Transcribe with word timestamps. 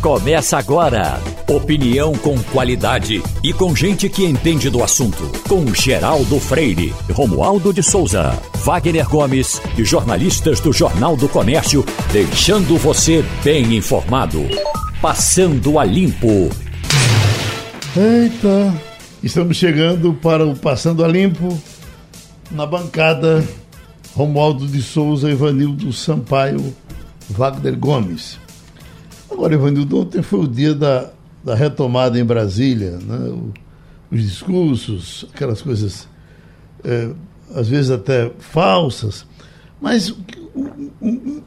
Começa 0.00 0.58
agora. 0.58 1.20
Opinião 1.48 2.12
com 2.12 2.38
qualidade 2.52 3.22
e 3.42 3.52
com 3.52 3.74
gente 3.74 4.08
que 4.08 4.24
entende 4.24 4.68
do 4.68 4.82
assunto. 4.82 5.30
Com 5.48 5.66
Geraldo 5.74 6.38
Freire, 6.38 6.94
Romualdo 7.12 7.72
de 7.72 7.82
Souza, 7.82 8.38
Wagner 8.64 9.08
Gomes 9.08 9.60
e 9.76 9.84
jornalistas 9.84 10.60
do 10.60 10.72
Jornal 10.72 11.16
do 11.16 11.28
Comércio, 11.28 11.84
deixando 12.12 12.76
você 12.76 13.24
bem 13.42 13.74
informado. 13.74 14.42
Passando 15.00 15.78
a 15.78 15.84
Limpo. 15.84 16.50
Eita, 17.96 18.74
estamos 19.22 19.56
chegando 19.56 20.12
para 20.14 20.46
o 20.46 20.54
Passando 20.54 21.04
a 21.04 21.08
Limpo 21.08 21.58
na 22.50 22.66
bancada 22.66 23.44
Romualdo 24.14 24.66
de 24.66 24.82
Souza, 24.82 25.30
Ivanildo 25.30 25.92
Sampaio, 25.92 26.74
Wagner 27.30 27.76
Gomes. 27.76 28.38
Agora, 29.36 29.52
Ivanildo, 29.52 30.00
ontem 30.00 30.22
foi 30.22 30.40
o 30.40 30.48
dia 30.48 30.74
da, 30.74 31.10
da 31.44 31.54
retomada 31.54 32.18
em 32.18 32.24
Brasília, 32.24 32.92
né? 32.92 33.18
O, 33.28 33.52
os 34.10 34.22
discursos, 34.22 35.26
aquelas 35.34 35.60
coisas, 35.60 36.08
é, 36.82 37.10
às 37.54 37.68
vezes 37.68 37.90
até 37.90 38.30
falsas, 38.38 39.26
mas 39.78 40.14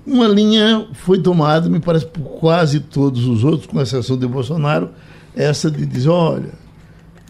uma 0.06 0.28
linha 0.28 0.88
foi 0.94 1.20
tomada, 1.20 1.68
me 1.68 1.80
parece, 1.80 2.06
por 2.06 2.22
quase 2.40 2.80
todos 2.80 3.26
os 3.26 3.44
outros, 3.44 3.66
com 3.66 3.82
exceção 3.82 4.20
de 4.20 4.28
Bolsonaro, 4.28 4.92
essa 5.36 5.72
de 5.72 5.84
dizer, 5.84 6.10
olha, 6.10 6.52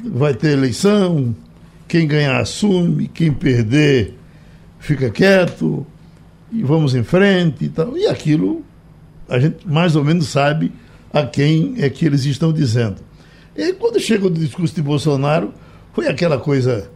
vai 0.04 0.34
ter 0.34 0.52
eleição, 0.52 1.34
quem 1.88 2.06
ganhar 2.06 2.38
assume, 2.38 3.08
quem 3.08 3.32
perder 3.32 4.14
fica 4.78 5.10
quieto, 5.10 5.88
e 6.52 6.64
vamos 6.64 6.96
em 6.96 7.04
frente 7.04 7.64
e 7.64 7.70
tal. 7.70 7.98
E 7.98 8.08
aquilo 8.08 8.66
a 9.30 9.40
gente 9.40 9.68
mais 9.68 9.96
ou 9.96 10.04
menos 10.04 10.28
sabe 10.28 10.72
a 11.14 11.24
quem 11.26 11.76
é 11.78 11.90
que 11.90 12.06
eles 12.06 12.26
estão 12.26 12.52
dizendo. 12.52 12.98
E 13.56 13.74
quando 13.74 14.00
chega 14.00 14.28
o 14.28 14.30
discurso 14.30 14.74
de 14.74 14.82
Bolsonaro, 14.82 15.54
foi 15.94 16.08
aquela 16.08 16.38
coisa 16.38 16.90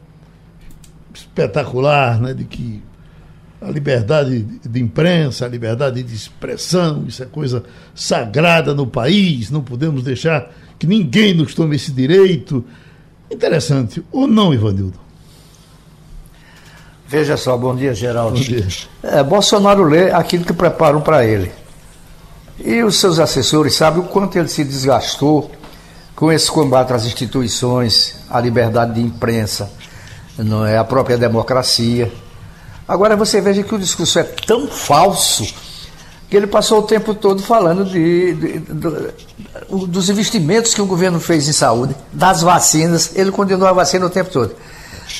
espetacular, 1.13 2.19
né, 2.19 2.33
de 2.33 2.43
que 2.45 2.81
a 3.61 3.69
liberdade 3.69 4.41
de 4.41 4.81
imprensa, 4.81 5.45
a 5.45 5.47
liberdade 5.47 6.03
de 6.03 6.13
expressão, 6.13 7.05
isso 7.07 7.23
é 7.23 7.25
coisa 7.25 7.63
sagrada 7.95 8.73
no 8.73 8.85
país, 8.85 9.49
não 9.49 9.61
podemos 9.61 10.03
deixar 10.03 10.51
que 10.77 10.85
ninguém 10.85 11.33
nos 11.33 11.53
tome 11.53 11.75
esse 11.75 11.91
direito. 11.91 12.63
Interessante, 13.31 14.03
ou 14.11 14.27
não, 14.27 14.53
Ivanildo? 14.53 14.99
Veja 17.07 17.37
só, 17.37 17.57
bom 17.57 17.75
dia, 17.75 17.93
Geraldo. 17.93 18.37
Bom 18.37 18.43
dia. 18.43 18.65
É, 19.03 19.23
Bolsonaro 19.23 19.83
lê 19.83 20.11
aquilo 20.11 20.43
que 20.43 20.53
preparam 20.53 20.99
para 20.99 21.25
ele. 21.25 21.51
E 22.59 22.83
os 22.83 22.99
seus 22.99 23.19
assessores 23.19 23.75
sabem 23.75 24.01
o 24.01 24.07
quanto 24.07 24.37
ele 24.37 24.47
se 24.47 24.63
desgastou 24.63 25.51
com 26.15 26.31
esse 26.31 26.49
combate 26.51 26.93
às 26.93 27.05
instituições, 27.05 28.15
à 28.29 28.39
liberdade 28.39 28.93
de 28.93 29.01
imprensa, 29.01 29.69
não 30.37 30.65
é 30.65 30.77
a 30.77 30.83
própria 30.83 31.17
democracia. 31.17 32.11
Agora 32.87 33.15
você 33.15 33.41
veja 33.41 33.63
que 33.63 33.73
o 33.73 33.79
discurso 33.79 34.19
é 34.19 34.23
tão 34.23 34.67
falso 34.67 35.53
que 36.29 36.37
ele 36.37 36.47
passou 36.47 36.79
o 36.79 36.83
tempo 36.83 37.13
todo 37.13 37.43
falando 37.43 37.85
de, 37.85 38.33
de, 38.33 38.59
de, 38.59 39.85
dos 39.87 40.09
investimentos 40.09 40.73
que 40.73 40.81
o 40.81 40.85
governo 40.85 41.19
fez 41.19 41.47
em 41.47 41.53
saúde, 41.53 41.95
das 42.11 42.41
vacinas, 42.41 43.11
ele 43.15 43.31
condenou 43.31 43.67
a 43.67 43.73
vacina 43.73 44.05
o 44.05 44.09
tempo 44.09 44.31
todo. 44.31 44.55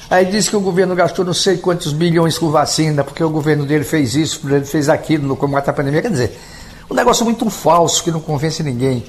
Aí 0.10 0.26
disse 0.26 0.50
que 0.50 0.56
o 0.56 0.60
governo 0.60 0.96
gastou 0.96 1.24
não 1.24 1.34
sei 1.34 1.58
quantos 1.58 1.94
bilhões 1.94 2.38
com 2.38 2.50
vacina, 2.50 3.04
porque 3.04 3.24
o 3.24 3.30
governo 3.30 3.66
dele 3.66 3.84
fez 3.84 4.16
isso, 4.16 4.42
ele 4.50 4.66
fez 4.66 4.90
aquilo 4.90 5.28
no 5.28 5.36
combate 5.36 5.70
à 5.70 5.74
pandemia. 5.74 6.02
Quer 6.02 6.12
dizer, 6.12 6.40
um 6.90 6.94
negócio 6.94 7.24
muito 7.26 7.50
falso 7.50 8.04
que 8.04 8.12
não 8.12 8.20
convence 8.20 8.62
ninguém. 8.64 9.04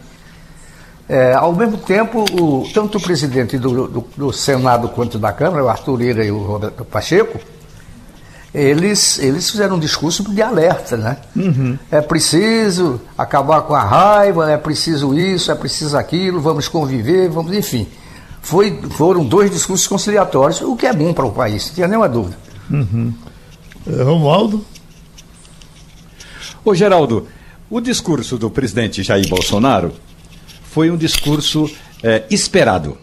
É, 1.09 1.35
ao 1.35 1.53
mesmo 1.53 1.77
tempo, 1.77 2.25
o, 2.33 2.67
tanto 2.73 2.97
o 2.97 3.01
presidente 3.01 3.59
do, 3.59 3.89
do, 3.89 4.05
do, 4.17 4.33
Senado 4.33 4.89
quanto 4.89 5.19
da 5.19 5.33
Câmara, 5.33 5.65
o 5.65 5.69
Arthur 5.69 5.97
Lira 5.97 6.25
e 6.25 6.31
o 6.31 6.39
Roberto 6.39 6.83
Pacheco, 6.85 7.39
eles, 8.55 9.19
eles 9.19 9.51
fizeram 9.51 9.77
um 9.77 9.79
discurso 9.79 10.23
de 10.33 10.41
alerta, 10.41 10.97
né? 10.97 11.19
Uhum. 11.37 11.77
É 11.91 12.01
preciso 12.01 13.01
acabar 13.19 13.63
com 13.63 13.75
a 13.75 13.83
raiva, 13.83 14.51
é 14.51 14.57
preciso 14.57 15.13
isso, 15.13 15.51
é 15.51 15.55
preciso 15.55 15.99
aquilo, 15.99 16.41
vamos 16.41 16.69
conviver, 16.69 17.29
vamos, 17.29 17.53
enfim. 17.53 17.87
Foi, 18.41 18.81
foram 18.93 19.25
dois 19.25 19.51
discursos 19.51 19.87
conciliatórios, 19.87 20.61
o 20.63 20.77
que 20.77 20.87
é 20.87 20.93
bom 20.93 21.13
para 21.13 21.27
o 21.27 21.33
país, 21.33 21.67
não 21.67 21.75
tinha 21.75 21.89
nenhuma 21.89 22.09
dúvida. 22.09 22.39
Uhum. 22.71 23.13
É, 23.87 24.03
Romualdo? 24.03 24.65
Ô 26.65 26.75
Geraldo, 26.75 27.27
o 27.75 27.81
discurso 27.81 28.39
do 28.39 28.49
presidente 28.49 29.03
Jair 29.03 29.29
Bolsonaro 29.29 29.93
foi 30.63 30.93
um 30.93 30.97
discurso 30.97 31.69
é, 32.05 32.23
esperado. 32.31 32.97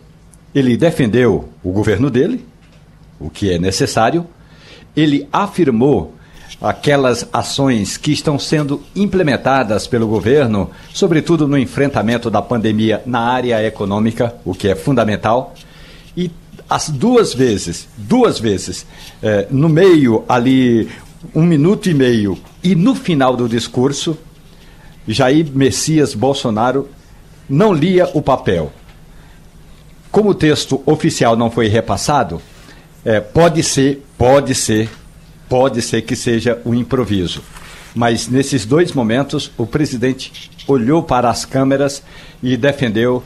Ele 0.56 0.78
defendeu 0.78 1.50
o 1.62 1.74
governo 1.74 2.10
dele, 2.10 2.46
o 3.20 3.30
que 3.30 3.52
é 3.52 3.60
necessário. 3.60 4.26
Ele 4.96 5.28
afirmou 5.30 6.16
aquelas 6.62 7.28
ações 7.34 7.98
que 7.98 8.14
estão 8.14 8.40
sendo 8.40 8.82
implementadas 8.96 9.88
pelo 9.88 10.08
governo, 10.08 10.70
sobretudo 10.94 11.50
no 11.50 11.58
enfrentamento 11.58 12.30
da 12.30 12.42
pandemia 12.42 13.04
na 13.06 13.20
área 13.20 13.62
econômica, 13.68 14.36
o 14.46 14.56
que 14.56 14.70
é 14.70 14.76
fundamental. 14.76 15.54
E 16.16 16.32
as 16.70 16.88
duas 16.88 17.34
vezes, 17.34 17.90
duas 17.98 18.40
vezes, 18.40 18.86
é, 19.22 19.48
no 19.52 19.68
meio 19.68 20.24
ali, 20.30 20.90
um 21.36 21.44
minuto 21.44 21.90
e 21.90 21.94
meio, 21.94 22.40
e 22.64 22.74
no 22.74 22.96
final 22.96 23.36
do 23.36 23.50
discurso, 23.50 24.18
Jair 25.08 25.48
Messias 25.54 26.14
Bolsonaro 26.14 26.90
não 27.50 27.74
lia 27.74 28.10
o 28.14 28.22
papel. 28.22 28.72
Como 30.12 30.30
o 30.30 30.36
texto 30.36 30.82
oficial 30.86 31.36
não 31.36 31.50
foi 31.50 31.68
repassado, 31.68 32.42
é, 33.04 33.20
pode 33.20 33.64
ser, 33.64 34.06
pode 34.18 34.54
ser, 34.54 34.90
pode 35.50 35.82
ser 35.82 36.02
que 36.02 36.16
seja 36.16 36.62
um 36.66 36.74
improviso. 36.74 37.42
Mas 37.96 38.28
nesses 38.28 38.66
dois 38.66 38.94
momentos, 38.94 39.52
o 39.58 39.66
presidente 39.66 40.52
olhou 40.68 41.04
para 41.04 41.30
as 41.30 41.46
câmeras 41.46 42.04
e 42.42 42.56
defendeu 42.56 43.24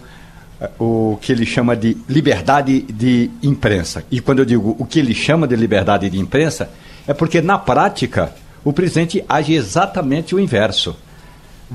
é, 0.59 0.69
o 0.79 1.17
que 1.21 1.31
ele 1.31 1.45
chama 1.45 1.75
de 1.75 1.97
liberdade 2.07 2.81
de 2.81 3.29
imprensa. 3.43 4.03
E 4.09 4.19
quando 4.19 4.39
eu 4.39 4.45
digo 4.45 4.75
o 4.79 4.85
que 4.85 4.99
ele 4.99 5.13
chama 5.13 5.47
de 5.47 5.55
liberdade 5.55 6.09
de 6.09 6.19
imprensa, 6.19 6.69
é 7.07 7.13
porque 7.13 7.41
na 7.41 7.57
prática 7.57 8.33
o 8.63 8.73
presidente 8.73 9.23
age 9.27 9.53
exatamente 9.53 10.33
o 10.33 10.39
inverso. 10.39 10.95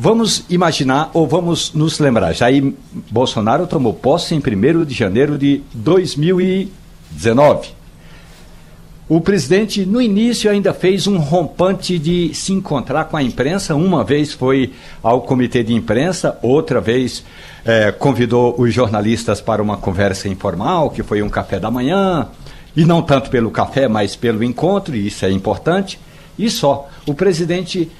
Vamos 0.03 0.47
imaginar 0.49 1.11
ou 1.13 1.29
vamos 1.29 1.75
nos 1.75 1.99
lembrar, 1.99 2.33
Jair 2.33 2.73
Bolsonaro 3.11 3.67
tomou 3.67 3.93
posse 3.93 4.35
em 4.35 4.39
1 4.39 4.43
de 4.87 4.95
janeiro 4.95 5.37
de 5.37 5.61
2019. 5.75 7.69
O 9.07 9.21
presidente, 9.21 9.85
no 9.85 10.01
início, 10.01 10.51
ainda 10.51 10.73
fez 10.73 11.07
um 11.07 11.19
rompante 11.19 11.99
de 11.99 12.33
se 12.33 12.51
encontrar 12.55 13.05
com 13.05 13.19
a 13.19 13.23
imprensa. 13.23 13.75
Uma 13.75 14.03
vez 14.03 14.33
foi 14.33 14.73
ao 15.03 15.21
comitê 15.21 15.63
de 15.63 15.75
imprensa, 15.75 16.39
outra 16.41 16.81
vez 16.81 17.23
é, 17.63 17.93
convidou 17.93 18.55
os 18.59 18.73
jornalistas 18.73 19.43
para 19.43 19.63
uma 19.63 19.77
conversa 19.77 20.31
informal, 20.31 20.89
que 20.89 21.03
foi 21.03 21.21
um 21.21 21.29
café 21.29 21.61
da 21.61 21.71
manhã. 21.71 22.27
E 22.75 22.87
não 22.87 23.03
tanto 23.03 23.29
pelo 23.29 23.51
café, 23.51 23.87
mas 23.87 24.17
pelo 24.17 24.43
encontro, 24.43 24.97
e 24.97 25.09
isso 25.09 25.27
é 25.27 25.31
importante. 25.31 26.01
E 26.39 26.49
só. 26.49 26.89
O 27.07 27.13
presidente 27.13 27.91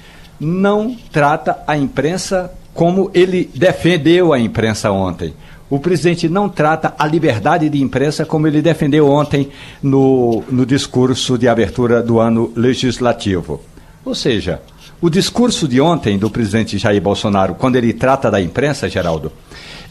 não 0.41 0.97
trata 1.11 1.59
a 1.67 1.77
imprensa 1.77 2.51
como 2.73 3.11
ele 3.13 3.47
defendeu 3.53 4.33
a 4.33 4.39
imprensa 4.39 4.91
ontem. 4.91 5.35
O 5.69 5.79
presidente 5.79 6.27
não 6.27 6.49
trata 6.49 6.95
a 6.97 7.05
liberdade 7.05 7.69
de 7.69 7.79
imprensa 7.79 8.25
como 8.25 8.47
ele 8.47 8.59
defendeu 8.59 9.07
ontem 9.07 9.49
no, 9.83 10.43
no 10.49 10.65
discurso 10.65 11.37
de 11.37 11.47
abertura 11.47 12.01
do 12.01 12.19
ano 12.19 12.51
legislativo. 12.55 13.61
Ou 14.03 14.15
seja, 14.15 14.61
o 14.99 15.11
discurso 15.11 15.67
de 15.67 15.79
ontem 15.79 16.17
do 16.17 16.29
presidente 16.29 16.77
Jair 16.77 17.01
Bolsonaro, 17.01 17.53
quando 17.53 17.75
ele 17.75 17.93
trata 17.93 18.31
da 18.31 18.41
imprensa, 18.41 18.89
Geraldo, 18.89 19.31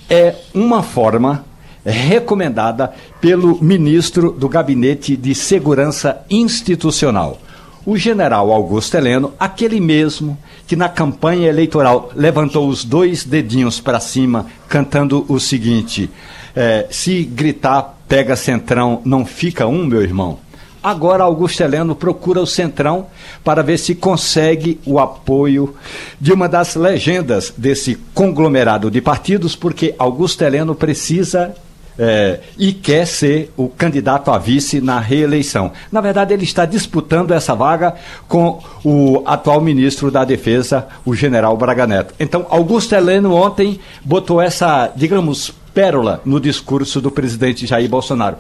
é 0.09 0.35
uma 0.53 0.83
forma 0.83 1.45
recomendada 1.87 2.93
pelo 3.21 3.63
ministro 3.63 4.33
do 4.33 4.49
Gabinete 4.49 5.17
de 5.17 5.33
Segurança 5.33 6.23
Institucional 6.29 7.39
o 7.85 7.97
general 7.97 8.53
Augusto 8.53 8.97
Heleno, 8.97 9.33
aquele 9.39 9.81
mesmo 9.81 10.39
que 10.67 10.77
na 10.77 10.89
campanha 10.89 11.49
eleitoral 11.49 12.11
levantou 12.15 12.69
os 12.69 12.85
dois 12.85 13.25
dedinhos 13.25 13.81
para 13.81 14.01
cima, 14.01 14.47
cantando 14.69 15.25
o 15.29 15.41
seguinte: 15.41 16.11
é, 16.55 16.87
se 16.91 17.23
gritar 17.25 17.99
pega 18.09 18.37
centrão, 18.37 19.01
não 19.05 19.25
fica 19.25 19.67
um, 19.67 19.87
meu 19.87 20.03
irmão. 20.03 20.39
Agora 20.83 21.25
Augusto 21.25 21.63
Heleno 21.63 21.95
procura 21.95 22.41
o 22.41 22.47
Centrão 22.47 23.07
para 23.45 23.63
ver 23.63 23.79
se 23.79 23.95
consegue 23.95 24.81
o 24.87 24.99
apoio 24.99 25.75
de 26.19 26.33
uma 26.33 26.49
das 26.49 26.75
legendas 26.75 27.53
desse 27.55 27.97
conglomerado 28.15 28.91
de 28.91 28.99
partidos, 29.03 29.55
porque 29.55 29.95
Augusto 29.99 30.43
Heleno 30.43 30.75
precisa 30.75 31.55
é, 32.03 32.41
e 32.59 32.73
quer 32.73 33.07
ser 33.07 33.53
o 33.59 33.69
candidato 33.69 34.31
a 34.31 34.39
vice 34.39 34.81
na 34.81 34.99
reeleição. 34.99 35.71
Na 35.93 36.01
verdade, 36.01 36.33
ele 36.33 36.45
está 36.45 36.65
disputando 36.65 37.33
essa 37.33 37.55
vaga 37.55 37.95
com 38.27 38.59
o 38.83 39.23
atual 39.27 39.61
ministro 39.61 40.11
da 40.11 40.25
Defesa, 40.25 40.89
o 41.05 41.15
general 41.15 41.55
Braga 41.59 41.87
Neto. 41.87 42.15
Então, 42.19 42.47
Augusto 42.49 42.95
Heleno 42.95 43.35
ontem 43.35 43.79
botou 44.03 44.41
essa, 44.41 44.91
digamos, 44.97 45.53
pérola 45.75 46.23
no 46.25 46.41
discurso 46.41 47.03
do 47.03 47.11
presidente 47.11 47.67
Jair 47.67 47.91
Bolsonaro. 47.91 48.39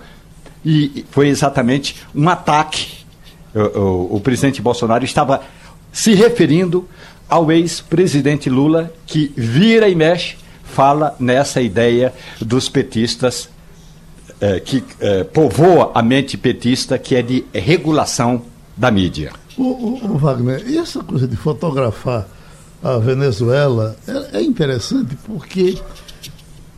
E 0.65 1.05
foi 1.11 1.29
exatamente 1.29 1.97
um 2.15 2.31
ataque. 2.31 3.01
O, 3.55 3.79
o, 3.79 4.17
o 4.17 4.21
presidente 4.21 4.63
Bolsonaro 4.63 5.05
estava 5.05 5.43
se 5.93 6.15
referindo 6.15 6.89
ao 7.29 7.53
ex-presidente 7.53 8.49
Lula, 8.49 8.91
que 9.07 9.31
vira 9.37 9.87
e 9.87 9.95
mexe 9.95 10.37
fala 10.71 11.15
nessa 11.19 11.61
ideia 11.61 12.13
dos 12.41 12.69
petistas 12.69 13.49
é, 14.41 14.59
que 14.59 14.83
é, 15.01 15.25
povoa 15.25 15.93
a 15.95 16.03
mente 16.03 16.39
petista, 16.39 16.99
que 16.99 17.15
é 17.15 17.23
de 17.23 17.45
regulação 17.53 18.43
da 18.77 18.91
mídia. 18.91 19.33
O, 19.59 19.65
o, 19.65 20.13
o 20.13 20.19
Wagner, 20.19 20.63
e 20.67 20.79
essa 20.79 21.03
coisa 21.05 21.29
de 21.29 21.37
fotografar 21.37 22.27
a 22.83 22.97
Venezuela 22.97 23.97
é, 24.09 24.39
é 24.39 24.43
interessante 24.43 25.15
porque 25.27 25.79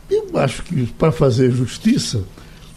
eu 0.09 0.27
acho 0.35 0.63
que 0.63 0.85
para 0.85 1.11
fazer 1.11 1.51
justiça, 1.51 2.23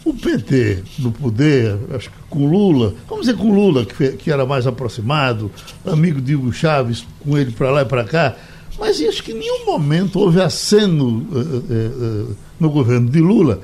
o 0.05 0.13
PT 0.13 0.83
no 0.99 1.11
poder, 1.11 1.77
acho 1.93 2.09
que 2.09 2.15
com 2.29 2.49
Lula, 2.49 2.93
vamos 3.09 3.25
dizer 3.25 3.37
com 3.37 3.53
Lula, 3.53 3.85
que, 3.85 4.13
que 4.13 4.31
era 4.31 4.45
mais 4.45 4.65
aproximado, 4.65 5.51
amigo 5.85 6.21
de 6.21 6.33
Hugo 6.33 6.53
Chaves, 6.53 7.05
com 7.19 7.37
ele 7.37 7.51
para 7.51 7.71
lá 7.71 7.81
e 7.81 7.85
para 7.85 8.05
cá, 8.05 8.35
mas 8.79 9.01
acho 9.01 9.23
que 9.23 9.31
em 9.31 9.39
nenhum 9.39 9.65
momento 9.65 10.19
houve 10.19 10.41
aceno 10.41 11.25
uh, 11.31 12.35
no 12.59 12.69
governo 12.69 13.09
de 13.09 13.19
Lula 13.19 13.61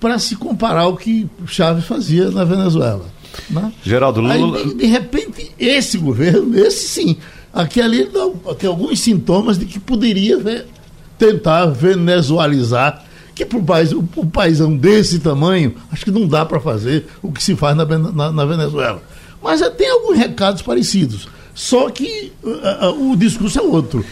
para 0.00 0.18
se 0.18 0.36
comparar 0.36 0.82
ao 0.82 0.96
que 0.96 1.28
Chaves 1.46 1.84
fazia 1.84 2.30
na 2.30 2.44
Venezuela. 2.44 3.04
Né? 3.48 3.72
Geraldo 3.82 4.20
Lula. 4.20 4.58
Aí, 4.58 4.68
de, 4.68 4.74
de, 4.74 4.86
repente, 4.86 5.52
esse 5.58 5.96
governo, 5.98 6.58
esse 6.58 6.88
sim, 6.88 7.16
aqui 7.52 7.80
ali 7.80 8.08
tem 8.58 8.68
alguns 8.68 9.00
sintomas 9.00 9.58
de 9.58 9.64
que 9.64 9.78
poderia 9.78 10.38
ver, 10.38 10.66
tentar 11.18 11.66
venezualizar 11.66 13.04
que 13.34 13.46
para 13.46 13.58
um 13.58 13.64
país, 13.64 13.92
um, 13.92 14.06
um 14.16 14.26
paísão 14.26 14.76
desse 14.76 15.18
tamanho, 15.18 15.74
acho 15.90 16.04
que 16.04 16.10
não 16.10 16.26
dá 16.26 16.44
para 16.44 16.60
fazer 16.60 17.06
o 17.22 17.32
que 17.32 17.42
se 17.42 17.56
faz 17.56 17.76
na, 17.76 17.84
na, 17.84 18.32
na 18.32 18.44
Venezuela. 18.44 19.02
Mas 19.42 19.60
tem 19.70 19.88
alguns 19.90 20.18
recados 20.18 20.62
parecidos. 20.62 21.28
Só 21.54 21.90
que 21.90 22.32
uh, 22.42 22.88
uh, 22.88 23.12
o 23.12 23.16
discurso 23.16 23.58
é 23.58 23.62
outro. 23.62 24.04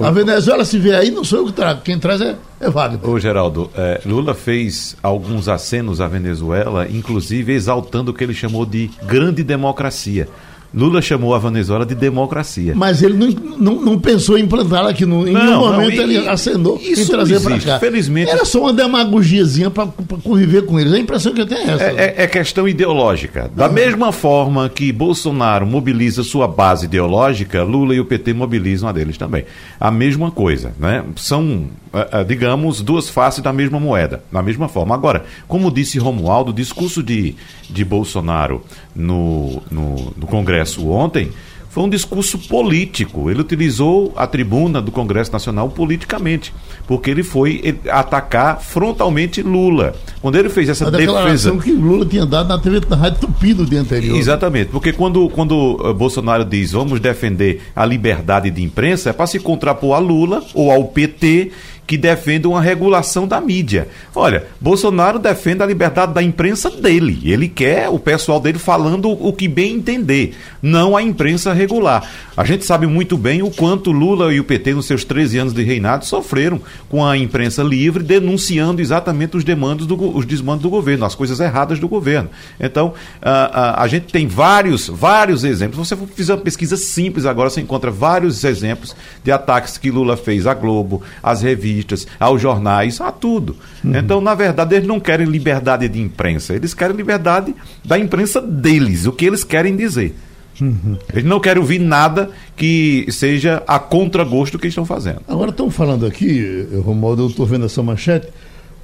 A 0.00 0.10
Venezuela, 0.10 0.64
se 0.64 0.78
vê 0.78 0.94
aí, 0.94 1.10
não 1.10 1.24
sou 1.24 1.40
eu 1.40 1.46
que 1.46 1.52
trago. 1.52 1.80
Quem 1.82 1.98
traz 1.98 2.20
é, 2.20 2.36
é 2.60 2.70
Wagner. 2.70 3.08
Ô, 3.08 3.18
Geraldo, 3.18 3.70
é, 3.76 4.00
Lula 4.04 4.34
fez 4.34 4.96
alguns 5.02 5.48
acenos 5.48 6.00
à 6.00 6.08
Venezuela, 6.08 6.86
inclusive 6.88 7.52
exaltando 7.52 8.10
o 8.10 8.14
que 8.14 8.22
ele 8.22 8.34
chamou 8.34 8.64
de 8.64 8.90
grande 9.04 9.42
democracia. 9.42 10.28
Lula 10.72 11.00
chamou 11.00 11.34
a 11.34 11.38
Venezuela 11.38 11.86
de 11.86 11.94
democracia. 11.94 12.74
Mas 12.76 13.02
ele 13.02 13.14
não, 13.14 13.56
não, 13.56 13.82
não 13.82 13.98
pensou 13.98 14.36
em 14.36 14.42
implantá-la 14.42 14.90
aqui. 14.90 15.06
No, 15.06 15.26
em 15.26 15.32
não, 15.32 15.44
nenhum 15.44 15.60
momento 15.60 16.00
ele 16.00 16.28
acenou 16.28 16.78
em 16.82 17.06
trazer 17.06 17.40
para 17.40 17.58
cá. 17.58 17.78
Felizmente. 17.78 18.30
Era 18.30 18.44
só 18.44 18.60
uma 18.60 18.72
demagogiazinha 18.72 19.70
para 19.70 19.88
conviver 20.22 20.66
com 20.66 20.78
eles. 20.78 20.92
A 20.92 20.98
impressão 20.98 21.32
que 21.32 21.40
eu 21.40 21.46
tenho 21.46 21.70
é 21.70 21.74
essa. 21.74 21.84
É, 21.84 21.94
é, 21.96 22.14
é 22.24 22.26
questão 22.26 22.68
ideológica. 22.68 23.50
Da 23.54 23.68
mesma 23.68 24.12
forma 24.12 24.68
que 24.68 24.92
Bolsonaro 24.92 25.66
mobiliza 25.66 26.22
sua 26.22 26.46
base 26.46 26.84
ideológica, 26.84 27.62
Lula 27.62 27.94
e 27.94 28.00
o 28.00 28.04
PT 28.04 28.34
mobilizam 28.34 28.88
a 28.88 28.92
deles 28.92 29.16
também. 29.16 29.44
A 29.80 29.90
mesma 29.90 30.30
coisa. 30.30 30.74
Né? 30.78 31.02
São, 31.16 31.66
eh, 31.94 32.08
eh, 32.12 32.24
digamos, 32.24 32.82
duas 32.82 33.08
faces 33.08 33.42
da 33.42 33.52
mesma 33.54 33.80
moeda, 33.80 34.22
da 34.30 34.42
mesma 34.42 34.68
forma. 34.68 34.94
Agora, 34.94 35.24
como 35.46 35.70
disse 35.70 35.98
Romualdo, 35.98 36.50
o 36.50 36.54
discurso 36.54 37.02
de, 37.02 37.34
de 37.70 37.84
Bolsonaro 37.84 38.62
no, 38.94 39.62
no, 39.70 40.12
no 40.16 40.26
Congresso 40.26 40.57
Congresso 40.58 40.88
ontem 40.88 41.30
foi 41.70 41.84
um 41.84 41.88
discurso 41.88 42.38
político. 42.38 43.30
Ele 43.30 43.40
utilizou 43.40 44.12
a 44.16 44.26
tribuna 44.26 44.80
do 44.80 44.90
Congresso 44.90 45.30
Nacional 45.30 45.68
politicamente, 45.68 46.52
porque 46.86 47.10
ele 47.10 47.22
foi 47.22 47.78
atacar 47.90 48.60
frontalmente 48.60 49.42
Lula. 49.42 49.94
Quando 50.20 50.36
ele 50.36 50.48
fez 50.48 50.68
essa 50.68 50.88
a 50.88 50.90
defesa. 50.90 51.54
que 51.58 51.70
Lula 51.70 52.06
tinha 52.06 52.26
dado 52.26 52.48
na 52.48 52.58
TV 52.58 52.80
na 52.88 52.96
Rádio 52.96 53.20
Tupi 53.20 53.54
no 53.54 53.66
dia 53.66 53.80
anterior. 53.80 54.16
Exatamente, 54.16 54.70
porque 54.70 54.92
quando, 54.92 55.28
quando 55.28 55.78
eh, 55.84 55.92
Bolsonaro 55.92 56.44
diz 56.44 56.72
vamos 56.72 56.98
defender 56.98 57.60
a 57.76 57.84
liberdade 57.84 58.50
de 58.50 58.62
imprensa, 58.62 59.10
é 59.10 59.12
para 59.12 59.26
se 59.26 59.38
contrapor 59.38 59.94
a 59.94 59.98
Lula 59.98 60.42
ou 60.54 60.72
ao 60.72 60.84
PT 60.86 61.52
que 61.88 61.96
defendem 61.96 62.50
uma 62.50 62.60
regulação 62.60 63.26
da 63.26 63.40
mídia. 63.40 63.88
Olha, 64.14 64.44
Bolsonaro 64.60 65.18
defende 65.18 65.62
a 65.62 65.66
liberdade 65.66 66.12
da 66.12 66.22
imprensa 66.22 66.68
dele. 66.68 67.18
Ele 67.24 67.48
quer 67.48 67.88
o 67.88 67.98
pessoal 67.98 68.38
dele 68.38 68.58
falando 68.58 69.10
o 69.10 69.32
que 69.32 69.48
bem 69.48 69.76
entender, 69.76 70.36
não 70.60 70.94
a 70.94 71.02
imprensa 71.02 71.50
regular. 71.54 72.06
A 72.36 72.44
gente 72.44 72.66
sabe 72.66 72.86
muito 72.86 73.16
bem 73.16 73.42
o 73.42 73.50
quanto 73.50 73.90
Lula 73.90 74.34
e 74.34 74.38
o 74.38 74.44
PT, 74.44 74.74
nos 74.74 74.84
seus 74.84 75.02
13 75.02 75.38
anos 75.38 75.54
de 75.54 75.62
reinado, 75.62 76.04
sofreram 76.04 76.60
com 76.90 77.04
a 77.04 77.16
imprensa 77.16 77.62
livre, 77.62 78.02
denunciando 78.04 78.82
exatamente 78.82 79.38
os 79.38 79.42
demandos 79.42 79.86
do, 79.86 80.14
os 80.14 80.26
desmandos 80.26 80.62
do 80.62 80.68
governo, 80.68 81.06
as 81.06 81.14
coisas 81.14 81.40
erradas 81.40 81.78
do 81.78 81.88
governo. 81.88 82.28
Então, 82.60 82.92
a, 83.22 83.80
a, 83.80 83.82
a 83.82 83.88
gente 83.88 84.12
tem 84.12 84.26
vários, 84.26 84.88
vários 84.88 85.42
exemplos. 85.42 85.88
Se 85.88 85.94
você 85.94 86.06
fizer 86.14 86.34
uma 86.34 86.42
pesquisa 86.42 86.76
simples 86.76 87.24
agora, 87.24 87.48
você 87.48 87.62
encontra 87.62 87.90
vários 87.90 88.44
exemplos 88.44 88.94
de 89.24 89.32
ataques 89.32 89.78
que 89.78 89.90
Lula 89.90 90.18
fez 90.18 90.46
à 90.46 90.52
Globo, 90.52 91.02
às 91.22 91.40
revistas 91.40 91.77
revistas, 91.78 92.06
aos 92.18 92.40
jornais, 92.40 93.00
a 93.00 93.12
tudo. 93.12 93.56
Uhum. 93.84 93.96
Então, 93.96 94.20
na 94.20 94.34
verdade, 94.34 94.74
eles 94.74 94.88
não 94.88 95.00
querem 95.00 95.26
liberdade 95.26 95.88
de 95.88 96.00
imprensa, 96.00 96.54
eles 96.54 96.74
querem 96.74 96.96
liberdade 96.96 97.54
da 97.84 97.98
imprensa 97.98 98.40
deles, 98.40 99.06
o 99.06 99.12
que 99.12 99.24
eles 99.24 99.44
querem 99.44 99.76
dizer. 99.76 100.14
Uhum. 100.60 100.96
Eles 101.12 101.24
não 101.24 101.38
querem 101.38 101.62
ouvir 101.62 101.78
nada 101.78 102.30
que 102.56 103.06
seja 103.10 103.62
a 103.66 103.78
contragosto 103.78 104.58
do 104.58 104.60
que 104.60 104.66
estão 104.66 104.84
fazendo. 104.84 105.22
Agora 105.28 105.50
estão 105.50 105.70
falando 105.70 106.04
aqui, 106.04 106.66
Romualdo, 106.84 107.22
eu 107.22 107.28
estou 107.28 107.46
vendo 107.46 107.66
essa 107.66 107.82
manchete, 107.82 108.26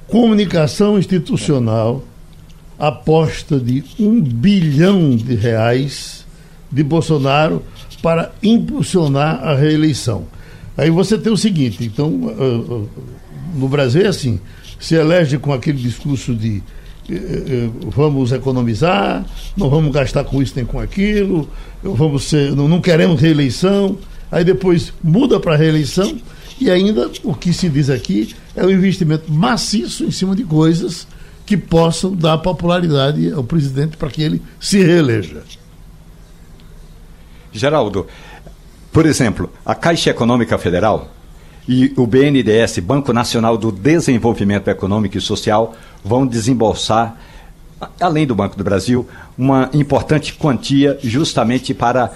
comunicação 0.07 0.97
institucional 0.97 2.03
aposta 2.77 3.57
de 3.57 3.83
um 3.99 4.21
bilhão 4.21 5.15
de 5.15 5.35
reais 5.35 6.25
de 6.71 6.83
Bolsonaro 6.83 7.61
para 8.01 8.31
impulsionar 8.43 9.43
a 9.43 9.55
reeleição. 9.55 10.25
Aí 10.77 10.89
você 10.89 11.17
tem 11.17 11.31
o 11.31 11.37
seguinte, 11.37 11.83
então, 11.83 12.09
uh, 12.09 12.81
uh, 12.81 12.89
no 13.55 13.67
Brasil 13.69 14.01
é 14.01 14.07
assim, 14.07 14.39
se 14.79 14.95
elege 14.95 15.37
com 15.37 15.53
aquele 15.53 15.77
discurso 15.77 16.35
de 16.35 16.61
uh, 17.09 17.89
vamos 17.91 18.31
economizar, 18.33 19.25
não 19.55 19.69
vamos 19.69 19.93
gastar 19.93 20.25
com 20.25 20.41
isso 20.41 20.53
nem 20.55 20.65
com 20.65 20.79
aquilo, 20.79 21.49
vamos 21.81 22.25
ser, 22.25 22.53
não, 22.53 22.67
não 22.67 22.81
queremos 22.81 23.21
reeleição, 23.21 23.97
aí 24.29 24.43
depois 24.43 24.91
muda 25.01 25.39
para 25.39 25.55
reeleição 25.55 26.17
e 26.59 26.69
ainda 26.69 27.09
o 27.23 27.33
que 27.33 27.53
se 27.53 27.69
diz 27.69 27.89
aqui 27.89 28.35
é 28.55 28.65
um 28.65 28.69
investimento 28.69 29.31
maciço 29.31 30.03
em 30.03 30.11
cima 30.11 30.35
de 30.35 30.43
coisas 30.43 31.07
que 31.45 31.55
possam 31.55 32.13
dar 32.15 32.37
popularidade 32.39 33.31
ao 33.31 33.43
presidente 33.43 33.97
para 33.97 34.09
que 34.09 34.21
ele 34.21 34.41
se 34.59 34.83
reeleja. 34.83 35.43
Geraldo, 37.51 38.07
por 38.95 39.05
exemplo, 39.05 39.51
a 39.65 39.75
Caixa 39.75 40.11
Econômica 40.11 40.57
Federal 40.57 41.09
e 41.67 41.93
o 41.97 42.07
BNDES, 42.07 42.79
Banco 42.79 43.11
Nacional 43.11 43.57
do 43.57 43.69
Desenvolvimento 43.69 44.69
Econômico 44.69 45.17
e 45.17 45.21
Social, 45.21 45.75
vão 46.01 46.25
desembolsar, 46.25 47.17
além 47.99 48.25
do 48.25 48.33
Banco 48.33 48.55
do 48.55 48.63
Brasil, 48.63 49.05
uma 49.37 49.69
importante 49.73 50.35
quantia 50.35 50.97
justamente 51.03 51.73
para 51.73 52.13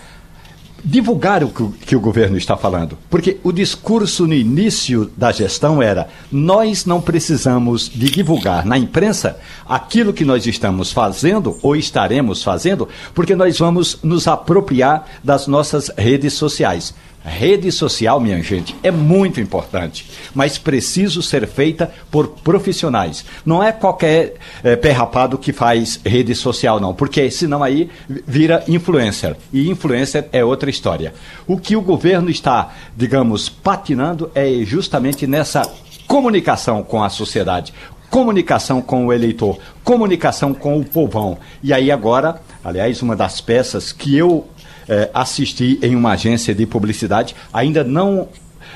divulgar 0.84 1.44
o 1.44 1.50
que 1.50 1.96
o 1.96 2.00
governo 2.00 2.38
está 2.38 2.56
falando. 2.56 2.98
Porque 3.10 3.40
o 3.44 3.52
discurso 3.52 4.26
no 4.28 4.34
início 4.34 5.12
da 5.16 5.32
gestão 5.32 5.82
era: 5.82 6.08
nós 6.32 6.86
não 6.86 7.02
precisamos 7.02 7.90
de 7.90 8.10
divulgar 8.10 8.66
na 8.66 8.78
imprensa 8.78 9.38
aquilo 9.68 10.14
que 10.14 10.26
nós 10.26 10.46
estamos 10.46 10.92
fazendo 10.92 11.58
ou 11.62 11.76
estaremos 11.76 12.44
fazendo, 12.44 12.88
porque 13.14 13.36
nós 13.36 13.58
vamos 13.58 14.00
nos 14.04 14.28
apropriar 14.28 15.06
das 15.24 15.48
nossas 15.48 15.92
redes 15.98 16.34
sociais. 16.34 16.94
Rede 17.30 17.72
social, 17.72 18.20
minha 18.20 18.42
gente, 18.42 18.76
é 18.82 18.90
muito 18.90 19.40
importante, 19.40 20.10
mas 20.34 20.58
preciso 20.58 21.22
ser 21.22 21.48
feita 21.48 21.92
por 22.10 22.28
profissionais. 22.28 23.24
Não 23.46 23.64
é 23.64 23.72
qualquer 23.72 24.36
é, 24.64 24.76
perrapado 24.76 25.38
que 25.38 25.54
faz 25.54 26.00
rede 26.04 26.34
social, 26.34 26.80
não, 26.80 26.94
porque 26.94 27.30
senão 27.30 27.64
aí 27.64 27.90
vira 28.28 28.64
influencer. 28.68 29.38
E 29.54 29.70
influencer 29.70 30.28
é 30.32 30.44
outra 30.44 30.70
história. 30.70 31.14
O 31.46 31.58
que 31.58 31.76
o 31.76 31.82
governo 31.82 32.30
está, 32.30 32.74
digamos, 32.98 33.48
patinando 33.48 34.32
é 34.34 34.52
justamente 34.66 35.28
nessa 35.28 35.62
comunicação 36.08 36.82
com 36.82 37.04
a 37.04 37.10
sociedade, 37.10 37.72
comunicação 38.10 38.82
com 38.82 39.06
o 39.06 39.14
eleitor, 39.14 39.60
comunicação 39.84 40.54
com 40.54 40.80
o 40.80 40.84
povão. 40.84 41.38
E 41.62 41.72
aí 41.72 41.92
agora, 41.92 42.42
aliás, 42.64 43.02
uma 43.02 43.16
das 43.16 43.40
peças 43.40 43.92
que 43.92 44.18
eu 44.18 44.48
é, 44.90 45.10
assisti 45.14 45.80
em 45.82 45.96
uma 45.96 46.14
agência 46.14 46.54
de 46.54 46.66
publicidade, 46.66 47.36
ainda 47.54 47.84
não 47.84 48.28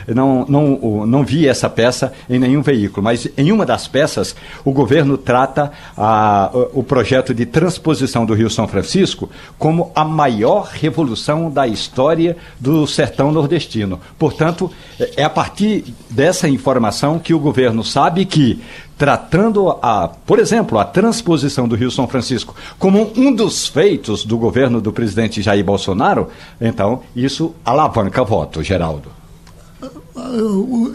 não, 0.07 0.45
não, 0.47 1.05
não 1.05 1.23
vi 1.23 1.47
essa 1.47 1.69
peça 1.69 2.13
em 2.29 2.39
nenhum 2.39 2.61
veículo, 2.61 3.03
mas 3.03 3.27
em 3.37 3.51
uma 3.51 3.65
das 3.65 3.87
peças 3.87 4.35
o 4.63 4.71
governo 4.71 5.17
trata 5.17 5.71
a, 5.97 6.49
o 6.73 6.83
projeto 6.83 7.33
de 7.33 7.45
transposição 7.45 8.25
do 8.25 8.33
Rio 8.33 8.49
São 8.49 8.67
Francisco 8.67 9.29
como 9.57 9.91
a 9.95 10.03
maior 10.03 10.69
revolução 10.71 11.49
da 11.49 11.67
história 11.67 12.35
do 12.59 12.85
sertão 12.87 13.31
nordestino. 13.31 13.99
Portanto, 14.17 14.71
é 15.15 15.23
a 15.23 15.29
partir 15.29 15.93
dessa 16.09 16.47
informação 16.47 17.19
que 17.19 17.33
o 17.33 17.39
governo 17.39 17.83
sabe 17.83 18.25
que 18.25 18.61
tratando 18.97 19.69
a, 19.81 20.07
por 20.07 20.39
exemplo, 20.39 20.77
a 20.77 20.85
transposição 20.85 21.67
do 21.67 21.75
Rio 21.75 21.91
São 21.91 22.07
Francisco 22.07 22.55
como 22.77 23.11
um 23.15 23.33
dos 23.33 23.67
feitos 23.67 24.23
do 24.23 24.37
governo 24.37 24.79
do 24.79 24.93
presidente 24.93 25.41
Jair 25.41 25.63
Bolsonaro, 25.63 26.29
então 26.61 27.01
isso 27.15 27.53
alavanca 27.65 28.23
voto, 28.23 28.63
Geraldo. 28.63 29.22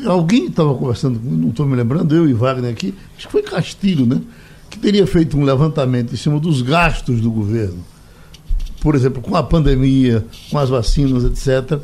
Alguém 0.07 0.47
estava 0.47 0.75
conversando, 0.75 1.21
não 1.23 1.49
estou 1.49 1.67
me 1.67 1.75
lembrando, 1.75 2.15
eu 2.15 2.29
e 2.29 2.33
Wagner 2.33 2.71
aqui, 2.71 2.95
acho 3.17 3.27
que 3.27 3.33
foi 3.33 3.43
Castilho, 3.43 4.07
né? 4.07 4.21
Que 4.71 4.79
teria 4.79 5.07
feito 5.07 5.37
um 5.37 5.45
levantamento 5.45 6.13
em 6.13 6.17
cima 6.17 6.39
dos 6.39 6.63
gastos 6.63 7.21
do 7.21 7.31
governo, 7.31 7.85
por 8.81 8.95
exemplo, 8.95 9.21
com 9.21 9.35
a 9.35 9.43
pandemia, 9.43 10.25
com 10.51 10.59
as 10.59 10.69
vacinas, 10.69 11.25
etc. 11.25 11.81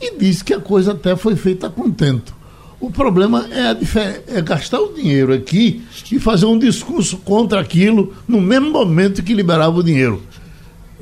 E 0.00 0.16
disse 0.16 0.44
que 0.44 0.54
a 0.54 0.60
coisa 0.60 0.92
até 0.92 1.16
foi 1.16 1.34
feita 1.34 1.66
a 1.66 1.70
contento. 1.70 2.36
O 2.78 2.90
problema 2.90 3.48
é, 3.50 4.36
é, 4.36 4.42
gastar 4.42 4.80
o 4.80 4.92
dinheiro 4.92 5.32
aqui 5.32 5.82
e 6.12 6.20
fazer 6.20 6.44
um 6.44 6.58
discurso 6.58 7.16
contra 7.18 7.58
aquilo 7.58 8.14
no 8.28 8.40
mesmo 8.40 8.70
momento 8.70 9.22
que 9.22 9.32
liberava 9.32 9.78
o 9.78 9.82
dinheiro 9.82 10.22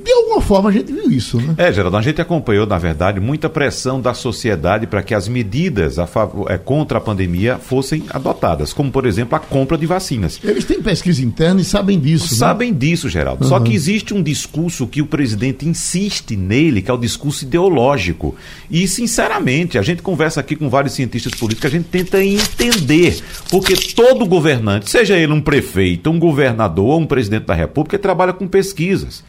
de 0.05 0.13
alguma 0.13 0.41
forma 0.43 0.69
a 0.69 0.73
gente 0.73 0.93
viu 0.93 1.11
isso, 1.11 1.41
né? 1.41 1.55
É, 1.57 1.73
Geraldo, 1.73 1.97
a 1.97 2.03
gente 2.03 2.21
acompanhou, 2.21 2.67
na 2.67 2.77
verdade, 2.77 3.19
muita 3.19 3.49
pressão 3.49 3.99
da 3.99 4.13
sociedade 4.13 4.87
para 4.87 5.03
que 5.03 5.15
as 5.15 5.27
medidas 5.27 5.99
a 5.99 6.07
favor, 6.07 6.51
é, 6.51 6.59
contra 6.59 6.99
a 6.99 7.01
pandemia 7.01 7.57
fossem 7.57 8.05
adotadas, 8.11 8.75
como, 8.75 8.93
por 8.93 9.07
exemplo, 9.07 9.35
a 9.35 9.39
compra 9.39 9.79
de 9.79 9.87
vacinas. 9.87 10.39
Eles 10.45 10.67
têm 10.67 10.83
pesquisa 10.83 11.25
interna 11.25 11.63
e 11.63 11.65
sabem 11.65 11.99
disso, 11.99 12.35
né? 12.35 12.39
Sabem 12.39 12.71
né? 12.71 12.79
disso, 12.79 13.09
Geraldo. 13.09 13.45
Uhum. 13.45 13.49
Só 13.49 13.59
que 13.61 13.75
existe 13.75 14.13
um 14.13 14.23
discurso 14.23 14.87
que 14.87 15.01
o 15.01 15.07
presidente 15.07 15.67
insiste 15.67 16.37
nele, 16.37 16.83
que 16.83 16.91
é 16.91 16.95
o 16.95 16.99
discurso 16.99 17.45
ideológico. 17.45 18.37
E, 18.71 18.87
sinceramente, 18.87 19.79
a 19.79 19.83
gente 19.83 20.03
conversa 20.03 20.41
aqui 20.41 20.55
com 20.55 20.69
vários 20.69 20.93
cientistas 20.93 21.33
políticos, 21.35 21.73
a 21.73 21.75
gente 21.75 21.89
tenta 21.89 22.23
entender, 22.23 23.23
porque 23.51 23.75
todo 23.95 24.27
governante, 24.27 24.91
seja 24.91 25.17
ele 25.17 25.33
um 25.33 25.41
prefeito, 25.41 26.11
um 26.11 26.19
governador 26.19 26.91
ou 26.91 27.01
um 27.01 27.07
presidente 27.07 27.47
da 27.47 27.55
República, 27.55 27.99
trabalha 27.99 28.35
com 28.35 28.47
pesquisas. 28.47 29.25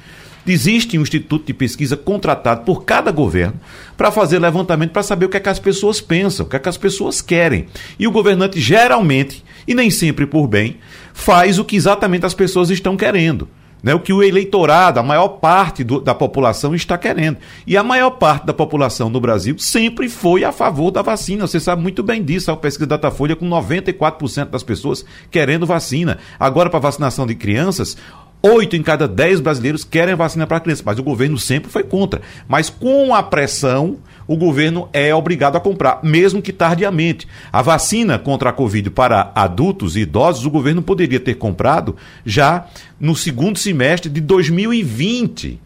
Existe 0.47 0.97
um 0.97 1.01
instituto 1.01 1.47
de 1.47 1.53
pesquisa 1.53 1.97
contratado 1.97 2.63
por 2.63 2.83
cada 2.83 3.11
governo 3.11 3.59
para 3.97 4.11
fazer 4.11 4.39
levantamento 4.39 4.91
para 4.91 5.03
saber 5.03 5.25
o 5.25 5.29
que 5.29 5.37
é 5.37 5.39
que 5.39 5.49
as 5.49 5.59
pessoas 5.59 5.99
pensam, 5.99 6.45
o 6.45 6.49
que 6.49 6.55
é 6.55 6.59
que 6.59 6.69
as 6.69 6.77
pessoas 6.77 7.21
querem. 7.21 7.65
E 7.97 8.07
o 8.07 8.11
governante 8.11 8.59
geralmente, 8.59 9.43
e 9.67 9.73
nem 9.73 9.89
sempre 9.89 10.27
por 10.27 10.47
bem, 10.47 10.77
faz 11.13 11.57
o 11.57 11.65
que 11.65 11.75
exatamente 11.75 12.25
as 12.25 12.33
pessoas 12.33 12.69
estão 12.69 12.95
querendo. 12.95 13.47
Né, 13.83 13.93
o 13.93 13.99
que 13.99 14.11
o 14.11 14.23
eleitorado, 14.23 14.99
a 14.99 15.03
maior 15.03 15.27
parte 15.27 15.83
do, 15.83 16.01
da 16.01 16.15
população 16.15 16.73
está 16.73 16.97
querendo. 16.97 17.37
E 17.67 17.77
a 17.77 17.83
maior 17.83 18.09
parte 18.11 18.47
da 18.47 18.53
população 18.53 19.11
no 19.11 19.19
Brasil 19.19 19.55
sempre 19.59 20.09
foi 20.09 20.43
a 20.43 20.51
favor 20.51 20.89
da 20.89 21.03
vacina. 21.03 21.45
Você 21.45 21.59
sabe 21.59 21.83
muito 21.83 22.01
bem 22.01 22.23
disso. 22.23 22.49
A 22.49 22.57
pesquisa 22.57 22.87
Datafolha 22.87 23.35
com 23.35 23.47
94% 23.47 24.45
das 24.45 24.63
pessoas 24.63 25.05
querendo 25.29 25.67
vacina. 25.67 26.17
Agora, 26.39 26.67
para 26.67 26.79
vacinação 26.79 27.27
de 27.27 27.35
crianças, 27.35 27.95
Oito 28.41 28.75
em 28.75 28.83
cada 28.83 29.07
dez 29.07 29.39
brasileiros 29.39 29.83
querem 29.83 30.15
vacina 30.15 30.45
para 30.45 30.59
criança, 30.59 30.83
mas 30.85 30.99
o 30.99 31.03
governo 31.03 31.37
sempre 31.37 31.71
foi 31.71 31.83
contra. 31.83 32.21
Mas 32.47 32.69
com 32.69 33.13
a 33.13 33.23
pressão, 33.23 33.97
o 34.27 34.37
governo 34.37 34.87
é 34.93 35.13
obrigado 35.13 35.55
a 35.55 35.59
comprar, 35.59 35.99
mesmo 36.03 36.41
que 36.41 36.53
tardiamente. 36.53 37.27
A 37.51 37.61
vacina 37.61 38.19
contra 38.19 38.49
a 38.49 38.53
Covid 38.53 38.89
para 38.91 39.31
adultos 39.33 39.95
e 39.95 40.01
idosos, 40.01 40.45
o 40.45 40.51
governo 40.51 40.81
poderia 40.81 41.19
ter 41.19 41.35
comprado 41.35 41.95
já 42.25 42.67
no 42.99 43.15
segundo 43.15 43.57
semestre 43.57 44.11
de 44.11 44.21
2020 44.21 45.59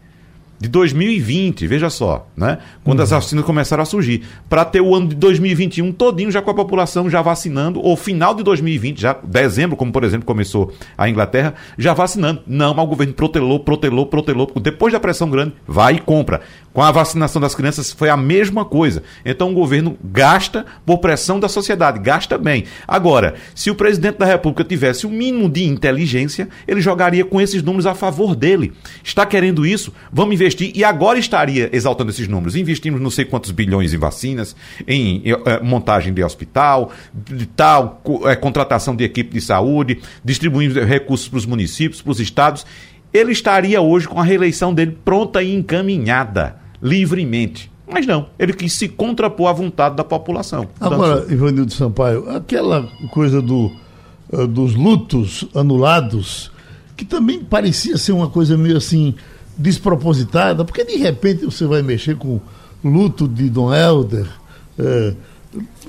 de 0.60 0.68
2020, 0.68 1.66
veja 1.66 1.88
só, 1.88 2.28
né? 2.36 2.58
Quando 2.84 2.98
uhum. 2.98 3.04
as 3.04 3.10
vacinas 3.10 3.44
começaram 3.46 3.82
a 3.82 3.86
surgir, 3.86 4.24
para 4.46 4.62
ter 4.62 4.82
o 4.82 4.94
ano 4.94 5.08
de 5.08 5.14
2021 5.14 5.90
todinho 5.90 6.30
já 6.30 6.42
com 6.42 6.50
a 6.50 6.54
população 6.54 7.08
já 7.08 7.22
vacinando, 7.22 7.80
ou 7.80 7.96
final 7.96 8.34
de 8.34 8.42
2020, 8.42 9.00
já 9.00 9.16
dezembro, 9.24 9.74
como 9.74 9.90
por 9.90 10.04
exemplo 10.04 10.26
começou 10.26 10.70
a 10.98 11.08
Inglaterra, 11.08 11.54
já 11.78 11.94
vacinando. 11.94 12.42
Não, 12.46 12.74
mas 12.74 12.84
o 12.84 12.88
governo 12.88 13.14
protelou, 13.14 13.60
protelou, 13.60 14.04
protelou, 14.04 14.52
depois 14.60 14.92
da 14.92 15.00
pressão 15.00 15.30
grande, 15.30 15.54
vai 15.66 15.94
e 15.94 15.98
compra. 15.98 16.42
Com 16.74 16.82
a 16.82 16.92
vacinação 16.92 17.40
das 17.40 17.54
crianças 17.54 17.90
foi 17.90 18.10
a 18.10 18.16
mesma 18.16 18.64
coisa. 18.64 19.02
Então 19.24 19.50
o 19.50 19.54
governo 19.54 19.96
gasta 20.04 20.66
por 20.84 20.98
pressão 20.98 21.40
da 21.40 21.48
sociedade, 21.48 21.98
gasta 21.98 22.36
bem. 22.36 22.64
Agora, 22.86 23.34
se 23.54 23.70
o 23.70 23.74
presidente 23.74 24.18
da 24.18 24.26
República 24.26 24.62
tivesse 24.62 25.06
o 25.06 25.08
um 25.08 25.12
mínimo 25.12 25.48
de 25.48 25.64
inteligência, 25.64 26.48
ele 26.68 26.80
jogaria 26.80 27.24
com 27.24 27.40
esses 27.40 27.62
números 27.62 27.86
a 27.86 27.94
favor 27.94 28.36
dele. 28.36 28.72
Está 29.02 29.24
querendo 29.24 29.64
isso? 29.66 29.92
Vamos 30.12 30.34
investir. 30.34 30.49
E 30.74 30.84
agora 30.84 31.18
estaria 31.18 31.68
exaltando 31.72 32.10
esses 32.10 32.28
números. 32.28 32.56
Investimos 32.56 33.00
não 33.00 33.10
sei 33.10 33.24
quantos 33.24 33.50
bilhões 33.50 33.92
em 33.92 33.98
vacinas, 33.98 34.54
em 34.86 35.22
eh, 35.24 35.60
montagem 35.62 36.12
de 36.12 36.22
hospital, 36.22 36.92
de 37.12 37.46
tal, 37.46 38.02
eh, 38.24 38.36
contratação 38.36 38.94
de 38.94 39.04
equipe 39.04 39.32
de 39.32 39.40
saúde, 39.40 39.98
distribuindo 40.24 40.82
recursos 40.84 41.28
para 41.28 41.38
os 41.38 41.46
municípios, 41.46 42.02
para 42.02 42.12
os 42.12 42.20
estados 42.20 42.64
ele 43.12 43.32
estaria 43.32 43.80
hoje 43.80 44.08
com 44.08 44.20
a 44.20 44.24
reeleição 44.24 44.72
dele 44.72 44.96
pronta 45.04 45.42
e 45.42 45.54
encaminhada, 45.54 46.56
livremente. 46.80 47.70
Mas 47.92 48.06
não, 48.06 48.28
ele 48.38 48.52
quis 48.52 48.72
se 48.72 48.88
contrapor 48.88 49.48
à 49.48 49.52
vontade 49.52 49.96
da 49.96 50.04
população. 50.04 50.68
Agora, 50.78 51.26
Ivanildo 51.28 51.72
Sampaio, 51.72 52.30
aquela 52.30 52.88
coisa 53.10 53.42
do, 53.42 53.72
uh, 54.32 54.46
dos 54.46 54.74
lutos 54.74 55.44
anulados, 55.54 56.52
que 56.96 57.04
também 57.04 57.42
parecia 57.42 57.98
ser 57.98 58.12
uma 58.12 58.28
coisa 58.28 58.56
meio 58.56 58.76
assim 58.76 59.16
despropositada, 59.56 60.64
porque 60.64 60.84
de 60.84 60.96
repente 60.96 61.44
você 61.44 61.66
vai 61.66 61.82
mexer 61.82 62.16
com 62.16 62.40
luto 62.82 63.28
de 63.28 63.48
Dom 63.50 63.72
Helder, 63.74 64.26
uh, 64.78 65.16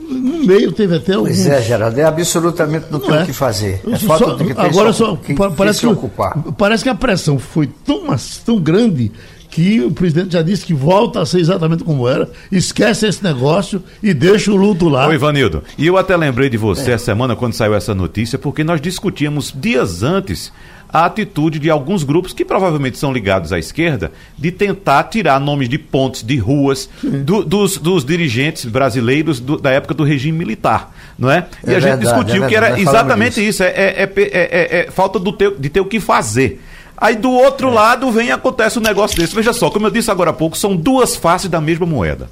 no 0.10 0.46
meio 0.46 0.72
teve 0.72 0.96
até 0.96 1.14
alguns... 1.14 1.30
Pois 1.30 1.48
é, 1.48 1.62
Geraldo, 1.62 2.00
é 2.00 2.04
absolutamente 2.04 2.88
não, 2.90 3.00
não 3.00 3.08
tem 3.08 3.16
o 3.16 3.22
é. 3.22 3.26
que 3.26 3.34
fazer. 3.34 3.82
É 3.88 3.98
falta 3.98 4.26
só, 4.26 4.36
que 4.36 4.52
agora 4.58 4.92
só, 4.94 5.16
que, 5.16 5.34
parece, 5.34 5.88
que, 5.88 6.52
parece 6.58 6.84
que 6.84 6.90
a 6.90 6.96
pressão 6.96 7.38
foi 7.38 7.68
tão, 7.86 8.04
tão 8.44 8.60
grande 8.60 9.12
que 9.52 9.82
o 9.82 9.92
presidente 9.92 10.32
já 10.32 10.42
disse 10.42 10.66
que 10.66 10.74
volta 10.74 11.22
a 11.22 11.26
ser 11.26 11.42
exatamente 11.42 11.84
como 11.84 12.08
era, 12.08 12.30
esquece 12.50 13.06
esse 13.06 13.22
negócio 13.22 13.84
e 14.02 14.14
deixa 14.14 14.50
o 14.50 14.56
luto 14.56 14.88
lá. 14.88 15.08
Oi, 15.08 15.16
Ivanildo. 15.16 15.62
E 15.78 15.86
eu 15.86 15.98
até 15.98 16.16
lembrei 16.16 16.50
de 16.50 16.58
você 16.58 16.92
é. 16.92 16.94
essa 16.94 17.06
semana 17.06 17.36
quando 17.36 17.54
saiu 17.54 17.76
essa 17.76 17.94
notícia, 17.94 18.40
porque 18.40 18.64
nós 18.64 18.80
discutíamos 18.80 19.54
dias 19.54 20.04
antes 20.04 20.54
a 20.92 21.06
atitude 21.06 21.58
de 21.58 21.70
alguns 21.70 22.04
grupos 22.04 22.34
que 22.34 22.44
provavelmente 22.44 22.98
são 22.98 23.14
ligados 23.14 23.54
à 23.54 23.60
esquerda 23.60 24.12
de 24.38 24.52
tentar 24.52 25.04
tirar 25.06 25.40
nomes 25.40 25.70
de 25.70 25.78
pontes, 25.78 26.22
de 26.22 26.38
ruas, 26.38 26.90
do, 27.02 27.46
dos, 27.46 27.78
dos, 27.78 28.04
dirigentes 28.04 28.66
brasileiros 28.66 29.40
do, 29.40 29.58
da 29.58 29.72
época 29.72 29.94
do 29.94 30.04
regime 30.04 30.38
militar, 30.38 30.94
não 31.18 31.32
é? 31.32 31.48
E 31.66 31.72
é 31.72 31.76
a 31.76 31.80
verdade, 31.80 32.04
gente 32.04 32.14
discutiu 32.14 32.44
é 32.44 32.48
que 32.48 32.56
era 32.56 32.80
exatamente 32.80 33.46
isso, 33.46 33.64
é, 33.64 33.68
é, 33.68 34.12
é, 34.16 34.80
é, 34.80 34.92
falta 34.92 35.18
do 35.18 35.32
ter, 35.32 35.56
de 35.58 35.70
ter 35.70 35.80
o 35.80 35.86
que 35.86 36.00
fazer. 36.00 36.62
Aí 37.02 37.16
do 37.16 37.32
outro 37.32 37.72
lado 37.72 38.12
vem 38.12 38.28
e 38.28 38.32
acontece 38.32 38.78
um 38.78 38.82
negócio 38.82 39.18
desse. 39.18 39.34
Veja 39.34 39.52
só, 39.54 39.72
como 39.72 39.88
eu 39.88 39.92
disse 39.92 40.12
agora 40.12 40.30
há 40.30 40.34
pouco, 40.34 40.56
são 40.56 40.76
duas 40.76 41.16
faces 41.16 41.50
da 41.50 41.60
mesma 41.60 41.88
moeda. 41.88 42.30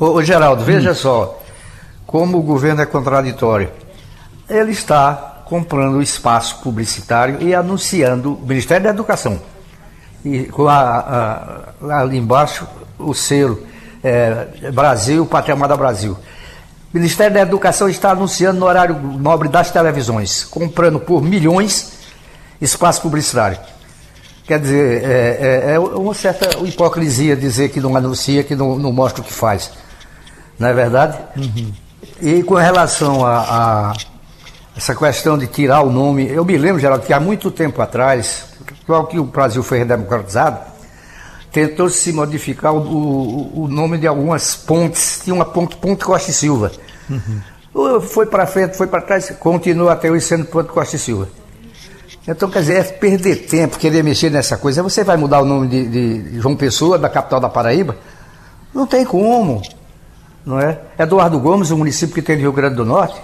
Ô, 0.00 0.12
ô 0.12 0.22
Geraldo, 0.22 0.64
veja 0.64 0.92
hum. 0.92 0.94
só, 0.94 1.42
como 2.06 2.38
o 2.38 2.42
governo 2.42 2.80
é 2.80 2.86
contraditório. 2.86 3.70
Ele 4.48 4.72
está 4.72 5.42
comprando 5.44 6.00
espaço 6.00 6.60
publicitário 6.62 7.42
e 7.42 7.54
anunciando 7.54 8.32
o 8.32 8.46
Ministério 8.46 8.84
da 8.84 8.90
Educação. 8.90 9.38
E 10.24 10.44
com 10.44 10.66
a, 10.66 11.74
a, 11.82 12.00
ali 12.00 12.16
embaixo 12.16 12.66
o 12.98 13.12
selo 13.12 13.62
é, 14.02 14.70
Brasil, 14.72 15.28
Amada 15.52 15.76
Brasil. 15.76 16.12
O 16.12 16.96
Ministério 16.96 17.34
da 17.34 17.40
Educação 17.42 17.90
está 17.90 18.12
anunciando 18.12 18.58
no 18.58 18.64
horário 18.64 18.98
nobre 18.98 19.50
das 19.50 19.70
televisões, 19.70 20.44
comprando 20.44 20.98
por 20.98 21.22
milhões 21.22 21.93
espaço 22.64 23.02
publicitário. 23.02 23.58
Quer 24.46 24.60
dizer, 24.60 25.04
é, 25.04 25.70
é, 25.70 25.74
é 25.74 25.78
uma 25.78 26.14
certa 26.14 26.58
hipocrisia 26.66 27.34
dizer 27.34 27.70
que 27.70 27.80
não 27.80 27.96
anuncia, 27.96 28.42
que 28.44 28.54
não, 28.54 28.78
não, 28.78 28.92
mostra 28.92 29.22
o 29.22 29.24
que 29.24 29.32
faz. 29.32 29.70
Não 30.58 30.68
é 30.68 30.74
verdade? 30.74 31.18
Uhum. 31.36 31.72
E 32.20 32.42
com 32.42 32.54
relação 32.54 33.24
a, 33.24 33.38
a 33.40 33.92
essa 34.76 34.94
questão 34.94 35.38
de 35.38 35.46
tirar 35.46 35.82
o 35.82 35.90
nome. 35.90 36.28
Eu 36.28 36.44
me 36.44 36.56
lembro, 36.58 36.80
Geraldo, 36.80 37.06
que 37.06 37.12
há 37.12 37.20
muito 37.20 37.50
tempo 37.50 37.80
atrás, 37.80 38.44
logo 38.88 39.06
que 39.06 39.18
o 39.18 39.24
Brasil 39.24 39.62
foi 39.62 39.78
redemocratizado, 39.78 40.58
tentou 41.52 41.88
se 41.88 42.12
modificar 42.12 42.74
o, 42.74 42.80
o, 42.80 43.64
o 43.64 43.68
nome 43.68 43.98
de 43.98 44.06
algumas 44.06 44.56
pontes. 44.56 45.20
Tinha 45.22 45.34
uma 45.34 45.44
ponte, 45.44 45.76
Ponte 45.76 46.04
Costa 46.04 46.30
e 46.30 46.34
Silva. 46.34 46.72
Uhum. 47.08 48.00
Foi 48.00 48.26
para 48.26 48.46
frente, 48.46 48.76
foi 48.76 48.86
para 48.86 49.00
trás, 49.00 49.30
continua 49.38 49.92
até 49.92 50.10
hoje 50.10 50.24
sendo 50.26 50.44
Ponte 50.46 50.68
Costa 50.68 50.96
e 50.96 50.98
Silva. 50.98 51.28
Então, 52.26 52.48
quer 52.48 52.60
dizer, 52.60 52.76
é 52.76 52.82
perder 52.82 53.46
tempo, 53.46 53.78
querer 53.78 54.02
mexer 54.02 54.30
nessa 54.30 54.56
coisa. 54.56 54.82
Você 54.82 55.04
vai 55.04 55.16
mudar 55.16 55.42
o 55.42 55.44
nome 55.44 55.68
de, 55.68 55.88
de 55.88 56.40
João 56.40 56.56
Pessoa, 56.56 56.98
da 56.98 57.08
capital 57.08 57.38
da 57.38 57.50
Paraíba? 57.50 57.96
Não 58.74 58.86
tem 58.86 59.04
como. 59.04 59.60
não 60.44 60.58
é? 60.58 60.80
Eduardo 60.98 61.38
Gomes, 61.38 61.70
o 61.70 61.76
município 61.76 62.14
que 62.14 62.22
tem 62.22 62.36
no 62.36 62.42
Rio 62.42 62.52
Grande 62.52 62.76
do 62.76 62.84
Norte. 62.84 63.20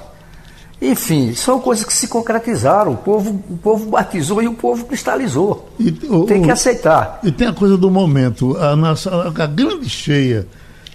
Enfim, 0.83 1.35
são 1.35 1.61
coisas 1.61 1.85
que 1.85 1.93
se 1.93 2.09
concretizaram. 2.09 2.93
O 2.93 2.97
povo, 2.99 3.43
o 3.51 3.57
povo 3.57 3.91
batizou 3.91 4.43
e 4.43 4.49
o 4.49 4.55
povo 4.55 4.85
cristalizou. 4.85 5.71
E, 5.79 5.89
o, 6.09 6.25
tem 6.25 6.43
que 6.43 6.51
aceitar. 6.51 7.21
E 7.23 7.33
tem 7.33 7.49
a 7.49 7.53
coisa 7.55 7.79
do 7.79 7.91
momento. 7.91 8.57
A, 8.59 8.77
nossa, 8.77 9.11
a 9.29 9.47
grande 9.47 9.89
cheia, 9.89 10.47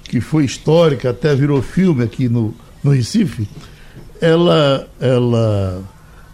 que 0.04 0.22
foi 0.22 0.46
histórica, 0.46 1.10
até 1.10 1.36
virou 1.36 1.62
filme 1.62 2.04
aqui 2.04 2.30
no, 2.30 2.54
no 2.84 2.92
Recife, 2.92 3.48
ela. 4.22 4.88
ela 5.02 5.82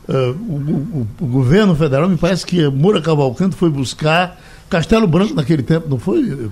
uh, 0.08 0.14
o, 0.14 0.56
o, 1.00 1.08
o, 1.20 1.26
governo 1.28 1.76
federal, 1.76 2.08
me 2.10 2.18
parece 2.18 2.46
que 2.46 2.68
Moura 2.70 3.02
Cavalcante 3.02 3.56
foi 3.56 3.70
buscar 3.70 4.40
Castelo 4.70 5.08
Branco 5.08 5.34
naquele 5.34 5.64
tempo, 5.64 5.90
não 5.90 6.00
foi, 6.00 6.50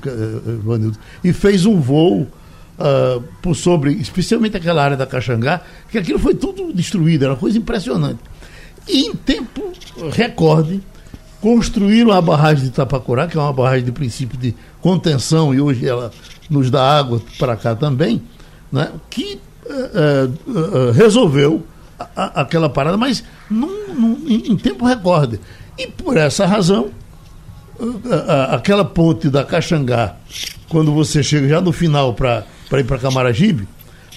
Vanildo? 0.63 0.97
E 1.23 1.31
fez 1.31 1.65
um 1.65 1.79
voo 1.79 2.27
uh, 2.79 3.23
por 3.41 3.55
sobre, 3.55 3.93
especialmente 3.93 4.57
aquela 4.57 4.83
área 4.83 4.97
da 4.97 5.05
Caxangá, 5.05 5.61
que 5.89 5.97
aquilo 5.97 6.19
foi 6.19 6.35
tudo 6.35 6.73
destruído, 6.73 7.23
era 7.23 7.33
uma 7.33 7.39
coisa 7.39 7.57
impressionante. 7.57 8.19
E 8.87 9.05
em 9.05 9.13
tempo 9.13 9.71
recorde, 10.11 10.81
construíram 11.41 12.11
a 12.11 12.21
barragem 12.21 12.63
de 12.63 12.69
Itapacurá, 12.69 13.27
que 13.27 13.37
é 13.37 13.39
uma 13.39 13.53
barragem 13.53 13.85
de 13.85 13.91
princípio 13.91 14.37
de 14.37 14.55
contenção, 14.81 15.53
e 15.53 15.61
hoje 15.61 15.87
ela 15.87 16.11
nos 16.49 16.69
dá 16.69 16.97
água 16.97 17.21
para 17.37 17.55
cá 17.55 17.75
também, 17.75 18.21
né, 18.71 18.91
que 19.09 19.39
uh, 19.65 20.91
resolveu 20.91 21.63
a, 21.99 22.07
a, 22.15 22.41
aquela 22.41 22.69
parada, 22.69 22.97
mas 22.97 23.23
num, 23.49 23.93
num, 23.93 24.23
em, 24.27 24.51
em 24.51 24.57
tempo 24.57 24.85
recorde. 24.85 25.39
E 25.77 25.87
por 25.87 26.17
essa 26.17 26.45
razão, 26.45 26.91
aquela 28.51 28.85
ponte 28.85 29.29
da 29.29 29.43
Caxangá, 29.43 30.15
quando 30.67 30.93
você 30.93 31.23
chega 31.23 31.47
já 31.47 31.61
no 31.61 31.71
final 31.71 32.13
para 32.13 32.45
para 32.69 32.79
ir 32.79 32.83
para 32.83 32.99
Camaragibe, 32.99 33.67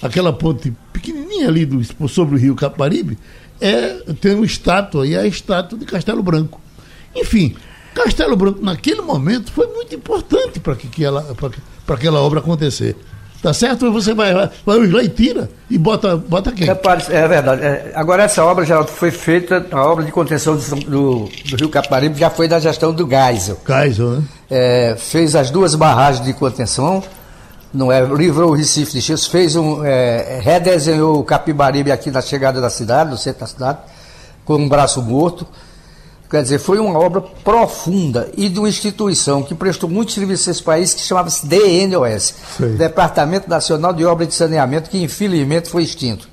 aquela 0.01 0.31
ponte 0.31 0.71
pequenininha 0.93 1.47
ali 1.47 1.65
do, 1.65 1.83
sobre 2.07 2.35
o 2.35 2.37
rio 2.37 2.55
Caparibe, 2.55 3.17
é, 3.59 4.13
tem 4.21 4.35
uma 4.35 4.45
estátua, 4.45 5.07
e 5.07 5.15
é 5.15 5.21
a 5.21 5.27
estátua 5.27 5.77
de 5.77 5.85
Castelo 5.85 6.21
Branco. 6.21 6.61
Enfim, 7.15 7.55
Castelo 7.93 8.35
Branco, 8.35 8.63
naquele 8.63 9.01
momento, 9.01 9.51
foi 9.51 9.67
muito 9.67 9.93
importante 9.95 10.59
para 10.59 10.75
que, 10.75 10.87
que 10.87 11.03
ela, 11.03 11.35
aquela 11.87 12.21
obra 12.21 12.39
acontecer. 12.39 12.95
Tá 13.43 13.53
certo? 13.53 13.91
Você 13.91 14.13
vai, 14.13 14.33
vai, 14.33 14.87
lá 14.87 15.03
e 15.03 15.09
tira 15.09 15.49
e 15.69 15.77
bota, 15.77 16.15
bota 16.15 16.49
quem? 16.53 16.65
Repare, 16.65 17.03
é 17.09 17.27
verdade. 17.27 17.61
É, 17.61 17.91
agora, 17.93 18.23
essa 18.23 18.41
obra 18.45 18.65
já 18.65 18.81
foi 18.85 19.11
feita, 19.11 19.65
a 19.69 19.85
obra 19.85 20.05
de 20.05 20.13
contenção 20.13 20.55
do, 20.55 20.75
do, 20.75 21.29
do 21.49 21.55
Rio 21.57 21.67
Caparibe 21.67 22.17
já 22.17 22.29
foi 22.29 22.47
da 22.47 22.57
gestão 22.57 22.93
do 22.93 23.05
Geisel. 23.05 23.57
Geisel, 23.67 24.11
né? 24.11 24.23
É, 24.49 24.95
fez 24.97 25.35
as 25.35 25.51
duas 25.51 25.75
barragens 25.75 26.25
de 26.25 26.31
contenção, 26.31 27.03
não 27.73 27.91
é, 27.91 28.01
livrou 28.05 28.51
o 28.51 28.53
Recife 28.53 28.93
de 28.93 29.01
Chios, 29.01 29.27
fez 29.27 29.57
um, 29.57 29.83
é, 29.83 30.39
redesenhou 30.41 31.19
o 31.19 31.23
Capibaribe 31.25 31.91
aqui 31.91 32.09
na 32.09 32.21
chegada 32.21 32.61
da 32.61 32.69
cidade, 32.69 33.09
no 33.09 33.17
centro 33.17 33.41
da 33.41 33.47
cidade, 33.47 33.79
com 34.45 34.55
um 34.55 34.69
braço 34.69 35.01
morto. 35.01 35.45
Quer 36.33 36.41
dizer, 36.41 36.57
foi 36.57 36.79
uma 36.79 36.97
obra 36.97 37.21
profunda 37.21 38.27
e 38.35 38.49
de 38.49 38.57
uma 38.57 38.67
instituição 38.67 39.43
que 39.43 39.53
prestou 39.53 39.87
muito 39.87 40.11
serviço 40.11 40.49
a 40.49 40.51
esse 40.51 40.63
país, 40.63 40.91
que 40.91 41.01
chamava-se 41.01 41.45
DNOS, 41.45 42.33
Sim. 42.57 42.75
Departamento 42.75 43.47
Nacional 43.47 43.93
de 43.93 44.03
Obras 44.03 44.29
de 44.29 44.33
Saneamento, 44.33 44.89
que 44.89 44.97
infelizmente 44.97 45.69
foi 45.69 45.83
extinto. 45.83 46.27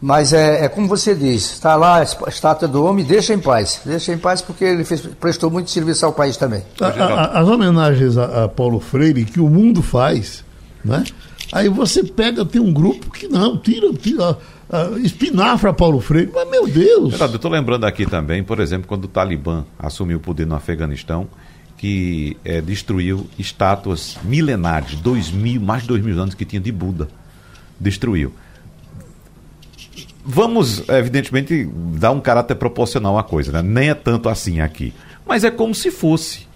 Mas 0.00 0.32
é, 0.32 0.66
é 0.66 0.68
como 0.68 0.86
você 0.86 1.16
diz, 1.16 1.54
está 1.54 1.74
lá 1.74 1.98
a 1.98 2.28
estátua 2.28 2.68
do 2.68 2.84
homem, 2.84 3.04
deixa 3.04 3.34
em 3.34 3.40
paz. 3.40 3.80
Deixa 3.84 4.12
em 4.12 4.18
paz 4.18 4.40
porque 4.40 4.64
ele 4.64 4.84
fez, 4.84 5.00
prestou 5.18 5.50
muito 5.50 5.68
serviço 5.72 6.06
ao 6.06 6.12
país 6.12 6.36
também. 6.36 6.62
A, 6.80 6.86
a, 6.86 7.40
as 7.40 7.48
homenagens 7.48 8.16
a, 8.16 8.44
a, 8.44 8.48
Paulo 8.48 8.78
Freire 8.78 9.24
que 9.24 9.40
o 9.40 9.48
mundo 9.48 9.82
faz, 9.82 10.44
né? 10.84 11.02
Aí 11.50 11.68
você 11.68 12.04
pega, 12.04 12.44
tem 12.44 12.60
um 12.60 12.72
grupo 12.72 13.10
que 13.10 13.26
não, 13.26 13.58
tira, 13.58 13.92
tira 13.94 14.38
uh, 14.70 14.98
espinafra 14.98 15.72
Paulo 15.72 16.00
Freire, 16.00 16.30
mas 16.34 16.48
meu 16.50 16.66
Deus. 16.66 17.18
eu 17.20 17.26
estou 17.26 17.50
lembrando 17.50 17.84
aqui 17.84 18.06
também, 18.06 18.42
por 18.42 18.60
exemplo, 18.60 18.86
quando 18.86 19.04
o 19.04 19.08
Talibã 19.08 19.64
assumiu 19.78 20.18
o 20.18 20.20
poder 20.20 20.46
no 20.46 20.54
Afeganistão, 20.54 21.28
que 21.76 22.36
é, 22.44 22.60
destruiu 22.60 23.28
estátuas 23.38 24.16
milenares, 24.22 24.94
dois 24.96 25.30
mil, 25.30 25.60
mais 25.60 25.82
de 25.82 25.88
dois 25.88 26.02
mil 26.02 26.18
anos 26.20 26.34
que 26.34 26.44
tinha 26.44 26.60
de 26.60 26.72
Buda. 26.72 27.08
Destruiu. 27.78 28.32
Vamos, 30.24 30.88
evidentemente, 30.88 31.68
dar 31.98 32.10
um 32.12 32.20
caráter 32.20 32.54
proporcional 32.54 33.18
à 33.18 33.22
coisa, 33.22 33.52
né? 33.52 33.60
Nem 33.62 33.90
é 33.90 33.94
tanto 33.94 34.28
assim 34.30 34.60
aqui. 34.60 34.94
Mas 35.26 35.44
é 35.44 35.50
como 35.50 35.74
se 35.74 35.90
fosse. 35.90 36.46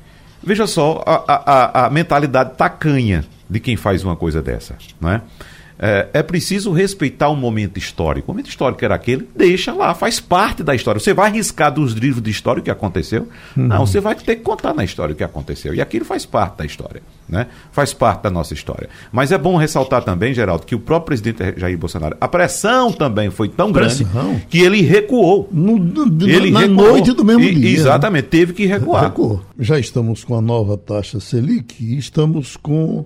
Veja 0.43 0.67
só 0.67 1.03
a, 1.07 1.25
a, 1.27 1.87
a 1.87 1.91
mentalidade 1.91 2.57
tacanha 2.57 3.25
de 3.51 3.61
quem 3.61 3.77
faz 3.77 4.05
uma 4.05 4.17
coisa 4.17 4.41
dessa, 4.41 4.77
né? 5.01 5.21
É, 5.21 5.58
é, 5.79 6.23
preciso 6.23 6.73
respeitar 6.73 7.31
um 7.31 7.37
momento 7.37 7.79
histórico. 7.79 8.31
O 8.31 8.35
momento 8.35 8.49
histórico 8.49 8.85
era 8.85 8.95
aquele, 8.95 9.29
deixa 9.37 9.73
lá, 9.73 9.95
faz 9.95 10.19
parte 10.19 10.63
da 10.63 10.75
história. 10.75 11.01
Você 11.01 11.15
vai 11.15 11.31
arriscar 11.31 11.73
dos 11.73 11.93
livros 11.93 12.23
de 12.23 12.31
história 12.31 12.61
o 12.61 12.65
que 12.65 12.71
aconteceu? 12.71 13.29
Uhum. 13.57 13.67
Não, 13.69 13.87
você 13.87 14.01
vai 14.01 14.15
ter 14.17 14.37
que 14.37 14.43
contar 14.43 14.75
na 14.75 14.85
história 14.85 15.13
o 15.13 15.17
que 15.17 15.23
aconteceu. 15.23 15.75
E 15.75 15.81
aquilo 15.81 16.05
faz 16.05 16.27
parte 16.27 16.59
da 16.59 16.65
história, 16.65 17.01
né? 17.29 17.47
Faz 17.71 17.95
parte 17.95 18.23
da 18.23 18.31
nossa 18.31 18.55
história. 18.55 18.89
Mas 19.13 19.31
é 19.31 19.39
bom 19.39 19.57
ressaltar 19.57 20.03
também, 20.03 20.35
Geraldo, 20.35 20.67
que 20.67 20.75
o 20.75 20.81
próprio 20.81 21.07
presidente 21.07 21.59
Jair 21.59 21.79
Bolsonaro, 21.79 22.17
a 22.21 22.27
pressão 22.27 22.93
também 22.93 23.31
foi 23.31 23.49
tão 23.49 23.71
grande 23.71 24.05
pressão? 24.05 24.41
que 24.49 24.61
ele 24.61 24.83
recuou. 24.83 25.49
No, 25.53 25.79
no, 25.79 26.29
ele 26.29 26.51
na 26.51 26.61
recuou. 26.61 26.89
noite 26.89 27.13
do 27.13 27.25
mesmo 27.25 27.43
e, 27.45 27.55
dia. 27.55 27.71
Exatamente, 27.71 28.25
né? 28.25 28.29
teve 28.31 28.53
que 28.53 28.67
recuar. 28.67 29.05
Recuou. 29.05 29.43
Já 29.59 29.79
estamos 29.79 30.25
com 30.25 30.37
a 30.37 30.41
nova 30.41 30.77
taxa 30.77 31.21
Selic 31.21 31.77
e 31.81 31.97
estamos 31.97 32.57
com 32.57 33.05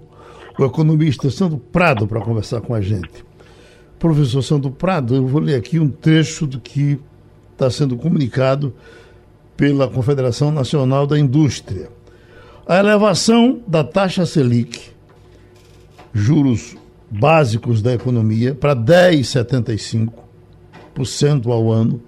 o 0.58 0.64
economista 0.64 1.30
Sandro 1.30 1.58
Prado 1.58 2.06
para 2.06 2.20
conversar 2.20 2.60
com 2.60 2.74
a 2.74 2.80
gente. 2.80 3.24
Professor 3.98 4.42
Sandro 4.42 4.70
Prado, 4.70 5.14
eu 5.14 5.26
vou 5.26 5.40
ler 5.40 5.54
aqui 5.54 5.78
um 5.78 5.88
trecho 5.88 6.46
do 6.46 6.60
que 6.60 6.98
está 7.52 7.70
sendo 7.70 7.96
comunicado 7.96 8.74
pela 9.56 9.88
Confederação 9.88 10.50
Nacional 10.50 11.06
da 11.06 11.18
Indústria. 11.18 11.88
A 12.66 12.78
elevação 12.78 13.60
da 13.66 13.84
taxa 13.84 14.26
Selic, 14.26 14.90
juros 16.12 16.76
básicos 17.08 17.80
da 17.80 17.92
economia, 17.92 18.54
para 18.54 18.74
10,75% 18.74 21.46
ao 21.46 21.70
ano, 21.70 22.02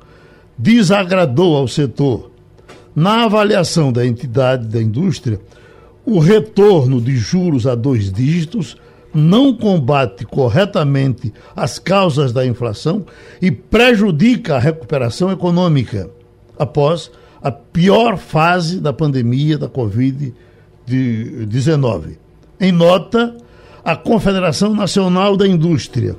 desagradou 0.58 1.56
ao 1.56 1.68
setor. 1.68 2.32
Na 2.94 3.24
avaliação 3.24 3.92
da 3.92 4.06
entidade 4.06 4.66
da 4.66 4.80
indústria, 4.80 5.40
o 6.06 6.18
retorno 6.18 7.00
de 7.00 7.16
juros 7.16 7.66
a 7.66 7.74
dois 7.74 8.12
dígitos 8.12 8.76
não 9.14 9.54
combate 9.54 10.24
corretamente 10.24 11.32
as 11.54 11.78
causas 11.78 12.32
da 12.32 12.44
inflação 12.44 13.06
e 13.40 13.48
prejudica 13.50 14.56
a 14.56 14.58
recuperação 14.58 15.30
econômica 15.30 16.10
após 16.58 17.12
a 17.40 17.52
pior 17.52 18.16
fase 18.16 18.80
da 18.80 18.92
pandemia 18.92 19.56
da 19.56 19.68
Covid-19. 19.68 22.16
Em 22.60 22.72
nota, 22.72 23.36
a 23.84 23.94
Confederação 23.94 24.74
Nacional 24.74 25.36
da 25.36 25.46
Indústria 25.46 26.16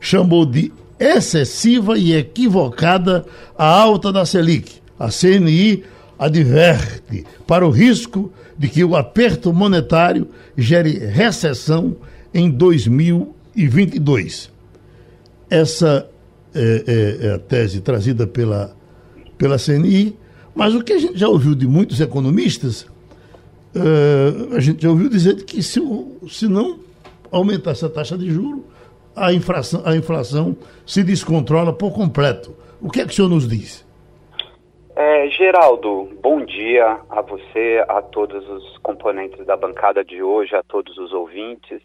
chamou 0.00 0.46
de 0.46 0.72
excessiva 1.00 1.98
e 1.98 2.14
equivocada 2.14 3.26
a 3.58 3.66
alta 3.66 4.12
da 4.12 4.24
Selic. 4.24 4.76
A 4.98 5.08
CNI 5.08 5.84
adverte 6.18 7.26
para 7.46 7.66
o 7.66 7.70
risco 7.70 8.30
de 8.30 8.45
que 8.60 8.82
o 8.82 8.96
aperto 8.96 9.52
monetário 9.52 10.28
gere 10.56 10.98
recessão 10.98 11.96
em 12.32 12.50
2022. 12.50 14.50
Essa 15.48 16.08
é, 16.54 16.84
é, 16.86 17.26
é, 17.26 17.34
a 17.34 17.38
tese 17.38 17.80
trazida 17.80 18.26
pela, 18.26 18.74
pela 19.36 19.58
CNI, 19.58 20.16
mas 20.54 20.74
o 20.74 20.82
que 20.82 20.94
a 20.94 20.98
gente 20.98 21.18
já 21.18 21.28
ouviu 21.28 21.54
de 21.54 21.66
muitos 21.66 22.00
economistas, 22.00 22.86
é, 23.74 24.56
a 24.56 24.60
gente 24.60 24.82
já 24.82 24.90
ouviu 24.90 25.08
dizer 25.08 25.44
que 25.44 25.62
se, 25.62 25.80
se 26.28 26.48
não 26.48 26.80
aumentar 27.30 27.72
essa 27.72 27.88
taxa 27.88 28.16
de 28.16 28.30
juro, 28.30 28.64
a 29.14 29.32
inflação, 29.32 29.82
a 29.84 29.96
inflação 29.96 30.56
se 30.84 31.02
descontrola 31.02 31.72
por 31.72 31.92
completo. 31.92 32.54
O 32.80 32.90
que 32.90 33.00
é 33.00 33.06
que 33.06 33.12
o 33.12 33.14
senhor 33.14 33.28
nos 33.28 33.48
diz? 33.48 33.85
É, 34.98 35.28
Geraldo, 35.28 36.08
bom 36.22 36.42
dia 36.42 37.02
a 37.10 37.20
você, 37.20 37.84
a 37.86 38.00
todos 38.00 38.48
os 38.48 38.78
componentes 38.78 39.44
da 39.44 39.54
bancada 39.54 40.02
de 40.02 40.22
hoje, 40.22 40.56
a 40.56 40.62
todos 40.62 40.96
os 40.96 41.12
ouvintes. 41.12 41.82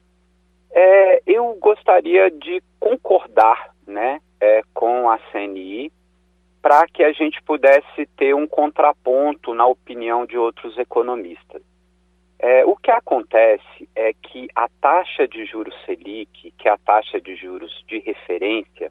É, 0.72 1.22
eu 1.28 1.54
gostaria 1.60 2.32
de 2.32 2.64
concordar 2.80 3.76
né, 3.86 4.22
é, 4.40 4.62
com 4.74 5.10
a 5.10 5.20
CNI 5.30 5.92
para 6.62 6.88
que 6.88 7.04
a 7.04 7.12
gente 7.12 7.44
pudesse 7.44 8.06
ter 8.16 8.34
um 8.34 8.48
contraponto 8.48 9.54
na 9.54 9.68
opinião 9.68 10.26
de 10.26 10.38
outros 10.38 10.78
economistas. 10.78 11.62
É, 12.40 12.64
o 12.66 12.78
que 12.78 12.92
acontece 12.92 13.90
é 13.94 14.14
que 14.14 14.48
a 14.56 14.70
taxa 14.80 15.28
de 15.28 15.44
juros 15.44 15.76
Selic, 15.86 16.54
que 16.58 16.66
é 16.66 16.72
a 16.72 16.78
taxa 16.78 17.20
de 17.20 17.36
juros 17.36 17.84
de 17.90 18.00
referência, 18.00 18.90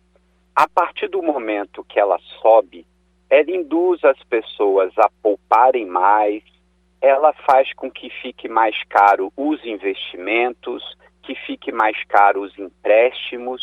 a 0.54 0.68
partir 0.68 1.09
do 1.09 1.22
momento 1.22 1.83
que 1.85 1.98
ela 1.98 2.18
sobe, 2.42 2.87
ela 3.31 3.51
induz 3.51 4.05
as 4.05 4.21
pessoas 4.25 4.93
a 4.99 5.09
pouparem 5.23 5.87
mais, 5.87 6.43
ela 7.01 7.33
faz 7.33 7.73
com 7.75 7.90
que 7.90 8.11
fique 8.11 8.49
mais 8.49 8.77
caro 8.88 9.33
os 9.37 9.64
investimentos, 9.64 10.83
que 11.23 11.35
fique 11.47 11.71
mais 11.71 11.97
caro 12.05 12.43
os 12.43 12.59
empréstimos. 12.59 13.62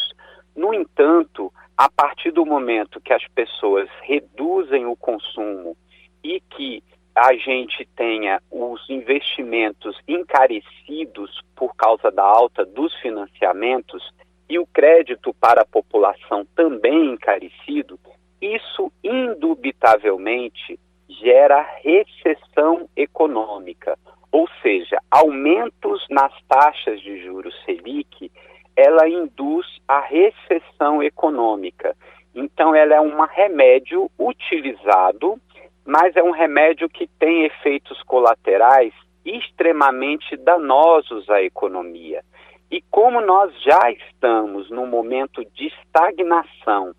No 0.55 0.73
entanto, 0.73 1.53
a 1.77 1.89
partir 1.89 2.31
do 2.31 2.45
momento 2.45 3.01
que 3.01 3.13
as 3.13 3.27
pessoas 3.27 3.89
reduzem 4.01 4.85
o 4.85 4.95
consumo 4.95 5.75
e 6.23 6.39
que 6.49 6.81
a 7.13 7.33
gente 7.35 7.85
tenha 7.95 8.41
os 8.49 8.87
investimentos 8.89 9.99
encarecidos 10.07 11.41
por 11.55 11.75
causa 11.75 12.09
da 12.09 12.23
alta 12.23 12.63
dos 12.63 12.93
financiamentos 13.01 14.13
e 14.49 14.57
o 14.57 14.65
crédito 14.67 15.33
para 15.33 15.61
a 15.61 15.65
população 15.65 16.45
também 16.55 17.11
encarecido, 17.11 17.99
isso 18.41 18.91
indubitavelmente 19.03 20.79
gera 21.09 21.61
recessão 21.83 22.89
econômica, 22.95 23.97
ou 24.31 24.47
seja, 24.61 24.99
aumentos 25.09 26.05
nas 26.09 26.33
taxas 26.47 27.01
de 27.01 27.23
juros 27.23 27.55
Selic, 27.65 28.31
ela 28.75 29.07
induz 29.07 29.65
a 29.87 29.99
recessão 29.99 31.01
econômica. 31.01 31.95
Então, 32.35 32.75
ela 32.75 32.93
é 32.93 33.01
um 33.01 33.19
remédio 33.25 34.11
utilizado, 34.19 35.39
mas 35.83 36.15
é 36.15 36.21
um 36.21 36.31
remédio 36.31 36.87
que 36.87 37.07
tem 37.19 37.45
efeitos 37.45 38.01
colaterais 38.03 38.93
extremamente 39.25 40.37
danosos 40.37 41.27
à 41.29 41.41
economia. 41.41 42.23
E 42.69 42.81
como 42.91 43.21
nós 43.21 43.51
já 43.63 43.89
estamos 43.91 44.69
num 44.69 44.85
momento 44.85 45.43
de 45.53 45.67
estagnação 45.67 46.93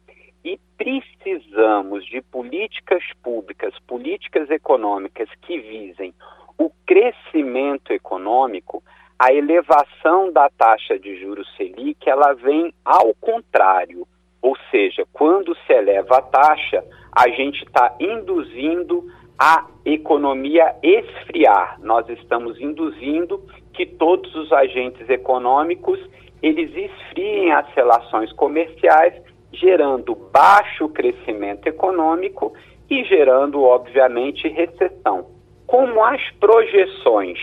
precisamos 0.76 2.04
de 2.06 2.22
políticas 2.22 3.02
públicas, 3.22 3.74
políticas 3.86 4.48
econômicas 4.50 5.28
que 5.42 5.58
visem 5.58 6.14
o 6.56 6.70
crescimento 6.86 7.92
econômico, 7.92 8.82
a 9.18 9.32
elevação 9.32 10.32
da 10.32 10.48
taxa 10.48 10.98
de 10.98 11.20
juros 11.20 11.48
Selic, 11.56 12.08
ela 12.08 12.34
vem 12.34 12.72
ao 12.84 13.12
contrário. 13.14 14.06
Ou 14.40 14.56
seja, 14.70 15.04
quando 15.12 15.56
se 15.66 15.72
eleva 15.72 16.18
a 16.18 16.22
taxa, 16.22 16.84
a 17.12 17.28
gente 17.28 17.64
está 17.64 17.96
induzindo 17.98 19.04
a 19.36 19.66
economia 19.84 20.74
esfriar. 20.82 21.78
Nós 21.80 22.08
estamos 22.08 22.60
induzindo 22.60 23.42
que 23.72 23.86
todos 23.86 24.34
os 24.34 24.52
agentes 24.52 25.08
econômicos 25.08 25.98
eles 26.42 26.70
esfriem 26.74 27.52
as 27.52 27.68
relações 27.74 28.32
comerciais 28.32 29.14
gerando 29.52 30.14
baixo 30.14 30.88
crescimento 30.88 31.66
econômico 31.66 32.52
e 32.90 33.04
gerando, 33.04 33.62
obviamente, 33.62 34.48
recessão. 34.48 35.26
Como 35.66 36.02
as 36.02 36.20
projeções 36.40 37.38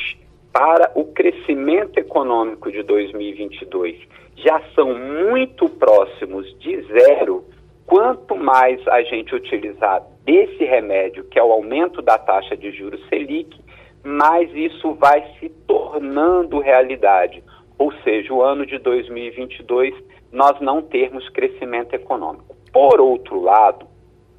para 0.51 0.91
o 0.95 1.05
crescimento 1.05 1.97
econômico 1.97 2.71
de 2.71 2.81
2022 2.83 3.97
já 4.37 4.61
são 4.73 4.95
muito 4.95 5.69
próximos 5.69 6.47
de 6.59 6.81
zero, 6.83 7.45
quanto 7.85 8.35
mais 8.35 8.85
a 8.87 9.01
gente 9.03 9.35
utilizar 9.35 10.01
desse 10.23 10.63
remédio, 10.63 11.23
que 11.25 11.37
é 11.37 11.43
o 11.43 11.51
aumento 11.51 12.01
da 12.01 12.17
taxa 12.17 12.57
de 12.57 12.71
juros 12.71 13.05
Selic, 13.09 13.59
mais 14.03 14.53
isso 14.53 14.93
vai 14.93 15.23
se 15.39 15.49
tornando 15.67 16.59
realidade. 16.59 17.43
Ou 17.77 17.91
seja, 18.03 18.33
o 18.33 18.41
ano 18.41 18.65
de 18.65 18.77
2022 18.77 19.93
nós 20.35 20.59
não 20.59 20.81
termos 20.81 21.27
crescimento 21.29 21.93
econômico. 21.93 22.55
Por 22.71 22.99
outro 22.99 23.41
lado, 23.41 23.87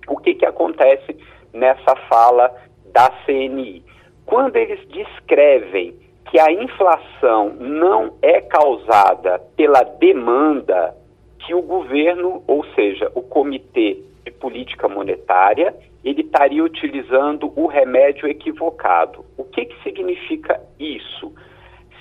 o 0.06 0.18
que, 0.18 0.34
que 0.34 0.44
acontece 0.44 1.16
nessa 1.54 1.96
fala 2.08 2.54
da 2.92 3.10
CNI? 3.24 3.82
Quando 4.26 4.56
eles 4.56 4.86
descrevem 4.88 5.96
que 6.30 6.38
a 6.38 6.52
inflação 6.52 7.54
não 7.58 8.12
é 8.20 8.42
causada 8.42 9.38
pela 9.56 9.82
demanda 9.82 10.94
que 11.38 11.54
o 11.54 11.62
governo, 11.62 12.42
ou 12.46 12.64
seja, 12.74 13.10
o 13.14 13.22
Comitê 13.22 14.02
de 14.24 14.32
Política 14.32 14.88
Monetária, 14.88 15.74
ele 16.04 16.20
estaria 16.20 16.62
utilizando 16.62 17.50
o 17.56 17.66
remédio 17.66 18.28
equivocado. 18.28 19.24
O 19.38 19.44
que, 19.44 19.64
que 19.64 19.82
significa 19.82 20.60
isso? 20.78 21.32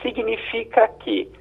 Significa 0.02 0.88
que 1.00 1.32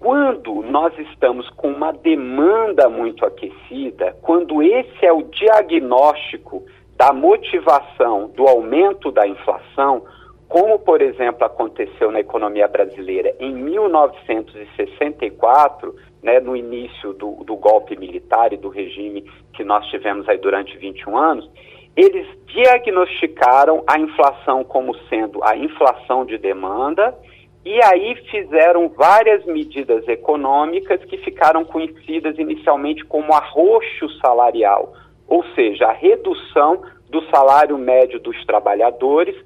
quando 0.00 0.62
nós 0.62 0.98
estamos 0.98 1.48
com 1.50 1.68
uma 1.68 1.92
demanda 1.92 2.88
muito 2.88 3.24
aquecida, 3.26 4.16
quando 4.22 4.62
esse 4.62 5.04
é 5.04 5.12
o 5.12 5.24
diagnóstico 5.24 6.64
da 6.96 7.12
motivação 7.12 8.28
do 8.28 8.48
aumento 8.48 9.12
da 9.12 9.28
inflação, 9.28 10.06
como 10.48 10.78
por 10.78 11.02
exemplo 11.02 11.44
aconteceu 11.44 12.10
na 12.10 12.20
economia 12.20 12.66
brasileira 12.66 13.36
em 13.38 13.54
1964, 13.54 15.94
né, 16.22 16.40
no 16.40 16.56
início 16.56 17.12
do, 17.12 17.44
do 17.44 17.56
golpe 17.56 17.94
militar 17.94 18.54
e 18.54 18.56
do 18.56 18.70
regime 18.70 19.30
que 19.52 19.62
nós 19.62 19.86
tivemos 19.88 20.26
aí 20.30 20.38
durante 20.38 20.78
21 20.78 21.14
anos, 21.16 21.50
eles 21.94 22.26
diagnosticaram 22.46 23.84
a 23.86 23.98
inflação 23.98 24.64
como 24.64 24.96
sendo 25.10 25.44
a 25.44 25.54
inflação 25.56 26.24
de 26.24 26.38
demanda 26.38 27.14
e 27.64 27.82
aí 27.84 28.14
fizeram 28.30 28.88
várias 28.88 29.44
medidas 29.44 30.06
econômicas 30.08 31.04
que 31.04 31.18
ficaram 31.18 31.64
conhecidas 31.64 32.38
inicialmente 32.38 33.04
como 33.04 33.34
arroxo 33.34 34.08
salarial, 34.20 34.94
ou 35.28 35.44
seja, 35.54 35.86
a 35.86 35.92
redução 35.92 36.82
do 37.08 37.22
salário 37.26 37.76
médio 37.76 38.18
dos 38.18 38.42
trabalhadores 38.46 39.36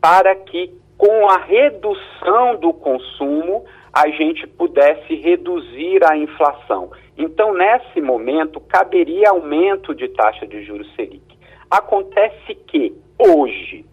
para 0.00 0.34
que 0.34 0.74
com 0.98 1.28
a 1.28 1.38
redução 1.38 2.56
do 2.56 2.72
consumo 2.72 3.64
a 3.92 4.08
gente 4.08 4.46
pudesse 4.46 5.14
reduzir 5.14 6.00
a 6.04 6.16
inflação. 6.16 6.90
Então, 7.16 7.52
nesse 7.52 8.00
momento, 8.00 8.60
caberia 8.60 9.30
aumento 9.30 9.94
de 9.94 10.08
taxa 10.08 10.46
de 10.46 10.62
juros 10.64 10.92
Selic. 10.94 11.38
Acontece 11.70 12.54
que 12.54 12.94
hoje 13.18 13.84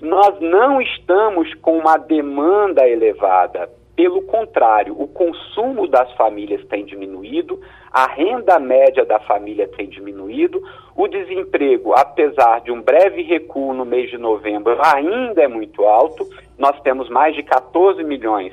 nós 0.00 0.38
não 0.40 0.80
estamos 0.80 1.52
com 1.54 1.78
uma 1.78 1.96
demanda 1.96 2.86
elevada. 2.86 3.68
Pelo 3.96 4.20
contrário, 4.22 4.94
o 5.00 5.08
consumo 5.08 5.88
das 5.88 6.12
famílias 6.12 6.62
tem 6.66 6.84
diminuído, 6.84 7.58
a 7.90 8.06
renda 8.06 8.58
média 8.58 9.06
da 9.06 9.18
família 9.20 9.66
tem 9.68 9.88
diminuído, 9.88 10.62
o 10.94 11.08
desemprego, 11.08 11.94
apesar 11.94 12.60
de 12.60 12.70
um 12.70 12.82
breve 12.82 13.22
recuo 13.22 13.72
no 13.72 13.86
mês 13.86 14.10
de 14.10 14.18
novembro, 14.18 14.78
ainda 14.82 15.42
é 15.42 15.48
muito 15.48 15.82
alto. 15.84 16.28
Nós 16.58 16.78
temos 16.82 17.08
mais 17.08 17.34
de 17.34 17.42
14 17.42 18.04
milhões 18.04 18.52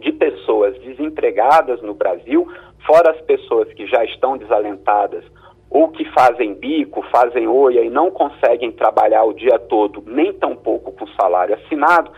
de 0.00 0.12
pessoas 0.12 0.78
desempregadas 0.78 1.82
no 1.82 1.94
Brasil, 1.94 2.46
fora 2.86 3.10
as 3.10 3.20
pessoas 3.22 3.72
que 3.72 3.84
já 3.84 4.04
estão 4.04 4.36
desalentadas 4.38 5.24
ou 5.70 5.88
que 5.88 6.04
fazem 6.12 6.54
bico, 6.54 7.02
fazem 7.10 7.46
oia 7.46 7.82
e 7.82 7.90
não 7.90 8.10
conseguem 8.10 8.72
trabalhar 8.72 9.24
o 9.24 9.34
dia 9.34 9.58
todo, 9.58 10.02
nem 10.06 10.32
tão 10.32 10.56
pouco 10.56 10.92
com 10.92 11.06
salário 11.08 11.54
assinado. 11.54 12.10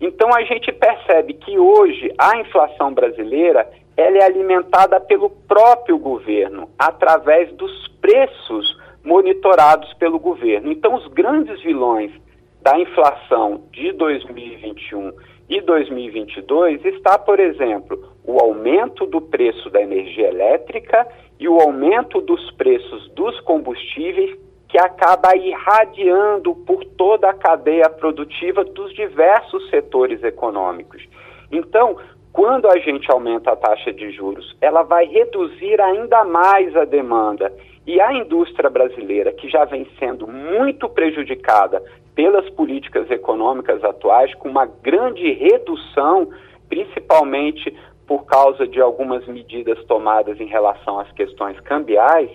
Então 0.00 0.30
a 0.34 0.42
gente 0.42 0.70
percebe 0.72 1.34
que 1.34 1.58
hoje 1.58 2.12
a 2.18 2.38
inflação 2.38 2.92
brasileira 2.92 3.68
ela 3.96 4.18
é 4.18 4.24
alimentada 4.24 5.00
pelo 5.00 5.30
próprio 5.30 5.98
governo, 5.98 6.70
através 6.78 7.52
dos 7.54 7.88
preços 8.00 8.78
monitorados 9.02 9.92
pelo 9.94 10.18
governo. 10.18 10.70
Então 10.70 10.94
os 10.94 11.06
grandes 11.08 11.60
vilões 11.62 12.12
da 12.62 12.78
inflação 12.78 13.62
de 13.72 13.92
2021 13.92 15.12
e 15.48 15.60
2022 15.60 16.84
está, 16.84 17.18
por 17.18 17.40
exemplo, 17.40 18.12
o 18.24 18.38
aumento 18.38 19.06
do 19.06 19.20
preço 19.20 19.70
da 19.70 19.80
energia 19.80 20.28
elétrica 20.28 21.06
e 21.40 21.48
o 21.48 21.58
aumento 21.60 22.20
dos 22.20 22.50
preços 22.52 23.08
dos 23.10 23.40
combustíveis 23.40 24.38
que 24.68 24.78
acaba 24.78 25.34
irradiando 25.34 26.54
por 26.54 26.84
toda 26.84 27.30
a 27.30 27.34
cadeia 27.34 27.88
produtiva 27.88 28.62
dos 28.64 28.92
diversos 28.92 29.68
setores 29.70 30.22
econômicos. 30.22 31.02
Então, 31.50 31.96
quando 32.32 32.68
a 32.68 32.78
gente 32.78 33.10
aumenta 33.10 33.52
a 33.52 33.56
taxa 33.56 33.92
de 33.92 34.10
juros, 34.10 34.56
ela 34.60 34.82
vai 34.82 35.06
reduzir 35.06 35.80
ainda 35.80 36.22
mais 36.24 36.76
a 36.76 36.84
demanda. 36.84 37.50
E 37.88 38.02
a 38.02 38.12
indústria 38.12 38.68
brasileira, 38.68 39.32
que 39.32 39.48
já 39.48 39.64
vem 39.64 39.88
sendo 39.98 40.26
muito 40.26 40.90
prejudicada 40.90 41.82
pelas 42.14 42.46
políticas 42.50 43.10
econômicas 43.10 43.82
atuais, 43.82 44.34
com 44.34 44.50
uma 44.50 44.66
grande 44.66 45.32
redução, 45.32 46.28
principalmente 46.68 47.74
por 48.06 48.26
causa 48.26 48.68
de 48.68 48.78
algumas 48.78 49.26
medidas 49.26 49.82
tomadas 49.86 50.38
em 50.38 50.44
relação 50.44 51.00
às 51.00 51.10
questões 51.12 51.58
cambiais, 51.60 52.30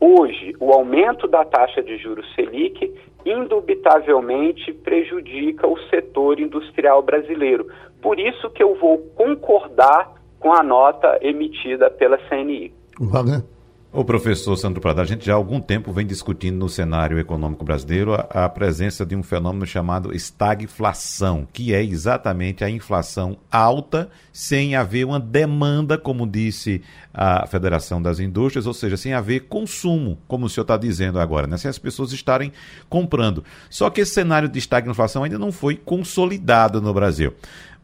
hoje 0.00 0.56
o 0.58 0.72
aumento 0.72 1.28
da 1.28 1.44
taxa 1.44 1.82
de 1.82 1.98
juros 1.98 2.26
Selic 2.34 2.90
indubitavelmente 3.26 4.72
prejudica 4.72 5.66
o 5.66 5.78
setor 5.90 6.40
industrial 6.40 7.02
brasileiro. 7.02 7.66
Por 8.00 8.18
isso 8.18 8.48
que 8.48 8.62
eu 8.62 8.74
vou 8.76 8.96
concordar 9.14 10.14
com 10.40 10.54
a 10.54 10.62
nota 10.62 11.18
emitida 11.20 11.90
pela 11.90 12.16
CNI. 12.16 12.72
Wagner? 12.98 13.55
O 13.96 14.04
professor 14.04 14.54
Sandro 14.58 14.78
Prado, 14.78 15.00
a 15.00 15.06
gente 15.06 15.24
já 15.24 15.32
há 15.32 15.36
algum 15.36 15.58
tempo 15.58 15.90
vem 15.90 16.06
discutindo 16.06 16.58
no 16.58 16.68
cenário 16.68 17.18
econômico 17.18 17.64
brasileiro 17.64 18.12
a, 18.12 18.44
a, 18.44 18.46
presença 18.46 19.06
de 19.06 19.16
um 19.16 19.22
fenômeno 19.22 19.64
chamado 19.64 20.14
estagflação, 20.14 21.48
que 21.50 21.72
é 21.72 21.82
exatamente 21.82 22.62
a 22.62 22.68
inflação 22.68 23.38
alta 23.50 24.10
sem 24.30 24.76
haver 24.76 25.06
uma 25.06 25.18
demanda, 25.18 25.96
como 25.96 26.26
disse 26.26 26.82
a 27.14 27.46
Federação 27.46 28.02
das 28.02 28.20
Indústrias, 28.20 28.66
ou 28.66 28.74
seja, 28.74 28.98
sem 28.98 29.14
haver 29.14 29.44
consumo, 29.48 30.18
como 30.28 30.44
o 30.44 30.50
senhor 30.50 30.64
está 30.64 30.76
dizendo 30.76 31.18
agora, 31.18 31.46
né? 31.46 31.56
sem 31.56 31.70
as 31.70 31.78
pessoas 31.78 32.12
estarem 32.12 32.52
comprando. 32.90 33.42
Só 33.70 33.88
que 33.88 34.02
esse 34.02 34.12
cenário 34.12 34.46
de 34.46 34.58
estagflação 34.58 35.24
ainda 35.24 35.38
não 35.38 35.50
foi 35.50 35.74
consolidado 35.74 36.82
no 36.82 36.92
Brasil. 36.92 37.32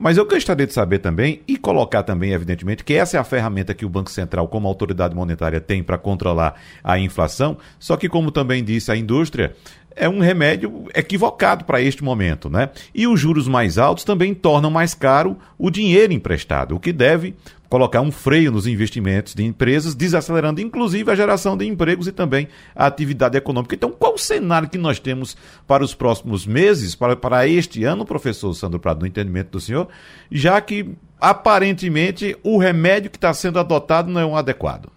Mas 0.02 0.16
eu 0.18 0.26
gostaria 0.26 0.66
de 0.66 0.72
saber 0.72 0.98
também, 0.98 1.42
e 1.46 1.56
colocar 1.56 2.02
também, 2.02 2.32
evidentemente, 2.32 2.82
que 2.82 2.92
essa 2.92 3.16
é 3.16 3.20
a 3.20 3.22
ferramenta 3.22 3.72
que 3.72 3.86
o 3.86 3.88
Banco 3.88 4.10
Central, 4.10 4.48
como 4.48 4.66
autoridade 4.66 5.14
monetária, 5.14 5.60
tem 5.60 5.80
para 5.80 5.96
controlar 5.96 6.60
a 6.82 6.98
inflação, 6.98 7.56
só 7.78 7.96
que, 7.96 8.08
como 8.08 8.32
também 8.32 8.64
disse 8.64 8.90
a 8.90 8.96
indústria, 8.96 9.54
é 9.96 10.08
um 10.08 10.20
remédio 10.20 10.84
equivocado 10.94 11.64
para 11.64 11.80
este 11.80 12.02
momento, 12.02 12.48
né? 12.48 12.70
E 12.94 13.06
os 13.06 13.18
juros 13.18 13.48
mais 13.48 13.78
altos 13.78 14.04
também 14.04 14.34
tornam 14.34 14.70
mais 14.70 14.94
caro 14.94 15.36
o 15.58 15.70
dinheiro 15.70 16.12
emprestado, 16.12 16.74
o 16.74 16.80
que 16.80 16.92
deve 16.92 17.34
colocar 17.72 18.02
um 18.02 18.12
freio 18.12 18.52
nos 18.52 18.66
investimentos 18.66 19.34
de 19.34 19.42
empresas, 19.42 19.94
desacelerando 19.94 20.60
inclusive 20.60 21.10
a 21.10 21.14
geração 21.14 21.56
de 21.56 21.66
empregos 21.66 22.06
e 22.06 22.12
também 22.12 22.46
a 22.76 22.84
atividade 22.84 23.38
econômica. 23.38 23.74
Então, 23.74 23.90
qual 23.90 24.12
o 24.12 24.18
cenário 24.18 24.68
que 24.68 24.76
nós 24.76 24.98
temos 24.98 25.34
para 25.66 25.82
os 25.82 25.94
próximos 25.94 26.46
meses, 26.46 26.94
para, 26.94 27.16
para 27.16 27.48
este 27.48 27.82
ano, 27.82 28.04
professor 28.04 28.52
Sandro 28.52 28.78
Prado, 28.78 29.00
no 29.00 29.06
entendimento 29.06 29.52
do 29.52 29.60
senhor, 29.60 29.88
já 30.30 30.60
que 30.60 30.90
aparentemente 31.18 32.36
o 32.42 32.58
remédio 32.58 33.10
que 33.10 33.16
está 33.16 33.32
sendo 33.32 33.58
adotado 33.58 34.10
não 34.10 34.20
é 34.20 34.26
um 34.26 34.36
adequado? 34.36 34.90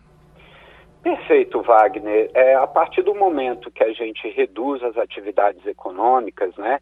Perfeito, 1.06 1.62
Wagner. 1.62 2.32
É, 2.34 2.56
a 2.56 2.66
partir 2.66 3.04
do 3.04 3.14
momento 3.14 3.70
que 3.70 3.84
a 3.84 3.94
gente 3.94 4.28
reduz 4.30 4.82
as 4.82 4.98
atividades 4.98 5.64
econômicas, 5.68 6.56
né, 6.58 6.80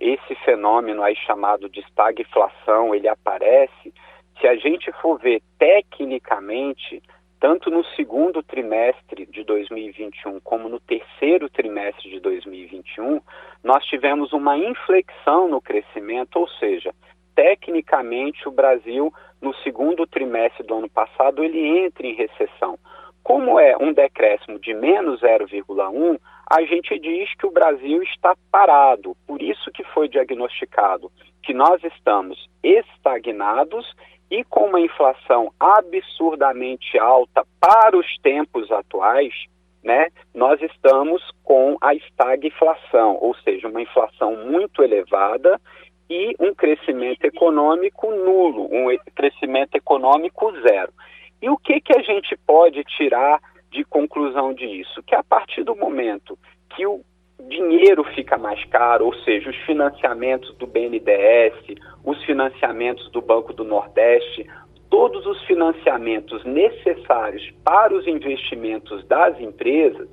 esse 0.00 0.34
fenômeno 0.46 1.02
aí 1.02 1.14
chamado 1.14 1.68
de 1.68 1.80
estagflação, 1.80 2.94
ele 2.94 3.06
aparece 3.06 3.92
se 4.40 4.48
a 4.48 4.56
gente 4.56 4.90
for 5.02 5.18
ver 5.18 5.42
tecnicamente, 5.58 7.02
tanto 7.38 7.70
no 7.70 7.84
segundo 7.84 8.42
trimestre 8.42 9.26
de 9.26 9.44
2021 9.44 10.40
como 10.40 10.70
no 10.70 10.80
terceiro 10.80 11.50
trimestre 11.50 12.08
de 12.08 12.18
2021, 12.18 13.20
nós 13.62 13.84
tivemos 13.84 14.32
uma 14.32 14.56
inflexão 14.56 15.50
no 15.50 15.60
crescimento, 15.60 16.36
ou 16.36 16.48
seja, 16.48 16.94
tecnicamente 17.34 18.48
o 18.48 18.52
Brasil 18.52 19.12
no 19.38 19.54
segundo 19.56 20.06
trimestre 20.06 20.66
do 20.66 20.76
ano 20.78 20.88
passado 20.88 21.44
ele 21.44 21.60
entra 21.84 22.06
em 22.06 22.14
recessão. 22.14 22.78
Como 23.26 23.58
é 23.58 23.76
um 23.76 23.92
decréscimo 23.92 24.56
de 24.60 24.72
menos 24.72 25.20
0,1, 25.20 26.16
a 26.48 26.62
gente 26.62 26.96
diz 26.96 27.28
que 27.34 27.44
o 27.44 27.50
Brasil 27.50 28.00
está 28.04 28.36
parado. 28.52 29.16
Por 29.26 29.42
isso 29.42 29.68
que 29.72 29.82
foi 29.82 30.08
diagnosticado 30.08 31.10
que 31.42 31.52
nós 31.52 31.82
estamos 31.82 32.48
estagnados 32.62 33.84
e 34.30 34.44
com 34.44 34.66
uma 34.66 34.80
inflação 34.80 35.52
absurdamente 35.58 36.96
alta 37.00 37.44
para 37.58 37.98
os 37.98 38.06
tempos 38.22 38.70
atuais, 38.70 39.34
né, 39.82 40.06
nós 40.32 40.62
estamos 40.62 41.20
com 41.42 41.76
a 41.80 41.96
estagflação, 41.96 43.18
ou 43.20 43.34
seja, 43.38 43.66
uma 43.66 43.82
inflação 43.82 44.36
muito 44.36 44.84
elevada 44.84 45.60
e 46.08 46.32
um 46.38 46.54
crescimento 46.54 47.24
econômico 47.24 48.08
nulo, 48.08 48.68
um 48.70 48.96
crescimento 49.16 49.74
econômico 49.74 50.52
zero. 50.60 50.92
E 51.40 51.48
o 51.48 51.56
que, 51.56 51.80
que 51.80 51.96
a 51.96 52.02
gente 52.02 52.36
pode 52.46 52.82
tirar 52.84 53.40
de 53.70 53.84
conclusão 53.84 54.54
disso? 54.54 55.02
Que 55.02 55.14
a 55.14 55.22
partir 55.22 55.62
do 55.62 55.76
momento 55.76 56.38
que 56.70 56.86
o 56.86 57.02
dinheiro 57.48 58.02
fica 58.14 58.38
mais 58.38 58.64
caro, 58.66 59.06
ou 59.06 59.14
seja, 59.22 59.50
os 59.50 59.56
financiamentos 59.64 60.54
do 60.56 60.66
BNDES, 60.66 61.76
os 62.04 62.22
financiamentos 62.24 63.10
do 63.10 63.20
Banco 63.20 63.52
do 63.52 63.64
Nordeste, 63.64 64.46
todos 64.88 65.26
os 65.26 65.42
financiamentos 65.44 66.44
necessários 66.44 67.50
para 67.62 67.94
os 67.94 68.06
investimentos 68.06 69.06
das 69.06 69.38
empresas, 69.40 70.08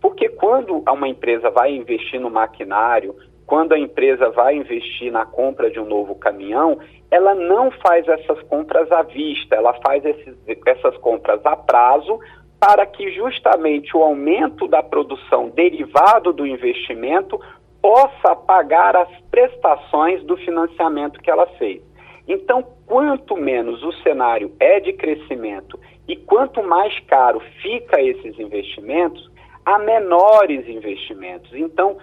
porque 0.00 0.28
quando 0.28 0.82
uma 0.88 1.08
empresa 1.08 1.50
vai 1.50 1.74
investir 1.74 2.20
no 2.20 2.30
maquinário, 2.30 3.14
quando 3.46 3.72
a 3.72 3.78
empresa 3.78 4.30
vai 4.30 4.56
investir 4.56 5.12
na 5.12 5.26
compra 5.26 5.70
de 5.70 5.78
um 5.78 5.84
novo 5.84 6.14
caminhão, 6.14 6.78
ela 7.10 7.34
não 7.34 7.70
faz 7.70 8.08
essas 8.08 8.40
compras 8.42 8.90
à 8.90 9.02
vista, 9.02 9.54
ela 9.54 9.74
faz 9.74 10.04
esses, 10.04 10.34
essas 10.66 10.96
compras 10.98 11.44
a 11.44 11.56
prazo 11.56 12.18
para 12.58 12.86
que 12.86 13.10
justamente 13.12 13.94
o 13.96 14.02
aumento 14.02 14.66
da 14.66 14.82
produção 14.82 15.50
derivado 15.50 16.32
do 16.32 16.46
investimento 16.46 17.38
possa 17.82 18.34
pagar 18.34 18.96
as 18.96 19.10
prestações 19.30 20.24
do 20.24 20.36
financiamento 20.38 21.20
que 21.20 21.30
ela 21.30 21.46
fez. 21.58 21.82
Então, 22.26 22.64
quanto 22.86 23.36
menos 23.36 23.82
o 23.82 23.92
cenário 24.02 24.50
é 24.58 24.80
de 24.80 24.94
crescimento 24.94 25.78
e 26.08 26.16
quanto 26.16 26.62
mais 26.62 26.98
caro 27.00 27.40
fica 27.60 28.00
esses 28.00 28.38
investimentos, 28.38 29.30
há 29.64 29.78
menores 29.78 30.66
investimentos. 30.66 31.52
Então, 31.52 31.98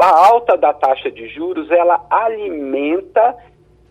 a 0.00 0.26
alta 0.26 0.56
da 0.56 0.72
taxa 0.72 1.10
de 1.10 1.28
juros, 1.28 1.70
ela 1.70 2.04
alimenta 2.10 3.36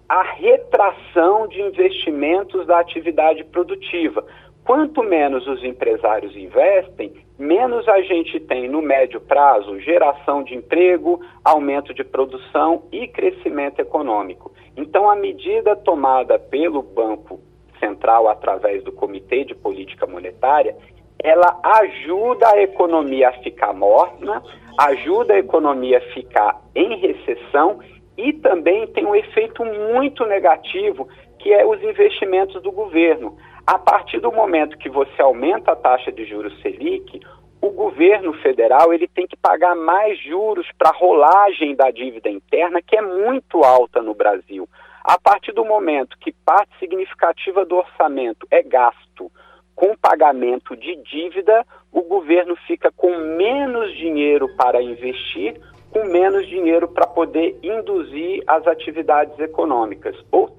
a 0.07 0.23
retração 0.23 1.47
de 1.47 1.61
investimentos 1.61 2.67
da 2.67 2.79
atividade 2.79 3.43
produtiva, 3.45 4.25
Quanto 4.63 5.01
menos 5.01 5.47
os 5.47 5.63
empresários 5.63 6.35
investem, 6.35 7.13
menos 7.37 7.87
a 7.87 8.01
gente 8.01 8.39
tem 8.39 8.69
no 8.69 8.81
médio 8.81 9.19
prazo 9.19 9.79
geração 9.79 10.43
de 10.43 10.55
emprego, 10.55 11.19
aumento 11.43 11.93
de 11.93 12.03
produção 12.03 12.83
e 12.91 13.07
crescimento 13.07 13.79
econômico. 13.79 14.51
Então, 14.77 15.09
a 15.09 15.15
medida 15.15 15.75
tomada 15.75 16.37
pelo 16.37 16.83
Banco 16.83 17.39
Central 17.79 18.27
através 18.27 18.83
do 18.83 18.91
Comitê 18.91 19.43
de 19.43 19.55
Política 19.55 20.05
Monetária, 20.05 20.75
ela 21.17 21.59
ajuda 21.63 22.49
a 22.49 22.61
economia 22.61 23.29
a 23.29 23.33
ficar 23.43 23.73
morna, 23.73 24.43
ajuda 24.77 25.33
a 25.33 25.39
economia 25.39 25.97
a 25.97 26.13
ficar 26.13 26.61
em 26.75 26.97
recessão 26.97 27.79
e 28.17 28.33
também 28.33 28.87
tem 28.87 29.05
um 29.05 29.15
efeito 29.15 29.63
muito 29.63 30.25
negativo, 30.25 31.07
que 31.39 31.53
é 31.53 31.65
os 31.65 31.81
investimentos 31.81 32.61
do 32.61 32.71
governo. 32.71 33.37
A 33.65 33.77
partir 33.77 34.19
do 34.19 34.31
momento 34.31 34.77
que 34.77 34.89
você 34.89 35.21
aumenta 35.21 35.71
a 35.71 35.75
taxa 35.75 36.11
de 36.11 36.25
juros 36.25 36.59
Selic, 36.61 37.19
o 37.61 37.69
governo 37.69 38.33
federal 38.41 38.93
ele 38.93 39.07
tem 39.07 39.27
que 39.27 39.37
pagar 39.37 39.75
mais 39.75 40.19
juros 40.19 40.67
para 40.77 40.89
a 40.89 40.97
rolagem 40.97 41.75
da 41.75 41.91
dívida 41.91 42.29
interna, 42.29 42.81
que 42.81 42.97
é 42.97 43.01
muito 43.01 43.63
alta 43.63 44.01
no 44.01 44.15
Brasil. 44.15 44.67
A 45.03 45.19
partir 45.19 45.51
do 45.51 45.63
momento 45.63 46.17
que 46.19 46.31
parte 46.31 46.71
significativa 46.79 47.65
do 47.65 47.77
orçamento 47.77 48.47
é 48.49 48.63
gasto 48.63 49.31
com 49.75 49.95
pagamento 49.95 50.75
de 50.75 50.95
dívida, 50.97 51.65
o 51.91 52.01
governo 52.01 52.55
fica 52.67 52.91
com 52.91 53.17
menos 53.17 53.95
dinheiro 53.97 54.47
para 54.55 54.81
investir, 54.81 55.59
com 55.89 56.05
menos 56.05 56.47
dinheiro 56.47 56.87
para 56.87 57.05
poder 57.05 57.59
induzir 57.61 58.43
as 58.47 58.65
atividades 58.65 59.37
econômicas. 59.39 60.15
Ou 60.31 60.55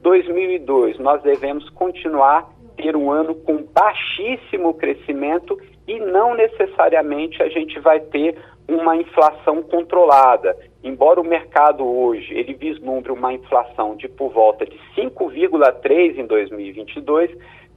2002, 0.00 0.98
nós 0.98 1.22
devemos 1.22 1.68
continuar 1.70 2.48
ter 2.76 2.94
um 2.94 3.10
ano 3.10 3.34
com 3.34 3.64
baixíssimo 3.74 4.74
crescimento 4.74 5.58
e 5.88 5.98
não 5.98 6.34
necessariamente 6.34 7.42
a 7.42 7.48
gente 7.48 7.78
vai 7.80 8.00
ter 8.00 8.36
uma 8.68 8.96
inflação 8.96 9.62
controlada. 9.62 10.56
Embora 10.82 11.20
o 11.20 11.24
mercado 11.24 11.84
hoje 11.84 12.34
ele 12.34 12.54
vislumbre 12.54 13.12
uma 13.12 13.32
inflação 13.32 13.96
de 13.96 14.08
por 14.08 14.30
volta 14.30 14.66
de 14.66 14.78
5,3 14.96 16.18
em 16.18 16.26
2022, 16.26 17.30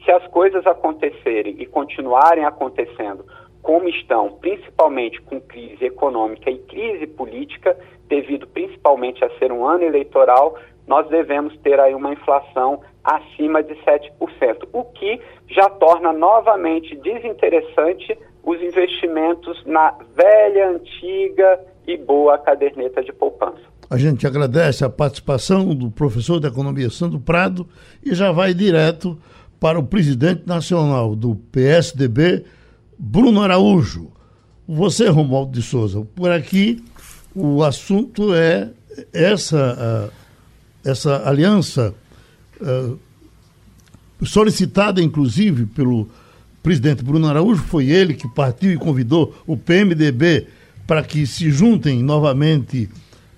se 0.03 0.11
as 0.11 0.25
coisas 0.27 0.65
acontecerem 0.65 1.55
e 1.59 1.65
continuarem 1.65 2.45
acontecendo 2.45 3.25
como 3.61 3.89
estão, 3.89 4.31
principalmente 4.39 5.21
com 5.21 5.39
crise 5.41 5.85
econômica 5.85 6.49
e 6.49 6.57
crise 6.59 7.05
política, 7.07 7.77
devido 8.07 8.47
principalmente 8.47 9.23
a 9.23 9.29
ser 9.37 9.51
um 9.51 9.65
ano 9.65 9.83
eleitoral, 9.83 10.57
nós 10.87 11.07
devemos 11.09 11.55
ter 11.59 11.79
aí 11.79 11.93
uma 11.93 12.13
inflação 12.13 12.81
acima 13.03 13.61
de 13.61 13.75
7%, 13.75 14.67
o 14.73 14.83
que 14.85 15.19
já 15.47 15.69
torna 15.69 16.11
novamente 16.11 16.95
desinteressante 16.95 18.17
os 18.43 18.61
investimentos 18.61 19.63
na 19.65 19.95
velha, 20.15 20.69
antiga 20.69 21.59
e 21.85 21.97
boa 21.97 22.37
caderneta 22.37 23.03
de 23.03 23.11
poupança. 23.11 23.61
A 23.89 23.97
gente 23.97 24.25
agradece 24.25 24.85
a 24.85 24.89
participação 24.89 25.75
do 25.75 25.89
professor 25.91 26.39
de 26.39 26.47
Economia 26.47 26.89
Sandro 26.89 27.19
Prado 27.19 27.67
e 28.03 28.13
já 28.13 28.31
vai 28.31 28.53
direto 28.53 29.17
para 29.59 29.79
o 29.79 29.83
presidente 29.83 30.43
nacional 30.45 31.15
do 31.15 31.35
PSDB, 31.51 32.43
Bruno 32.97 33.41
Araújo. 33.41 34.11
Você, 34.67 35.07
Romualdo 35.09 35.51
de 35.51 35.61
Souza, 35.61 36.01
por 36.15 36.31
aqui 36.31 36.83
o 37.35 37.63
assunto 37.63 38.33
é 38.33 38.69
essa 39.13 40.11
essa 40.83 41.27
aliança 41.27 41.93
uh, 42.61 42.97
solicitada 44.25 45.01
inclusive 45.01 45.65
pelo 45.65 46.07
presidente 46.61 47.03
Bruno 47.03 47.27
Araújo, 47.27 47.63
foi 47.63 47.87
ele 47.87 48.13
que 48.13 48.27
partiu 48.27 48.71
e 48.71 48.77
convidou 48.77 49.35
o 49.47 49.55
PMDB 49.55 50.47
para 50.85 51.03
que 51.03 51.25
se 51.25 51.51
juntem 51.51 52.03
novamente 52.03 52.89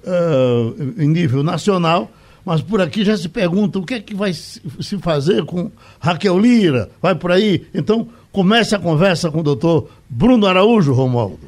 uh, 0.03 1.01
em 1.01 1.07
nível 1.07 1.43
nacional. 1.43 2.12
Mas 2.43 2.62
por 2.62 2.82
aqui 2.82 3.06
já 3.06 3.15
se 3.15 3.30
pergunta 3.30 3.80
o 3.80 3.86
que 3.86 3.93
é 3.93 3.99
que 3.99 4.15
vai 4.15 4.34
se 4.34 4.97
fazer 4.99 5.45
com 5.45 5.71
Raquel 5.99 6.39
Lira, 6.39 6.89
vai 7.01 7.13
por 7.13 7.32
aí. 7.32 7.67
Então, 7.73 8.10
comece 8.32 8.75
a 8.75 8.80
conversa 8.80 9.30
com 9.30 9.39
o 9.39 9.43
doutor 9.43 9.89
Bruno 10.10 10.47
Araújo, 10.47 10.93
Romualdo. 10.93 11.39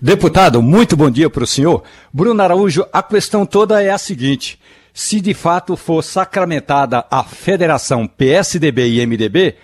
Deputado, 0.00 0.60
muito 0.60 0.96
bom 0.96 1.10
dia 1.10 1.28
para 1.30 1.44
o 1.44 1.46
senhor. 1.46 1.82
Bruno 2.12 2.42
Araújo, 2.42 2.86
a 2.92 3.02
questão 3.02 3.46
toda 3.46 3.82
é 3.82 3.90
a 3.90 3.98
seguinte: 3.98 4.58
se 4.92 5.20
de 5.20 5.32
fato 5.34 5.76
for 5.76 6.02
sacramentada 6.02 7.04
a 7.10 7.22
federação 7.22 8.06
PSDB 8.06 8.88
e 8.88 9.06
MDB, 9.06 9.56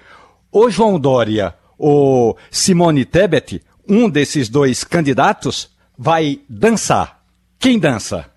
o 0.50 0.70
João 0.70 0.98
Dória 0.98 1.54
ou 1.78 2.36
Simone 2.50 3.04
Tebet, 3.04 3.62
um 3.88 4.08
desses 4.08 4.48
dois 4.48 4.84
candidatos, 4.84 5.70
vai 5.98 6.40
dançar. 6.48 7.22
Quem 7.58 7.78
dança? 7.78 8.31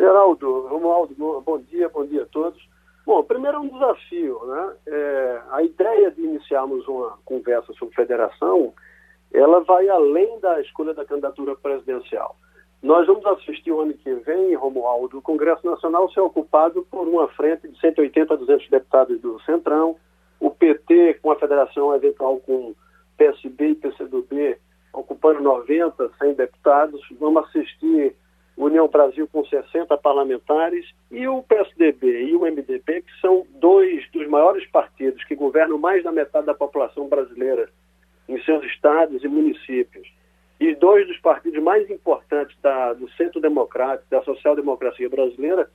Geraldo, 0.00 0.66
Romualdo, 0.66 1.14
bom 1.44 1.58
dia, 1.58 1.86
bom 1.90 2.06
dia 2.06 2.22
a 2.22 2.26
todos. 2.26 2.58
Bom, 3.04 3.22
primeiro 3.22 3.58
é 3.58 3.60
um 3.60 3.68
desafio, 3.68 4.40
né? 4.46 4.72
É, 4.86 5.40
a 5.50 5.62
ideia 5.62 6.10
de 6.10 6.22
iniciarmos 6.22 6.88
uma 6.88 7.18
conversa 7.22 7.70
sobre 7.74 7.94
federação, 7.94 8.72
ela 9.30 9.60
vai 9.60 9.90
além 9.90 10.40
da 10.40 10.58
escolha 10.62 10.94
da 10.94 11.04
candidatura 11.04 11.54
presidencial. 11.54 12.34
Nós 12.82 13.06
vamos 13.06 13.26
assistir 13.26 13.72
o 13.72 13.80
ano 13.82 13.92
que 13.92 14.10
vem, 14.14 14.54
Romualdo, 14.54 15.18
o 15.18 15.22
Congresso 15.22 15.66
Nacional 15.66 16.10
ser 16.12 16.20
ocupado 16.20 16.82
por 16.90 17.06
uma 17.06 17.28
frente 17.28 17.68
de 17.68 17.78
180 17.78 18.32
a 18.32 18.36
200 18.38 18.70
deputados 18.70 19.20
do 19.20 19.38
Centrão, 19.42 19.96
o 20.40 20.50
PT 20.50 21.18
com 21.22 21.30
a 21.30 21.36
federação 21.36 21.94
eventual 21.94 22.40
com 22.40 22.74
PSB 23.18 23.68
e 23.68 23.74
PCdoB 23.74 24.56
ocupando 24.94 25.42
90, 25.42 26.10
100 26.18 26.32
deputados, 26.32 27.02
vamos 27.20 27.44
assistir 27.44 28.16
União 28.64 28.88
Brasil 28.88 29.26
com 29.32 29.44
60 29.44 29.96
parlamentares 29.98 30.86
e 31.10 31.26
o 31.26 31.42
PSDB 31.42 32.24
e 32.24 32.36
o 32.36 32.40
MDB, 32.40 33.02
que 33.02 33.20
são 33.20 33.46
dois 33.54 34.08
dos 34.12 34.28
maiores 34.28 34.66
partidos 34.70 35.24
que 35.24 35.34
governam 35.34 35.78
mais 35.78 36.04
da 36.04 36.12
metade 36.12 36.46
da 36.46 36.54
população 36.54 37.08
brasileira 37.08 37.70
em 38.28 38.40
seus 38.42 38.64
estados 38.64 39.24
e 39.24 39.28
municípios 39.28 40.06
e 40.60 40.74
dois 40.74 41.06
dos 41.06 41.18
partidos 41.18 41.62
mais 41.62 41.88
importantes 41.88 42.54
da, 42.60 42.92
do 42.92 43.10
centro 43.12 43.40
democrático, 43.40 44.10
da 44.10 44.22
social-democracia 44.22 45.08
brasileira, 45.08 45.70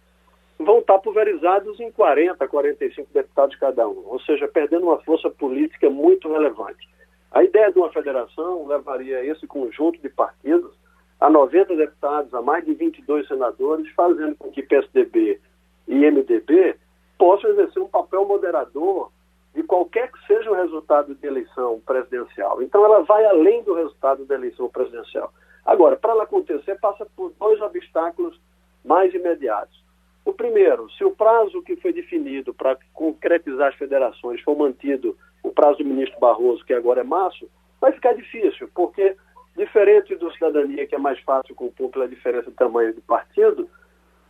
vão 0.60 0.78
estar 0.78 1.00
pulverizados 1.00 1.80
em 1.80 1.92
40, 1.92 2.48
45 2.48 3.10
deputados 3.12 3.56
cada 3.56 3.88
um, 3.90 4.04
ou 4.06 4.20
seja, 4.22 4.48
perdendo 4.48 4.86
uma 4.86 5.00
força 5.00 5.28
política 5.30 5.90
muito 5.90 6.32
relevante. 6.32 6.88
A 7.32 7.44
ideia 7.44 7.72
de 7.72 7.80
uma 7.80 7.92
federação 7.92 8.68
levaria 8.68 9.26
esse 9.26 9.48
conjunto 9.48 10.00
de 10.00 10.08
partidos 10.08 10.72
a 11.20 11.30
90 11.30 11.76
deputados, 11.76 12.34
a 12.34 12.42
mais 12.42 12.66
de 12.66 12.74
22 12.74 13.28
senadores, 13.28 13.90
fazendo 13.94 14.36
com 14.36 14.52
que 14.52 14.64
PSDB 14.64 15.40
e 15.88 15.96
MDB 15.96 16.76
possam 17.18 17.50
exercer 17.52 17.82
um 17.82 17.88
papel 17.88 18.26
moderador 18.26 19.12
de 19.54 19.64
qualquer 19.64 20.12
que 20.12 20.28
seja 20.28 20.52
o 20.52 20.56
resultado 20.56 21.16
de 21.16 21.26
eleição 21.26 21.82
presidencial. 21.86 22.62
Então, 22.62 22.84
ela 22.84 23.04
vai 23.04 23.26
além 23.26 23.64
do 23.64 23.74
resultado 23.74 24.26
da 24.26 24.36
eleição 24.36 24.68
presidencial. 24.70 25.32
Agora, 25.66 25.96
para 25.96 26.12
ela 26.12 26.24
acontecer, 26.24 26.78
passa 26.80 27.08
por 27.16 27.32
dois 27.40 27.60
obstáculos 27.62 28.40
mais 28.84 29.14
imediatos. 29.14 29.84
O 30.26 30.34
primeiro, 30.34 30.90
se 30.92 31.06
o 31.06 31.12
prazo 31.12 31.62
que 31.62 31.76
foi 31.78 31.94
definido 31.94 32.54
para 32.54 32.78
concretizar 32.94 33.70
as 33.70 33.76
federações 33.76 34.42
for 34.42 34.58
mantido, 34.58 35.18
o 35.42 35.52
prazo 35.52 35.78
do 35.78 35.86
ministro 35.86 36.20
Barroso, 36.20 36.66
que 36.66 36.74
agora 36.74 37.02
é 37.02 37.04
março, 37.04 37.48
vai 37.80 37.92
ficar 37.92 38.14
difícil, 38.14 38.70
porque, 38.74 39.16
diferente 39.56 40.16
do 40.16 40.32
cidadania, 40.34 40.86
que 40.86 40.96
é 40.96 40.98
mais 40.98 41.20
fácil 41.22 41.56
compor 41.56 41.90
pela 41.90 42.08
diferença 42.08 42.50
de 42.50 42.58
tamanho 42.58 42.94
do 42.94 43.02
partido, 43.02 43.70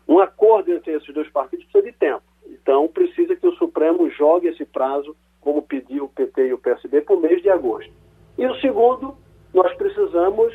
um 0.08 0.20
acordo 0.20 0.72
entre 0.72 0.94
esses 0.94 1.14
dois 1.14 1.30
partidos 1.30 1.66
precisa 1.66 1.92
de 1.92 1.98
tempo. 1.98 2.24
Então, 2.48 2.88
precisa 2.88 3.36
que 3.36 3.48
o 3.48 3.56
Supremo 3.56 4.10
jogue 4.12 4.48
esse 4.48 4.66
prazo, 4.66 5.16
como 5.42 5.62
pediu 5.62 6.06
o 6.06 6.10
PT 6.10 6.48
e 6.48 6.54
o 6.54 6.58
PSB, 6.58 7.02
para 7.02 7.16
o 7.16 7.20
mês 7.20 7.42
de 7.42 7.50
agosto. 7.50 7.92
E 8.38 8.46
o 8.46 8.56
segundo, 8.56 9.16
nós 9.54 9.74
precisamos 9.76 10.54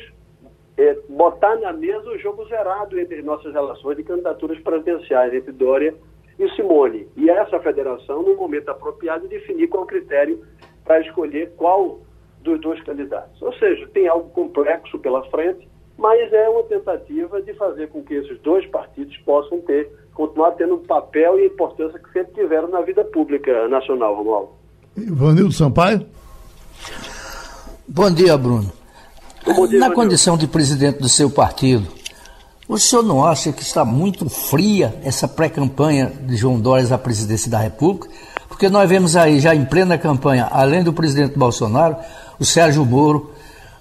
é, 0.77 0.97
botar 1.09 1.57
na 1.57 1.73
mesa 1.73 2.09
o 2.09 2.17
jogo 2.17 2.45
zerado 2.45 2.99
entre 2.99 3.21
nossas 3.21 3.53
relações 3.53 3.97
de 3.97 4.03
candidaturas 4.03 4.59
presidenciais, 4.59 5.33
entre 5.33 5.51
Dória 5.51 5.93
e 6.39 6.49
Simone. 6.51 7.07
E 7.17 7.29
essa 7.29 7.59
federação, 7.59 8.23
no 8.23 8.35
momento 8.35 8.69
apropriado, 8.69 9.27
definir 9.27 9.67
qual 9.67 9.85
critério 9.85 10.45
para 10.83 11.01
escolher 11.01 11.51
qual 11.57 11.99
dos 12.41 12.59
dois 12.61 12.81
candidatos. 12.83 13.41
Ou 13.41 13.53
seja, 13.53 13.87
tem 13.93 14.07
algo 14.07 14.29
complexo 14.29 14.97
pela 14.99 15.23
frente, 15.29 15.67
mas 15.97 16.31
é 16.33 16.49
uma 16.49 16.63
tentativa 16.63 17.41
de 17.41 17.53
fazer 17.53 17.89
com 17.89 18.03
que 18.03 18.15
esses 18.15 18.39
dois 18.41 18.65
partidos 18.67 19.15
possam 19.17 19.59
ter 19.61 19.89
continuar 20.13 20.51
tendo 20.51 20.75
o 20.75 20.79
papel 20.79 21.39
e 21.39 21.43
a 21.43 21.45
importância 21.47 21.99
que 21.99 22.11
sempre 22.11 22.33
tiveram 22.33 22.67
na 22.67 22.81
vida 22.81 23.03
pública 23.03 23.67
nacional, 23.67 24.15
Romualdo. 24.15 24.49
Ivanildo 24.95 25.53
Sampaio? 25.53 26.05
Bom 27.87 28.11
dia, 28.11 28.37
Bruno. 28.37 28.71
Bom 29.45 29.67
dia, 29.67 29.79
na 29.79 29.87
Ivanildo. 29.87 29.95
condição 29.95 30.37
de 30.37 30.47
presidente 30.47 30.99
do 30.99 31.09
seu 31.09 31.29
partido, 31.29 31.87
o 32.67 32.77
senhor 32.77 33.03
não 33.03 33.25
acha 33.25 33.51
que 33.51 33.61
está 33.61 33.83
muito 33.83 34.29
fria 34.29 34.93
essa 35.03 35.27
pré-campanha 35.27 36.07
de 36.07 36.35
João 36.35 36.59
Dória 36.59 36.93
à 36.93 36.97
presidência 36.97 37.49
da 37.49 37.57
República? 37.57 38.09
Porque 38.47 38.69
nós 38.69 38.87
vemos 38.87 39.15
aí, 39.15 39.39
já 39.39 39.55
em 39.55 39.65
plena 39.65 39.97
campanha, 39.97 40.47
além 40.51 40.83
do 40.83 40.93
presidente 40.93 41.37
Bolsonaro, 41.37 41.95
o 42.41 42.43
Sérgio 42.43 42.83
Moro, 42.83 43.29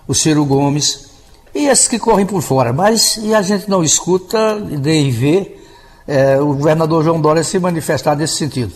o 0.07 0.15
Ciro 0.15 0.45
Gomes 0.45 1.09
e 1.55 1.67
esses 1.67 1.89
que 1.89 1.99
correm 1.99 2.27
por 2.27 2.43
fora. 2.43 2.75
Mas 2.75 3.17
e 3.17 3.35
a 3.35 3.41
gente 3.41 3.71
não 3.71 3.83
escuta 3.83 4.57
nem 4.61 5.11
vê 5.11 5.57
é, 6.07 6.39
o 6.39 6.55
governador 6.55 7.03
João 7.03 7.23
Dória 7.23 7.43
se 7.43 7.59
manifestar 7.59 8.15
nesse 8.15 8.37
sentido? 8.37 8.73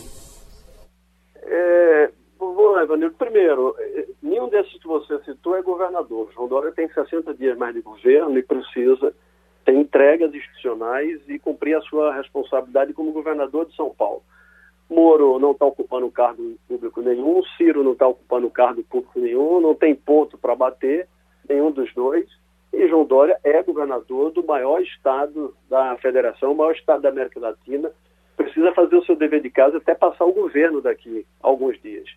É, 1.36 2.10
bom, 2.38 2.80
Evanildo, 2.80 3.14
primeiro, 3.18 3.76
é, 3.78 4.06
nenhum 4.22 4.48
desses 4.48 4.72
que 4.72 4.88
você 4.88 5.18
citou 5.24 5.54
é 5.54 5.62
governador. 5.62 6.30
João 6.34 6.48
Dória 6.48 6.72
tem 6.72 6.88
60 6.88 7.34
dias 7.34 7.58
mais 7.58 7.74
de 7.74 7.82
governo 7.82 8.38
e 8.38 8.42
precisa 8.42 9.12
ter 9.66 9.74
entregas 9.74 10.34
institucionais 10.34 11.20
e 11.28 11.38
cumprir 11.38 11.76
a 11.76 11.82
sua 11.82 12.14
responsabilidade 12.14 12.94
como 12.94 13.12
governador 13.12 13.66
de 13.66 13.76
São 13.76 13.90
Paulo. 13.90 14.22
Moro 14.88 15.38
não 15.38 15.52
está 15.52 15.64
ocupando 15.64 16.10
cargo 16.10 16.56
público 16.68 17.00
nenhum, 17.00 17.42
Ciro 17.56 17.82
não 17.82 17.92
está 17.92 18.06
ocupando 18.06 18.50
cargo 18.50 18.82
público 18.84 19.18
nenhum, 19.18 19.60
não 19.60 19.74
tem 19.74 19.94
ponto 19.94 20.36
para 20.36 20.54
bater, 20.54 21.08
nenhum 21.48 21.70
dos 21.70 21.92
dois. 21.94 22.26
E 22.72 22.88
João 22.88 23.04
Dória 23.04 23.38
é 23.44 23.62
governador 23.62 24.30
do 24.32 24.44
maior 24.44 24.82
estado 24.82 25.54
da 25.68 25.96
federação, 25.98 26.52
o 26.52 26.56
maior 26.56 26.72
estado 26.72 27.02
da 27.02 27.08
América 27.08 27.40
Latina. 27.40 27.90
Precisa 28.36 28.72
fazer 28.72 28.96
o 28.96 29.04
seu 29.04 29.16
dever 29.16 29.40
de 29.40 29.50
casa 29.50 29.78
até 29.78 29.94
passar 29.94 30.24
o 30.24 30.32
governo 30.32 30.80
daqui 30.80 31.24
alguns 31.40 31.80
dias. 31.80 32.08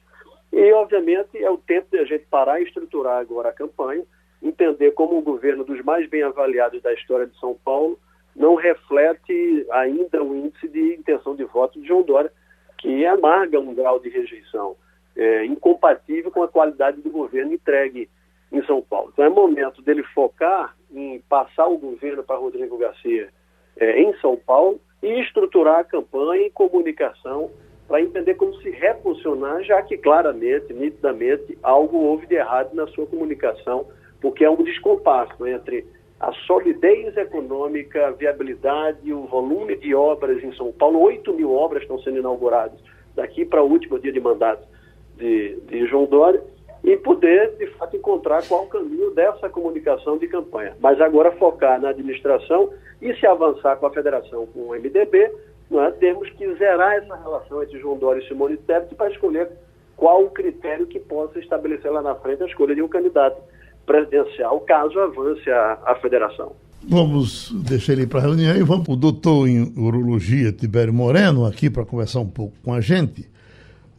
E, 0.52 0.74
obviamente, 0.74 1.38
é 1.38 1.50
o 1.50 1.58
tempo 1.58 1.88
de 1.92 2.00
a 2.00 2.06
gente 2.06 2.26
parar 2.26 2.60
e 2.60 2.64
estruturar 2.64 3.20
agora 3.20 3.50
a 3.50 3.54
campanha, 3.54 4.04
entender 4.42 4.92
como 4.92 5.18
o 5.18 5.22
governo 5.22 5.64
dos 5.64 5.84
mais 5.84 6.10
bem 6.10 6.24
avaliados 6.24 6.82
da 6.82 6.94
história 6.94 7.28
de 7.28 7.38
São 7.40 7.56
Paulo 7.64 8.00
não 8.38 8.54
reflete 8.54 9.66
ainda 9.72 10.24
o 10.24 10.36
índice 10.36 10.68
de 10.68 10.96
intenção 10.96 11.36
de 11.36 11.44
voto 11.44 11.82
de 11.82 11.88
João 11.88 12.04
Dória, 12.04 12.32
que 12.78 13.06
amarga 13.06 13.60
um 13.60 13.74
grau 13.74 14.00
de 14.00 14.10
rejeição 14.10 14.76
é, 15.16 15.46
incompatível 15.46 16.32
com 16.32 16.44
a 16.44 16.48
qualidade 16.48 17.02
do 17.02 17.10
governo 17.10 17.54
entregue 17.54 18.10
em 18.52 18.64
São 18.64 18.82
Paulo. 18.82 19.10
Então 19.12 19.26
é 19.26 19.30
momento 19.30 19.82
dele 19.82 20.04
focar 20.14 20.76
em 20.94 21.20
passar 21.28 21.68
o 21.68 21.78
governo 21.78 22.24
para 22.24 22.38
Rodrigo 22.38 22.78
Garcia 22.78 23.30
é, 23.78 24.02
em 24.02 24.14
São 24.20 24.36
Paulo 24.38 24.80
e 25.02 25.20
estruturar 25.22 25.80
a 25.80 25.84
campanha 25.84 26.46
e 26.46 26.52
comunicação 26.52 27.52
para 27.88 28.02
entender 28.02 28.36
como 28.36 28.54
se 28.56 28.70
reposicionar, 28.70 29.64
já 29.64 29.82
que 29.82 29.98
claramente, 29.98 30.74
nitidamente, 30.74 31.58
algo 31.64 31.98
houve 31.98 32.28
de 32.28 32.36
errado 32.36 32.74
na 32.74 32.86
sua 32.88 33.06
comunicação, 33.06 33.86
porque 34.20 34.44
é 34.44 34.50
um 34.50 34.62
descompasso 34.62 35.48
entre 35.48 35.86
a 36.20 36.32
solidez 36.46 37.16
econômica, 37.16 38.08
a 38.08 38.12
viabilidade, 38.12 39.14
o 39.14 39.26
volume 39.26 39.76
de 39.76 39.94
obras 39.94 40.44
em 40.44 40.52
São 40.54 40.72
Paulo. 40.72 41.00
8 41.00 41.34
mil 41.34 41.54
obras 41.54 41.84
estão 41.84 42.00
sendo 42.00 42.18
inauguradas 42.18 42.80
daqui 43.16 43.46
para 43.46 43.64
o 43.64 43.70
último 43.70 44.00
dia 44.00 44.12
de 44.12 44.20
mandato 44.20 44.68
de, 45.16 45.60
de 45.68 45.86
João 45.88 46.06
Dória 46.06 46.42
e 46.84 46.96
poder, 46.96 47.56
de 47.58 47.68
fato, 47.68 47.96
encontrar 47.96 48.48
qual 48.48 48.64
o 48.64 48.68
caminho 48.68 49.12
dessa 49.12 49.50
comunicação 49.50 50.18
de 50.18 50.28
campanha. 50.28 50.76
Mas 50.80 51.02
agora 51.02 51.32
focar 51.34 51.82
na 51.82 51.90
administração 51.90 52.72
e 53.02 53.14
se 53.16 53.28
avançar 53.28 53.76
com 53.78 53.86
a 53.86 53.92
federação, 53.92 54.48
com 54.48 54.60
o 54.62 54.72
MDB, 54.72 55.32
nós 55.70 55.94
é? 55.94 55.98
temos 55.98 56.30
que 56.32 56.52
zerar 56.56 56.94
essa 56.94 57.16
relação 57.16 57.62
entre 57.62 57.80
João 57.80 57.98
Dória 57.98 58.22
e 58.22 58.28
Simone 58.28 58.58
Tebet 58.58 58.96
para 58.96 59.12
escolher 59.12 59.50
qual 59.96 60.24
o 60.24 60.30
critério 60.30 60.88
que 60.88 61.00
possa 61.00 61.40
estabelecer 61.40 61.92
lá 61.92 62.02
na 62.02 62.16
frente 62.16 62.44
a 62.44 62.46
escolha 62.46 62.74
de 62.74 62.82
um 62.82 62.88
candidato 62.88 63.42
presidencial, 63.88 64.60
caso 64.60 65.00
avance 65.00 65.50
a, 65.50 65.80
a 65.86 65.96
federação. 65.96 66.52
Vamos 66.88 67.52
deixar 67.52 67.94
ele 67.94 68.06
para 68.06 68.20
a 68.20 68.24
reunião 68.24 68.56
e 68.56 68.62
vamos 68.62 68.88
o 68.88 68.96
doutor 68.96 69.48
em 69.48 69.74
urologia 69.76 70.52
Tibério 70.52 70.94
Moreno 70.94 71.46
aqui 71.46 71.70
para 71.70 71.84
conversar 71.84 72.20
um 72.20 72.30
pouco 72.30 72.56
com 72.64 72.74
a 72.74 72.82
gente. 72.82 73.28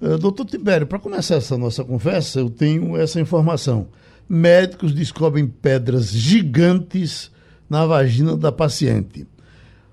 Uh, 0.00 0.16
doutor 0.16 0.46
Tibério, 0.46 0.86
para 0.86 0.98
começar 0.98 1.34
essa 1.36 1.58
nossa 1.58 1.82
conversa, 1.82 2.38
eu 2.38 2.48
tenho 2.48 2.96
essa 2.96 3.20
informação. 3.20 3.88
Médicos 4.28 4.94
descobrem 4.94 5.46
pedras 5.46 6.10
gigantes 6.12 7.32
na 7.68 7.84
vagina 7.84 8.36
da 8.36 8.52
paciente. 8.52 9.26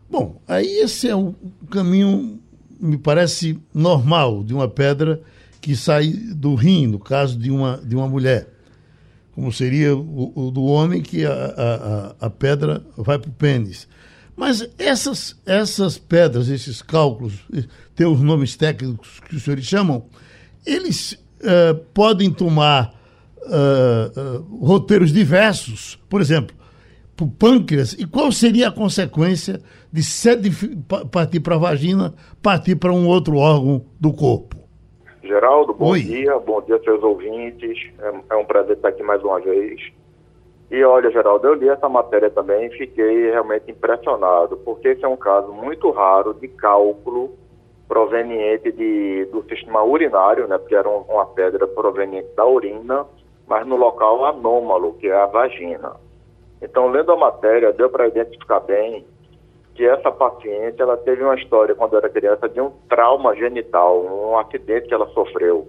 Bom, 0.10 0.40
aí 0.48 0.80
esse 0.80 1.10
é 1.10 1.16
um 1.16 1.34
caminho, 1.72 2.40
me 2.80 2.98
parece 2.98 3.60
normal, 3.74 4.44
de 4.44 4.54
uma 4.54 4.68
pedra 4.68 5.22
que 5.60 5.76
sai 5.76 6.08
do 6.08 6.54
rim, 6.54 6.86
no 6.86 7.00
caso 7.00 7.38
de 7.38 7.50
uma, 7.50 7.78
de 7.84 7.96
uma 7.96 8.08
mulher. 8.08 8.55
Como 9.36 9.52
seria 9.52 9.96
o, 9.96 10.32
o 10.34 10.50
do 10.50 10.64
homem, 10.64 11.02
que 11.02 11.26
a, 11.26 11.34
a, 12.20 12.26
a 12.28 12.30
pedra 12.30 12.82
vai 12.98 13.20
para 13.20 13.30
o 13.30 13.34
pênis. 13.34 13.88
Mas 14.36 14.68
essas, 14.78 15.36
essas 15.46 15.98
pedras, 15.98 16.48
esses 16.48 16.82
cálculos, 16.82 17.34
tem 17.96 18.08
os 18.08 18.22
nomes 18.22 18.56
técnicos 18.56 19.22
que 19.28 19.36
os 19.36 19.44
senhores 19.44 19.66
chamam, 19.66 20.06
eles 20.66 21.14
uh, 21.42 21.76
podem 21.94 22.32
tomar 22.32 22.94
uh, 23.44 24.40
uh, 24.40 24.66
roteiros 24.66 25.14
diversos. 25.14 26.00
Por 26.10 26.22
exemplo, 26.22 26.56
para 27.16 27.26
o 27.26 27.30
pâncreas, 27.30 27.94
e 27.94 28.06
qual 28.06 28.32
seria 28.32 28.68
a 28.68 28.72
consequência 28.72 29.62
de, 29.92 30.02
de 30.02 30.78
partir 31.12 31.40
para 31.40 31.56
a 31.56 31.60
vagina, 31.60 32.14
partir 32.42 32.76
para 32.76 32.92
um 32.92 33.08
outro 33.08 33.38
órgão 33.38 33.86
do 34.00 34.12
corpo? 34.12 34.65
Geraldo, 35.26 35.74
bom 35.74 35.92
Oi. 35.92 36.02
dia, 36.02 36.38
bom 36.40 36.62
dia 36.62 36.80
seus 36.84 37.02
ouvintes. 37.04 37.92
É, 38.00 38.34
é 38.34 38.36
um 38.36 38.46
prazer 38.46 38.76
estar 38.76 38.90
aqui 38.90 39.04
mais 39.04 39.24
uma 39.24 39.40
vez. 39.40 39.82
E 40.70 40.84
olha, 40.84 41.12
Geraldo, 41.12 41.48
eu 41.48 41.54
li 41.54 41.70
essa 41.70 41.88
matéria 41.90 42.30
também 42.30 42.68
e 42.68 42.78
fiquei 42.78 43.32
realmente 43.32 43.70
impressionado, 43.70 44.58
porque 44.58 44.90
esse 44.90 45.04
é 45.04 45.08
um 45.08 45.18
caso 45.18 45.52
muito 45.52 45.90
raro 45.92 46.34
de 46.34 46.48
cálculo 46.48 47.36
proveniente 47.88 48.72
de, 48.72 49.26
do 49.26 49.44
sistema 49.44 49.84
urinário, 49.84 50.48
né, 50.48 50.58
porque 50.58 50.76
era 50.76 50.90
um, 50.90 51.02
uma 51.08 51.26
pedra 51.28 51.68
proveniente 51.68 52.30
da 52.36 52.46
urina, 52.46 53.06
mas 53.48 53.66
no 53.68 53.76
local 53.76 54.26
anômalo, 54.26 54.94
que 54.94 55.08
é 55.08 55.16
a 55.16 55.28
vagina. 55.28 55.94
Então, 56.62 56.88
lendo 56.88 57.12
a 57.12 57.18
matéria, 57.18 57.72
deu 57.72 57.90
para 57.90 58.08
identificar 58.08 58.60
bem 58.62 59.06
que 59.76 59.86
essa 59.86 60.10
paciente 60.10 60.82
ela 60.82 60.96
teve 60.96 61.22
uma 61.22 61.36
história 61.36 61.76
quando 61.76 61.98
era 61.98 62.10
criança 62.10 62.48
de 62.48 62.62
um 62.62 62.72
trauma 62.90 63.36
genital, 63.36 64.02
um 64.04 64.38
acidente 64.40 64.88
que 64.88 64.94
ela 64.94 65.08
sofreu. 65.10 65.68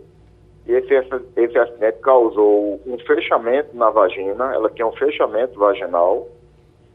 E 0.64 0.72
esse, 0.72 0.94
esse 1.36 1.58
acidente 1.58 1.98
causou 1.98 2.80
um 2.86 2.98
fechamento 3.00 3.76
na 3.76 3.90
vagina, 3.90 4.54
ela 4.54 4.70
tinha 4.70 4.86
um 4.86 4.92
fechamento 4.92 5.58
vaginal, 5.58 6.28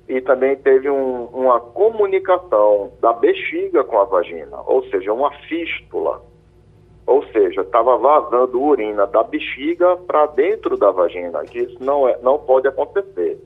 e 0.07 0.19
também 0.21 0.55
teve 0.55 0.89
um, 0.89 1.25
uma 1.25 1.59
comunicação 1.59 2.91
da 3.01 3.13
bexiga 3.13 3.83
com 3.83 3.99
a 3.99 4.05
vagina, 4.05 4.61
ou 4.65 4.83
seja, 4.89 5.13
uma 5.13 5.31
fístula. 5.47 6.21
Ou 7.05 7.25
seja, 7.27 7.61
estava 7.61 7.97
vazando 7.97 8.61
urina 8.61 9.05
da 9.07 9.23
bexiga 9.23 9.97
para 9.97 10.27
dentro 10.27 10.77
da 10.77 10.91
vagina, 10.91 11.43
que 11.43 11.59
isso 11.59 11.77
não, 11.81 12.07
é, 12.07 12.17
não 12.21 12.37
pode 12.39 12.67
acontecer. 12.67 13.37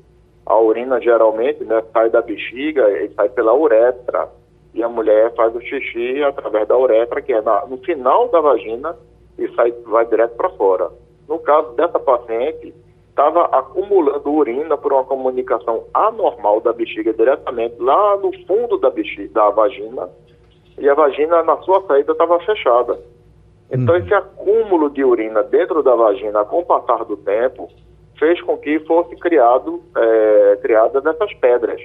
A 0.46 0.60
urina 0.60 1.00
geralmente 1.02 1.64
né, 1.64 1.84
sai 1.92 2.10
da 2.10 2.22
bexiga 2.22 2.90
e 2.92 3.10
sai 3.14 3.30
pela 3.30 3.54
uretra. 3.54 4.30
E 4.74 4.84
a 4.84 4.90
mulher 4.90 5.34
faz 5.36 5.56
o 5.56 5.62
xixi 5.62 6.22
através 6.24 6.68
da 6.68 6.78
uretra, 6.78 7.22
que 7.22 7.34
é 7.34 7.42
na, 7.42 7.66
no 7.66 7.78
final 7.78 8.30
da 8.30 8.42
vagina, 8.42 8.96
e 9.38 9.48
sai, 9.56 9.72
vai 9.86 10.06
direto 10.06 10.36
para 10.36 10.50
fora. 10.52 10.90
No 11.28 11.40
caso 11.40 11.72
dessa 11.74 12.00
paciente, 12.00 12.74
estava 13.10 13.46
acumulando 13.46 14.30
urina 14.30 14.78
por 14.78 14.92
uma 14.92 15.06
comunicação 15.06 15.86
anormal 15.94 16.60
da 16.60 16.74
bexiga 16.74 17.14
diretamente 17.14 17.76
lá 17.80 18.18
no 18.18 18.32
fundo 18.46 18.78
da 18.78 18.90
bexiga, 18.90 19.34
da 19.34 19.50
vagina, 19.50 20.10
e 20.78 20.90
a 20.90 20.94
vagina 20.94 21.42
na 21.42 21.58
sua 21.62 21.82
saída 21.88 22.12
estava 22.12 22.38
fechada. 22.42 23.00
Então, 23.72 23.96
uhum. 23.96 24.02
esse 24.02 24.14
acúmulo 24.14 24.90
de 24.90 25.04
urina 25.04 25.42
dentro 25.44 25.82
da 25.82 25.96
vagina, 25.96 26.44
com 26.44 26.60
o 26.60 26.66
passar 26.66 27.06
do 27.06 27.18
tempo, 27.18 27.70
fez 28.18 28.42
com 28.42 28.58
que 28.58 28.80
fosse 28.82 29.16
criado, 29.18 29.82
é, 29.96 30.58
criadas 30.62 31.06
essas 31.06 31.34
pedras. 31.36 31.82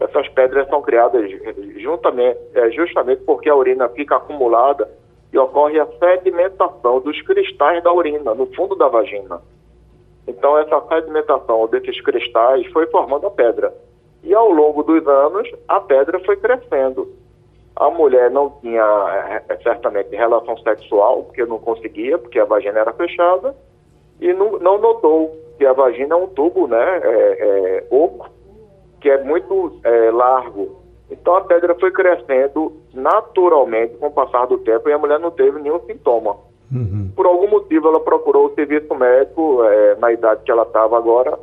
Essas 0.00 0.28
pedras 0.28 0.68
são 0.68 0.80
criadas 0.80 1.28
juntamente, 1.76 2.38
é, 2.54 2.70
justamente 2.70 3.22
porque 3.24 3.48
a 3.48 3.56
urina 3.56 3.88
fica 3.88 4.16
acumulada 4.16 4.88
e 5.32 5.38
ocorre 5.38 5.78
a 5.78 5.86
sedimentação 5.98 7.00
dos 7.00 7.20
cristais 7.22 7.82
da 7.82 7.92
urina 7.92 8.34
no 8.34 8.46
fundo 8.54 8.76
da 8.76 8.88
vagina. 8.88 9.40
Então, 10.26 10.58
essa 10.58 10.80
sedimentação 10.88 11.66
desses 11.68 12.00
cristais 12.02 12.66
foi 12.72 12.86
formando 12.88 13.26
a 13.26 13.30
pedra. 13.30 13.74
E 14.22 14.34
ao 14.34 14.50
longo 14.50 14.82
dos 14.82 15.06
anos, 15.06 15.48
a 15.66 15.80
pedra 15.80 16.20
foi 16.20 16.36
crescendo. 16.36 17.08
A 17.74 17.90
mulher 17.90 18.30
não 18.30 18.50
tinha 18.60 19.42
é, 19.48 19.56
certamente 19.62 20.14
relação 20.14 20.56
sexual, 20.58 21.24
porque 21.24 21.44
não 21.44 21.58
conseguia, 21.58 22.18
porque 22.18 22.38
a 22.38 22.44
vagina 22.44 22.80
era 22.80 22.92
fechada, 22.92 23.54
e 24.20 24.32
não, 24.32 24.58
não 24.58 24.78
notou 24.78 25.34
que 25.58 25.66
a 25.66 25.72
vagina 25.72 26.14
é 26.14 26.16
um 26.16 26.28
tubo 26.28 26.68
né, 26.68 27.00
é, 27.02 27.08
é, 27.40 27.86
oco, 27.90 28.30
que 29.00 29.10
é 29.10 29.22
muito 29.22 29.78
é, 29.82 30.10
largo. 30.10 30.78
Então 31.10 31.36
a 31.36 31.40
pedra 31.40 31.74
foi 31.74 31.90
crescendo 31.90 32.72
naturalmente 32.94 33.96
com 33.96 34.06
o 34.06 34.10
passar 34.10 34.46
do 34.46 34.58
tempo 34.58 34.88
e 34.88 34.92
a 34.92 34.98
mulher 34.98 35.18
não 35.18 35.30
teve 35.30 35.60
nenhum 35.60 35.80
sintoma. 35.80 36.36
Uhum. 36.72 37.10
Por 37.16 37.26
algum 37.26 37.48
motivo 37.48 37.88
ela 37.88 38.00
procurou 38.00 38.46
o 38.46 38.54
serviço 38.54 38.94
médico 38.94 39.64
é, 39.64 39.96
na 39.96 40.12
idade 40.12 40.42
que 40.44 40.50
ela 40.50 40.62
estava 40.62 40.96
agora. 40.96 41.38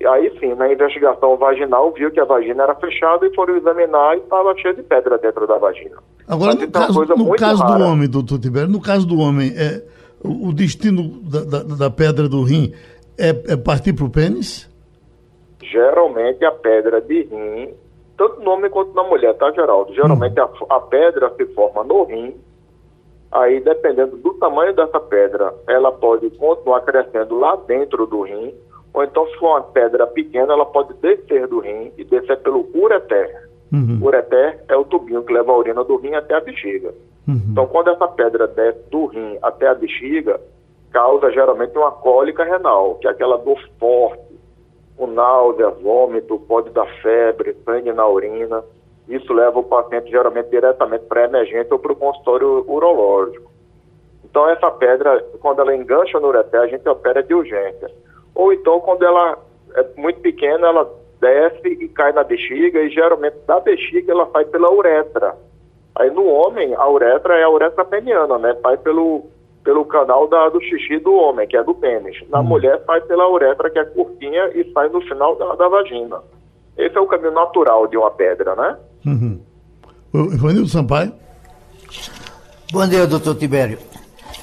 E 0.00 0.06
aí 0.06 0.32
sim, 0.40 0.54
na 0.54 0.72
investigação 0.72 1.36
vaginal, 1.36 1.92
viu 1.92 2.10
que 2.10 2.20
a 2.20 2.24
vagina 2.24 2.64
era 2.64 2.74
fechada 2.76 3.26
e 3.26 3.34
foram 3.34 3.56
examinar 3.56 4.16
e 4.16 4.20
estava 4.20 4.56
cheia 4.56 4.74
de 4.74 4.82
pedra 4.82 5.18
dentro 5.18 5.46
da 5.46 5.58
vagina. 5.58 5.96
Agora, 6.26 6.54
no 6.54 6.70
caso, 6.70 7.04
no 7.04 7.36
caso 7.36 7.64
do 7.64 7.84
homem, 7.84 8.08
doutor 8.08 8.38
Tibério, 8.38 8.68
no 8.68 8.80
caso 8.80 9.06
do 9.06 9.18
homem, 9.18 9.52
é, 9.56 9.82
o 10.24 10.52
destino 10.52 11.20
da, 11.22 11.44
da, 11.44 11.62
da 11.62 11.90
pedra 11.90 12.28
do 12.28 12.42
rim 12.42 12.72
é, 13.18 13.52
é 13.52 13.56
partir 13.56 13.92
para 13.92 14.04
o 14.04 14.10
pênis? 14.10 14.70
Geralmente 15.62 16.44
a 16.44 16.52
pedra 16.52 17.00
de 17.00 17.22
rim, 17.22 17.74
tanto 18.16 18.40
no 18.40 18.50
homem 18.50 18.70
quanto 18.70 18.94
na 18.94 19.02
mulher, 19.04 19.34
tá, 19.34 19.50
Geraldo? 19.52 19.94
Geralmente 19.94 20.40
hum. 20.40 20.66
a, 20.70 20.76
a 20.76 20.80
pedra 20.80 21.32
se 21.36 21.46
forma 21.54 21.84
no 21.84 22.04
rim, 22.04 22.34
aí 23.30 23.60
dependendo 23.60 24.16
do 24.16 24.34
tamanho 24.34 24.74
dessa 24.74 25.00
pedra, 25.00 25.54
ela 25.68 25.92
pode 25.92 26.28
continuar 26.30 26.80
crescendo 26.82 27.38
lá 27.38 27.56
dentro 27.56 28.06
do 28.06 28.22
rim, 28.22 28.54
ou 28.92 29.02
então 29.02 29.26
se 29.28 29.36
for 29.38 29.50
uma 29.50 29.62
pedra 29.62 30.06
pequena, 30.06 30.52
ela 30.52 30.66
pode 30.66 30.94
descer 30.94 31.46
do 31.46 31.60
rim 31.60 31.92
e 31.96 32.04
descer 32.04 32.38
pelo 32.40 32.68
ureter. 32.74 33.48
Uhum. 33.72 34.00
O 34.02 34.06
ureter 34.06 34.62
é 34.68 34.76
o 34.76 34.84
tubinho 34.84 35.22
que 35.22 35.32
leva 35.32 35.50
a 35.50 35.56
urina 35.56 35.82
do 35.82 35.96
rim 35.96 36.14
até 36.14 36.34
a 36.34 36.40
bexiga. 36.40 36.92
Uhum. 37.26 37.40
Então, 37.50 37.66
quando 37.68 37.88
essa 37.88 38.06
pedra 38.08 38.46
desce 38.46 38.80
do 38.90 39.06
rim 39.06 39.38
até 39.40 39.68
a 39.68 39.74
bexiga, 39.74 40.38
causa 40.92 41.30
geralmente 41.30 41.76
uma 41.76 41.90
cólica 41.90 42.44
renal, 42.44 42.96
que 42.96 43.08
é 43.08 43.10
aquela 43.10 43.38
dor 43.38 43.58
forte, 43.78 44.32
com 44.96 45.06
náusea, 45.06 45.70
vômito, 45.70 46.38
pode 46.40 46.70
dar 46.70 46.86
febre, 47.00 47.56
sangue 47.64 47.92
na 47.92 48.06
urina. 48.06 48.62
Isso 49.08 49.32
leva 49.32 49.58
o 49.58 49.64
paciente 49.64 50.10
geralmente 50.10 50.50
diretamente 50.50 51.06
para 51.06 51.22
a 51.22 51.24
emergência 51.24 51.72
ou 51.72 51.78
para 51.78 51.92
o 51.92 51.96
consultório 51.96 52.64
urológico. 52.68 53.50
Então, 54.24 54.48
essa 54.48 54.70
pedra, 54.70 55.22
quando 55.40 55.60
ela 55.60 55.74
engancha 55.74 56.20
no 56.20 56.28
ureter, 56.28 56.60
a 56.60 56.66
gente 56.66 56.88
opera 56.88 57.22
de 57.22 57.34
urgência. 57.34 57.90
Ou 58.34 58.52
então, 58.52 58.80
quando 58.80 59.04
ela 59.04 59.36
é 59.74 59.84
muito 59.96 60.20
pequena, 60.20 60.68
ela 60.68 60.90
desce 61.20 61.68
e 61.68 61.88
cai 61.88 62.12
na 62.12 62.24
bexiga, 62.24 62.80
e 62.80 62.90
geralmente 62.90 63.36
da 63.46 63.60
bexiga 63.60 64.12
ela 64.12 64.28
sai 64.32 64.44
pela 64.46 64.72
uretra. 64.72 65.36
Aí 65.94 66.10
no 66.10 66.26
homem, 66.26 66.74
a 66.74 66.88
uretra 66.88 67.38
é 67.38 67.42
a 67.42 67.50
uretra 67.50 67.84
peniana, 67.84 68.38
né? 68.38 68.56
Sai 68.62 68.76
pelo 68.78 69.26
pelo 69.64 69.84
canal 69.84 70.28
da, 70.28 70.48
do 70.48 70.60
xixi 70.60 70.98
do 70.98 71.14
homem, 71.14 71.46
que 71.46 71.56
é 71.56 71.62
do 71.62 71.74
pênis. 71.74 72.16
Na 72.28 72.40
uhum. 72.40 72.46
mulher 72.46 72.82
sai 72.84 73.00
pela 73.02 73.30
uretra, 73.30 73.70
que 73.70 73.78
é 73.78 73.84
curtinha, 73.84 74.50
e 74.54 74.70
sai 74.72 74.88
no 74.88 75.00
final 75.02 75.36
da, 75.36 75.54
da 75.54 75.68
vagina. 75.68 76.20
Esse 76.76 76.96
é 76.96 77.00
o 77.00 77.06
caminho 77.06 77.32
natural 77.32 77.86
de 77.86 77.96
uma 77.96 78.10
pedra, 78.10 78.56
né? 78.56 78.76
Uhum. 79.06 79.40
Ivanildo 80.14 80.68
Sampaio. 80.68 81.12
Bom 82.72 82.86
dia, 82.88 83.06
doutor 83.06 83.36
Tibério. 83.36 83.78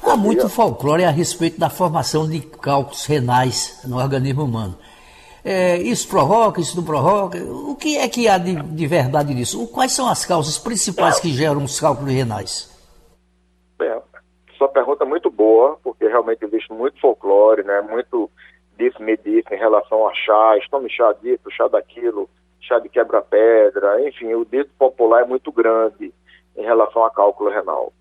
Há 0.04 0.16
muito 0.16 0.48
folclore 0.48 1.04
a 1.04 1.10
respeito 1.10 1.60
da 1.60 1.70
formação 1.70 2.28
de 2.28 2.40
cálculos 2.40 3.06
renais 3.06 3.82
no 3.86 3.98
organismo 3.98 4.44
humano. 4.44 4.78
É, 5.44 5.78
isso 5.78 6.08
provoca, 6.08 6.62
isso 6.62 6.76
não 6.78 6.84
provoca? 6.84 7.38
O 7.44 7.76
que 7.76 7.98
é 7.98 8.08
que 8.08 8.28
há 8.28 8.38
de, 8.38 8.56
de 8.56 8.88
verdade 8.88 9.34
nisso? 9.34 9.68
Quais 9.68 9.92
são 9.92 10.08
as 10.08 10.26
causas 10.26 10.58
principais 10.58 11.20
que 11.20 11.32
geram 11.32 11.64
os 11.64 11.80
cálculos 11.80 12.14
renais? 12.14 12.70
Sua 14.60 14.68
pergunta 14.68 15.06
é 15.06 15.08
muito 15.08 15.32
boa, 15.32 15.80
porque 15.82 16.06
realmente 16.06 16.44
existe 16.44 16.72
muito 16.74 17.00
folclore, 17.00 17.64
né? 17.64 17.82
Muito 17.82 18.30
disso 18.78 19.02
me 19.02 19.16
disse 19.16 19.54
em 19.54 19.58
relação 19.58 20.06
a 20.06 20.14
chás, 20.14 20.68
tome 20.70 20.90
chá 20.90 21.14
disso, 21.14 21.50
chá 21.50 21.70
daquilo, 21.70 22.30
chá 22.60 22.78
de 22.78 22.90
quebra-pedra, 22.90 24.06
enfim, 24.06 24.34
o 24.34 24.44
dito 24.44 24.70
popular 24.78 25.22
é 25.22 25.26
muito 25.26 25.50
grande 25.50 26.14
em 26.58 26.62
relação 26.62 27.06
a 27.06 27.10
cálculo 27.10 27.50
renal. 27.50 27.94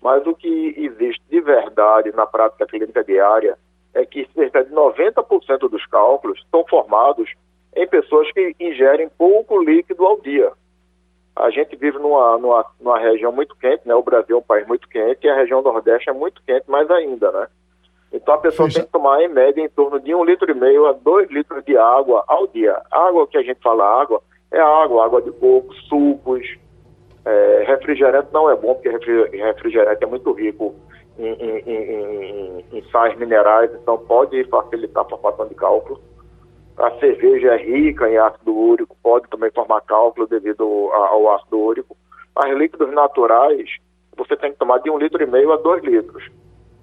Mas 0.00 0.24
o 0.24 0.34
que 0.34 0.74
existe 0.76 1.22
de 1.28 1.40
verdade 1.40 2.12
na 2.12 2.26
prática 2.26 2.64
clínica 2.64 3.02
diária 3.02 3.58
é 3.92 4.06
que 4.06 4.28
cerca 4.34 4.64
de 4.64 4.72
90% 4.72 5.68
dos 5.68 5.84
cálculos 5.86 6.44
são 6.48 6.64
formados 6.68 7.28
em 7.74 7.88
pessoas 7.88 8.30
que 8.30 8.54
ingerem 8.60 9.08
pouco 9.18 9.60
líquido 9.60 10.06
ao 10.06 10.20
dia. 10.20 10.52
A 11.36 11.50
gente 11.50 11.74
vive 11.76 11.98
numa, 11.98 12.38
numa, 12.38 12.64
numa 12.80 12.98
região 12.98 13.32
muito 13.32 13.56
quente, 13.56 13.86
né? 13.86 13.94
O 13.94 14.02
Brasil 14.02 14.36
é 14.36 14.38
um 14.38 14.42
país 14.42 14.66
muito 14.66 14.88
quente 14.88 15.26
e 15.26 15.28
a 15.28 15.34
região 15.34 15.62
Nordeste 15.62 16.08
é 16.08 16.12
muito 16.12 16.40
quente 16.46 16.70
mais 16.70 16.88
ainda, 16.90 17.32
né? 17.32 17.48
Então 18.12 18.34
a 18.34 18.38
pessoa 18.38 18.68
tem 18.70 18.84
que 18.84 18.92
tomar 18.92 19.20
em 19.22 19.28
média 19.28 19.60
em 19.60 19.68
torno 19.68 19.98
de 19.98 20.14
um 20.14 20.24
litro 20.24 20.48
e 20.48 20.54
meio 20.54 20.86
a 20.86 20.92
dois 20.92 21.28
litros 21.30 21.64
de 21.64 21.76
água 21.76 22.22
ao 22.28 22.46
dia. 22.46 22.80
Água 22.90 23.26
que 23.26 23.36
a 23.36 23.42
gente 23.42 23.60
fala 23.60 23.84
água 24.00 24.22
é 24.52 24.60
água, 24.60 25.04
água 25.04 25.20
de 25.20 25.32
coco, 25.32 25.74
sucos, 25.88 26.46
é, 27.24 27.64
refrigerante 27.66 28.28
não 28.32 28.48
é 28.48 28.54
bom 28.54 28.74
porque 28.74 28.88
refrigerante 28.88 30.04
é 30.04 30.06
muito 30.06 30.30
rico 30.32 30.74
em, 31.18 31.32
em, 31.32 31.58
em, 31.66 32.64
em 32.72 32.82
sais 32.90 33.16
minerais, 33.18 33.70
então 33.74 33.98
pode 33.98 34.44
facilitar 34.44 35.04
a 35.04 35.08
formação 35.08 35.48
de 35.48 35.54
cálculo. 35.54 36.00
A 36.76 36.90
cerveja 36.98 37.54
é 37.54 37.56
rica 37.56 38.08
em 38.08 38.16
ácido 38.16 38.54
úrico, 38.54 38.96
pode 39.02 39.28
também 39.28 39.50
formar 39.50 39.80
cálculo 39.82 40.26
devido 40.26 40.64
ao 40.92 41.30
ácido 41.34 41.58
úrico. 41.58 41.96
Mas 42.34 42.56
líquidos 42.56 42.92
naturais, 42.92 43.70
você 44.16 44.36
tem 44.36 44.52
que 44.52 44.58
tomar 44.58 44.78
de 44.78 44.90
um 44.90 44.98
litro 44.98 45.22
e 45.22 45.26
meio 45.26 45.52
a 45.52 45.56
dois 45.56 45.82
litros. 45.84 46.28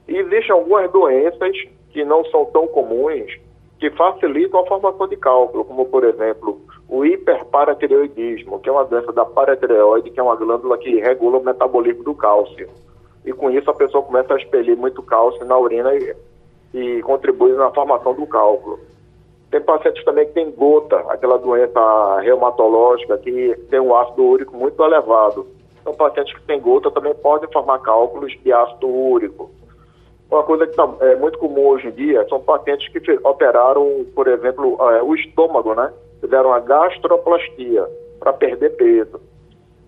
E 0.07 0.17
existem 0.17 0.51
algumas 0.51 0.89
doenças 0.91 1.55
que 1.91 2.05
não 2.05 2.23
são 2.25 2.45
tão 2.45 2.67
comuns 2.67 3.37
que 3.79 3.89
facilitam 3.91 4.59
a 4.59 4.65
formação 4.67 5.07
de 5.07 5.17
cálculo, 5.17 5.65
como 5.65 5.85
por 5.85 6.03
exemplo 6.03 6.61
o 6.87 7.03
hiperparatireoidismo, 7.03 8.59
que 8.59 8.69
é 8.69 8.71
uma 8.71 8.85
doença 8.85 9.11
da 9.11 9.25
paratireoide, 9.25 10.11
que 10.11 10.19
é 10.19 10.23
uma 10.23 10.35
glândula 10.35 10.77
que 10.77 10.99
regula 10.99 11.39
o 11.39 11.43
metabolismo 11.43 12.03
do 12.03 12.13
cálcio. 12.13 12.69
E 13.25 13.33
com 13.33 13.49
isso 13.49 13.69
a 13.69 13.73
pessoa 13.73 14.03
começa 14.03 14.33
a 14.33 14.37
expelir 14.37 14.77
muito 14.77 15.01
cálcio 15.01 15.43
na 15.45 15.57
urina 15.57 15.93
e, 15.95 16.15
e 16.73 17.01
contribui 17.01 17.53
na 17.53 17.71
formação 17.71 18.13
do 18.13 18.25
cálculo. 18.27 18.79
Tem 19.51 19.59
pacientes 19.59 20.03
também 20.05 20.25
que 20.27 20.31
têm 20.31 20.49
gota, 20.49 20.95
aquela 21.09 21.37
doença 21.37 22.19
reumatológica 22.21 23.17
que 23.17 23.53
tem 23.69 23.81
um 23.81 23.93
ácido 23.93 24.23
úrico 24.23 24.55
muito 24.55 24.81
elevado. 24.81 25.45
Então, 25.81 25.93
pacientes 25.93 26.33
que 26.33 26.41
têm 26.43 26.61
gota 26.61 26.89
também 26.89 27.13
podem 27.15 27.51
formar 27.51 27.79
cálculos 27.79 28.31
de 28.41 28.53
ácido 28.53 28.87
úrico. 28.87 29.51
Uma 30.31 30.43
coisa 30.43 30.65
que 30.65 30.73
tá, 30.73 30.89
é 31.01 31.15
muito 31.17 31.37
comum 31.37 31.67
hoje 31.67 31.89
em 31.89 31.91
dia 31.91 32.25
são 32.29 32.39
pacientes 32.39 32.87
que 32.87 33.19
operaram, 33.25 34.05
por 34.15 34.29
exemplo, 34.29 34.77
é, 34.89 35.03
o 35.03 35.13
estômago, 35.13 35.75
né? 35.75 35.91
Fizeram 36.21 36.53
a 36.53 36.59
gastroplastia 36.61 37.85
para 38.21 38.31
perder 38.31 38.69
peso. 38.77 39.19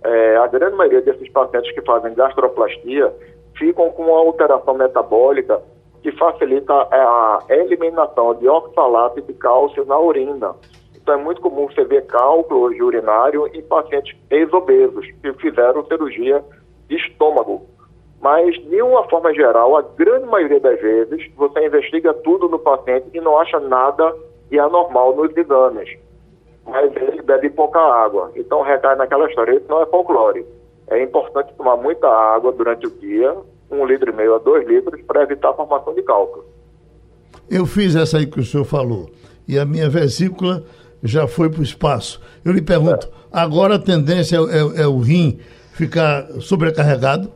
É, 0.04 0.36
a 0.36 0.48
grande 0.48 0.76
maioria 0.76 1.02
desses 1.02 1.30
pacientes 1.30 1.72
que 1.72 1.82
fazem 1.84 2.14
gastroplastia 2.14 3.14
ficam 3.58 3.90
com 3.92 4.04
uma 4.04 4.18
alteração 4.18 4.74
metabólica 4.74 5.62
que 6.04 6.12
facilita 6.12 6.74
a 6.74 7.40
eliminação 7.50 8.36
de 8.36 8.48
oxalato 8.48 9.22
de 9.22 9.34
cálcio 9.34 9.86
na 9.86 9.98
urina. 9.98 10.54
Então 10.96 11.16
é 11.16 11.18
muito 11.18 11.42
comum 11.42 11.68
você 11.68 11.86
ver 11.86 12.06
cálculo 12.06 12.66
urinário 12.86 13.50
em 13.54 13.62
pacientes 13.62 14.16
ex-obesos 14.30 15.08
que 15.22 15.34
fizeram 15.34 15.86
cirurgia 15.86 16.44
de 16.90 16.98
estômago. 16.98 17.66
Mas, 18.22 18.56
de 18.56 18.82
uma 18.82 19.04
forma 19.10 19.34
geral, 19.34 19.76
a 19.76 19.82
grande 19.82 20.26
maioria 20.26 20.60
das 20.60 20.80
vezes, 20.80 21.30
você 21.36 21.66
investiga 21.66 22.14
tudo 22.14 22.48
no 22.48 22.60
paciente 22.60 23.10
e 23.14 23.20
não 23.20 23.38
acha 23.38 23.60
nada 23.60 24.14
de 24.50 24.60
anormal 24.60 25.16
nos 25.16 25.36
exames. 25.36 25.90
Mas 26.66 26.96
ele 26.96 27.22
bebe 27.22 27.50
pouca 27.50 27.80
água. 27.80 28.32
Então 28.36 28.62
recai 28.62 28.96
naquela 28.96 29.28
história. 29.28 29.56
Isso 29.56 29.66
não 29.70 29.82
é 29.82 29.86
folclore. 29.86 30.46
É 30.88 31.02
importante 31.02 31.54
tomar 31.56 31.78
muita 31.78 32.08
água 32.08 32.52
durante 32.52 32.88
o 32.88 32.92
dia, 32.92 33.36
um 33.82 33.86
litro 33.86 34.10
e 34.10 34.16
meio 34.16 34.36
a 34.36 34.40
dois 34.40 34.68
litros 34.68 35.02
para 35.02 35.24
evitar 35.24 35.50
a 35.50 35.54
formação 35.54 35.94
de 35.94 36.02
cálculo. 36.02 36.46
Eu 37.50 37.66
fiz 37.66 37.96
essa 37.96 38.18
aí 38.18 38.26
que 38.26 38.40
o 38.40 38.44
senhor 38.44 38.64
falou 38.64 39.10
e 39.48 39.60
a 39.60 39.66
minha 39.66 39.90
vesícula 39.90 40.64
já 41.04 41.28
foi 41.28 41.50
para 41.50 41.60
o 41.60 41.64
espaço. 41.64 42.22
Eu 42.46 42.54
lhe 42.54 42.62
pergunto, 42.62 43.08
é. 43.08 43.12
agora 43.32 43.76
a 43.76 43.80
tendência 43.80 44.38
é, 44.38 44.40
é, 44.40 44.84
é, 44.84 44.88
o 44.88 45.00
rim 45.00 45.40
ficar 45.74 46.26
sobrecarregado? 46.40 47.32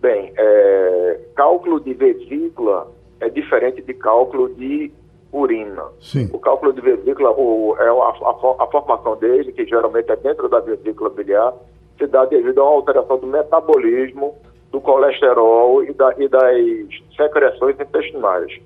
Bem, 0.00 0.32
é, 0.36 1.20
cálculo 1.34 1.80
de 1.80 1.92
vesícula 1.92 2.90
é 3.20 3.28
diferente 3.28 3.82
de 3.82 3.92
cálculo 3.92 4.48
de 4.54 4.90
urina. 5.32 5.84
Sim. 6.00 6.30
O 6.32 6.38
cálculo 6.38 6.72
de 6.72 6.80
vesícula, 6.80 7.30
o, 7.30 7.76
é 7.78 7.88
a, 7.88 7.92
a, 7.92 8.64
a, 8.64 8.66
formação 8.68 9.16
dele, 9.16 9.52
que 9.52 9.66
geralmente 9.66 10.10
é 10.10 10.16
dentro 10.16 10.48
da 10.48 10.60
vesícula 10.60 11.10
biliar, 11.10 11.54
se 11.98 12.06
dá 12.06 12.24
devido 12.24 12.60
a 12.60 12.64
uma 12.64 12.76
alteração 12.76 13.18
do 13.18 13.26
metabolismo 13.26 14.34
do 14.70 14.80
colesterol 14.80 15.82
e, 15.84 15.92
da, 15.92 16.14
e 16.18 16.28
das 16.28 16.56
secreções 17.16 17.78
intestinais. 17.78 18.60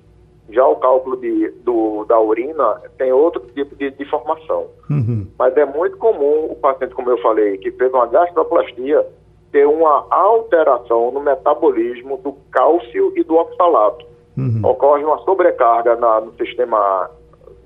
Já 0.49 0.65
o 0.67 0.75
cálculo 0.75 1.17
de, 1.17 1.49
do, 1.63 2.05
da 2.05 2.19
urina 2.19 2.79
tem 2.97 3.11
outro 3.11 3.41
tipo 3.55 3.75
de, 3.75 3.89
de 3.89 4.05
formação. 4.05 4.67
Uhum. 4.89 5.25
Mas 5.37 5.57
é 5.57 5.65
muito 5.65 5.97
comum 5.97 6.45
o 6.51 6.55
paciente, 6.55 6.93
como 6.93 7.09
eu 7.09 7.17
falei, 7.17 7.57
que 7.57 7.71
fez 7.71 7.91
uma 7.91 8.05
gastroplastia, 8.05 9.05
ter 9.51 9.65
uma 9.65 10.05
alteração 10.11 11.11
no 11.11 11.19
metabolismo 11.19 12.17
do 12.17 12.33
cálcio 12.51 13.11
e 13.15 13.23
do 13.23 13.35
oxalato. 13.35 14.05
Uhum. 14.37 14.61
Ocorre 14.63 15.03
uma 15.03 15.17
sobrecarga 15.19 15.95
na, 15.95 16.21
no 16.21 16.33
sistema, 16.35 17.09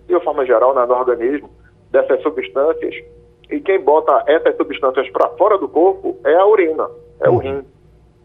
de 0.08 0.14
uma 0.14 0.22
forma 0.22 0.46
geral, 0.46 0.74
né, 0.74 0.86
no 0.86 0.94
organismo, 0.94 1.50
dessas 1.92 2.22
substâncias. 2.22 2.96
E 3.52 3.60
quem 3.60 3.82
bota 3.82 4.24
essas 4.28 4.56
substâncias 4.56 5.10
para 5.10 5.28
fora 5.30 5.58
do 5.58 5.68
corpo 5.68 6.16
é 6.24 6.36
a 6.36 6.46
urina, 6.46 6.88
é 7.20 7.30
uhum. 7.30 7.36
o 7.36 7.40
rim. 7.40 7.64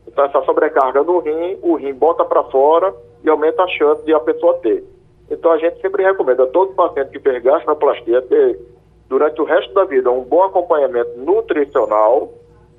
Então, 0.06 0.24
essa 0.24 0.42
sobrecarga 0.42 1.02
no 1.02 1.18
rim, 1.18 1.58
o 1.62 1.76
rim 1.76 1.94
bota 1.94 2.24
para 2.24 2.44
fora 2.44 2.94
e 3.22 3.28
aumenta 3.28 3.62
a 3.62 3.68
chance 3.68 4.04
de 4.04 4.12
a 4.12 4.20
pessoa 4.20 4.54
ter. 4.58 4.84
Então, 5.30 5.50
a 5.50 5.58
gente 5.58 5.80
sempre 5.80 6.04
recomenda 6.04 6.44
a 6.44 6.46
todo 6.46 6.74
paciente 6.74 7.10
que 7.10 7.18
fez 7.18 7.42
gastroplastia 7.42 8.22
ter, 8.22 8.60
durante 9.08 9.40
o 9.40 9.44
resto 9.44 9.72
da 9.74 9.84
vida, 9.84 10.10
um 10.10 10.22
bom 10.22 10.42
acompanhamento 10.42 11.18
nutricional 11.18 12.32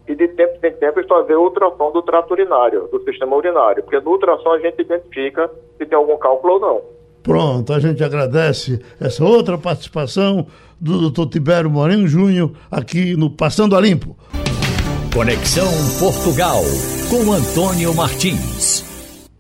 e 0.08 0.16
de 0.16 0.28
tempo 0.30 0.66
em 0.66 0.72
tempo 0.72 1.08
fazer 1.08 1.36
ultrassom 1.36 1.92
do 1.92 2.02
trato 2.02 2.32
urinário, 2.32 2.88
do 2.92 3.04
sistema 3.04 3.36
urinário, 3.36 3.84
porque 3.84 4.00
no 4.00 4.12
ultrassom 4.12 4.52
a 4.52 4.60
gente 4.60 4.82
identifica 4.82 5.50
se 5.78 5.86
tem 5.86 5.98
algum 5.98 6.18
cálculo 6.18 6.54
ou 6.54 6.60
não. 6.60 6.82
Pronto, 7.24 7.74
a 7.74 7.80
gente 7.80 8.04
agradece 8.04 8.80
essa 9.02 9.24
outra 9.24 9.58
participação 9.58 10.46
do 10.80 11.10
Dr. 11.10 11.28
Tibério 11.28 11.70
Moreno 11.72 12.08
Júnior 12.08 12.52
aqui 12.70 13.16
no 13.18 13.32
Passando 13.32 13.76
a 13.76 13.82
Limpo. 13.82 14.16
Conexão 15.16 15.72
Portugal 15.98 16.62
com 17.10 17.32
Antônio 17.32 17.96
Martins. 17.96 18.84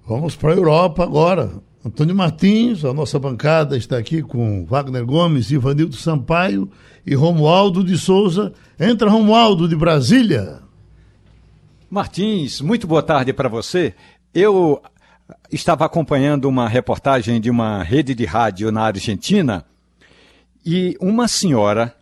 Vamos 0.07 0.33
para 0.33 0.53
a 0.53 0.55
Europa 0.55 1.03
agora. 1.03 1.51
Antônio 1.85 2.15
Martins, 2.15 2.85
a 2.85 2.93
nossa 2.93 3.19
bancada 3.19 3.75
está 3.75 3.97
aqui 3.97 4.21
com 4.21 4.65
Wagner 4.65 5.05
Gomes, 5.05 5.51
Ivanildo 5.51 5.97
Sampaio 5.97 6.71
e 7.05 7.13
Romualdo 7.13 7.83
de 7.83 7.97
Souza. 7.97 8.53
Entra 8.79 9.09
Romualdo 9.09 9.67
de 9.67 9.75
Brasília. 9.75 10.61
Martins, 11.89 12.61
muito 12.61 12.87
boa 12.87 13.03
tarde 13.03 13.33
para 13.33 13.49
você. 13.49 13.93
Eu 14.33 14.81
estava 15.51 15.83
acompanhando 15.83 16.45
uma 16.45 16.69
reportagem 16.69 17.41
de 17.41 17.49
uma 17.49 17.83
rede 17.83 18.15
de 18.15 18.23
rádio 18.23 18.71
na 18.71 18.83
Argentina 18.83 19.65
e 20.65 20.95
uma 21.01 21.27
senhora 21.27 21.93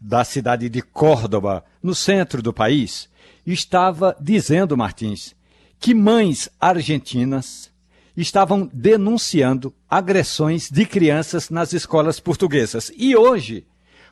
da 0.00 0.24
cidade 0.24 0.68
de 0.68 0.80
Córdoba, 0.80 1.64
no 1.82 1.94
centro 1.94 2.40
do 2.40 2.52
país, 2.52 3.08
estava 3.44 4.16
dizendo, 4.20 4.76
Martins, 4.76 5.34
que 5.78 5.94
mães 5.94 6.48
argentinas 6.58 7.70
estavam 8.16 8.68
denunciando 8.72 9.74
agressões 9.88 10.70
de 10.70 10.86
crianças 10.86 11.50
nas 11.50 11.72
escolas 11.72 12.18
portuguesas. 12.18 12.90
E 12.96 13.16
hoje 13.16 13.66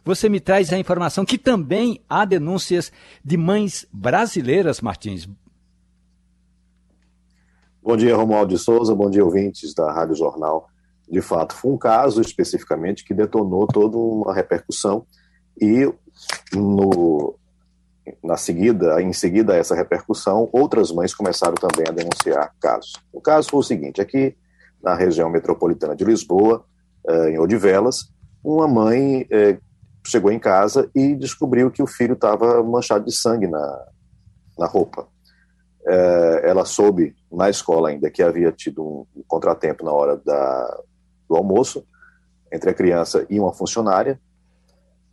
você 0.05 0.28
me 0.28 0.41
traz 0.41 0.72
a 0.72 0.78
informação 0.78 1.24
que 1.24 1.36
também 1.36 2.01
há 2.09 2.24
denúncias 2.24 2.93
de 3.24 3.36
mães 3.36 3.86
brasileiras, 3.93 4.80
Martins. 4.80 5.28
Bom 7.82 7.97
dia, 7.97 8.16
Romualdo 8.16 8.55
de 8.55 8.61
Souza. 8.61 8.95
Bom 8.95 9.11
dia, 9.11 9.24
ouvintes 9.24 9.74
da 9.74 9.91
Rádio 9.93 10.14
Jornal. 10.14 10.68
De 11.11 11.22
fato, 11.22 11.55
foi 11.55 11.72
um 11.72 11.78
caso 11.78 12.20
especificamente 12.20 13.05
que 13.05 13.14
detonou 13.14 13.66
toda 13.66 13.97
uma 13.97 14.34
repercussão 14.34 15.07
e 15.61 15.92
no, 16.54 17.34
na 18.22 18.36
seguida, 18.36 19.00
em 19.02 19.12
seguida 19.12 19.52
a 19.52 19.56
essa 19.56 19.74
repercussão, 19.74 20.48
outras 20.52 20.90
mães 20.90 21.14
começaram 21.14 21.54
também 21.54 21.86
a 21.88 21.92
denunciar 21.92 22.54
casos. 22.61 22.92
O 23.12 23.20
caso 23.20 23.50
foi 23.50 23.61
o 23.61 23.62
seguinte: 23.62 24.00
aqui 24.00 24.36
na 24.82 24.94
região 24.94 25.28
metropolitana 25.30 25.94
de 25.94 26.04
Lisboa, 26.04 26.64
eh, 27.06 27.30
em 27.30 27.38
Odivelas, 27.38 28.11
uma 28.42 28.68
mãe 28.68 29.26
eh, 29.30 29.59
chegou 30.06 30.30
em 30.30 30.38
casa 30.38 30.90
e 30.94 31.14
descobriu 31.14 31.70
que 31.70 31.82
o 31.82 31.86
filho 31.86 32.14
estava 32.14 32.62
manchado 32.62 33.04
de 33.04 33.12
sangue 33.12 33.46
na, 33.46 33.86
na 34.59 34.66
roupa. 34.66 35.06
Eh, 35.86 36.42
ela 36.44 36.64
soube 36.64 37.14
na 37.30 37.50
escola 37.50 37.88
ainda 37.88 38.11
que 38.11 38.22
havia 38.22 38.52
tido 38.52 38.82
um 38.84 39.22
contratempo 39.26 39.84
na 39.84 39.92
hora 39.92 40.16
da, 40.24 40.80
do 41.28 41.36
almoço 41.36 41.84
entre 42.52 42.70
a 42.70 42.74
criança 42.74 43.26
e 43.28 43.38
uma 43.38 43.52
funcionária 43.52 44.18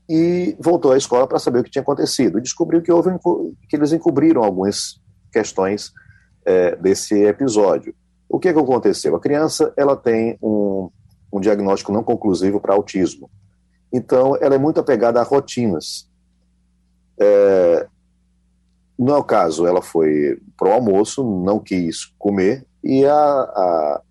e 0.10 0.56
voltou 0.60 0.92
à 0.92 0.98
escola 0.98 1.28
para 1.28 1.40
saber 1.40 1.60
o 1.60 1.64
que 1.64 1.70
tinha 1.70 1.82
acontecido. 1.82 2.38
E 2.38 2.42
descobriu 2.42 2.82
que, 2.82 2.92
houve, 2.92 3.10
que 3.68 3.76
eles 3.76 3.92
encobriram 3.92 4.44
algumas 4.44 5.00
questões 5.32 5.92
é, 6.46 6.76
desse 6.76 7.24
episódio. 7.24 7.94
O 8.30 8.40
que, 8.40 8.50
é 8.50 8.54
que 8.54 8.60
aconteceu? 8.60 9.16
A 9.16 9.20
criança 9.20 9.74
ela 9.76 9.96
tem 9.96 10.38
um, 10.42 10.90
um 11.32 11.40
diagnóstico 11.40 11.92
não 11.92 12.04
conclusivo 12.04 12.60
para 12.60 12.74
autismo. 12.74 13.30
Então, 13.92 14.36
ela 14.42 14.56
é 14.56 14.60
muito 14.60 14.80
apegada 14.80 15.20
a 15.20 15.24
rotinas. 15.24 16.10
É, 17.20 17.88
não 18.98 19.16
é 19.16 19.18
o 19.18 19.24
caso, 19.24 19.66
ela 19.66 19.82
foi 19.82 20.40
para 20.58 20.70
o 20.70 20.72
almoço, 20.72 21.24
não 21.24 21.60
quis 21.60 22.06
comer 22.18 22.66
e 22.84 23.06
a, 23.06 23.14
a, 23.14 24.02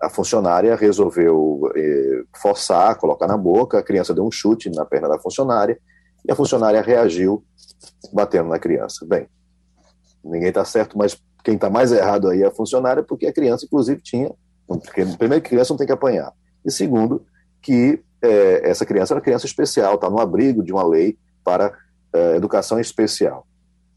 a 0.00 0.08
funcionária 0.08 0.76
resolveu 0.76 1.60
eh, 1.74 2.22
forçar, 2.40 2.96
colocar 2.96 3.26
na 3.26 3.36
boca, 3.36 3.78
a 3.78 3.82
criança 3.82 4.14
deu 4.14 4.24
um 4.24 4.30
chute 4.30 4.70
na 4.70 4.84
perna 4.84 5.08
da 5.08 5.18
funcionária 5.18 5.78
e 6.26 6.30
a 6.30 6.36
funcionária 6.36 6.80
reagiu 6.80 7.42
batendo 8.12 8.48
na 8.48 8.58
criança. 8.58 9.04
Bem, 9.06 9.26
ninguém 10.24 10.48
está 10.48 10.64
certo, 10.64 10.96
mas 10.96 11.20
quem 11.42 11.54
está 11.54 11.68
mais 11.68 11.90
errado 11.90 12.28
aí 12.28 12.42
é 12.42 12.46
a 12.46 12.50
funcionária, 12.50 13.02
porque 13.02 13.26
a 13.26 13.32
criança, 13.32 13.64
inclusive, 13.64 14.00
tinha. 14.02 14.30
Porque, 14.66 15.04
primeiro, 15.16 15.42
criança 15.42 15.72
não 15.72 15.78
tem 15.78 15.86
que 15.86 15.92
apanhar. 15.92 16.32
E 16.64 16.70
segundo, 16.70 17.24
que 17.62 18.02
é, 18.22 18.68
essa 18.68 18.84
criança 18.84 19.14
era 19.14 19.20
criança 19.20 19.46
especial, 19.46 19.94
está 19.94 20.10
no 20.10 20.20
abrigo 20.20 20.62
de 20.62 20.72
uma 20.72 20.86
lei 20.86 21.16
para 21.42 21.72
é, 22.12 22.36
educação 22.36 22.78
especial. 22.78 23.46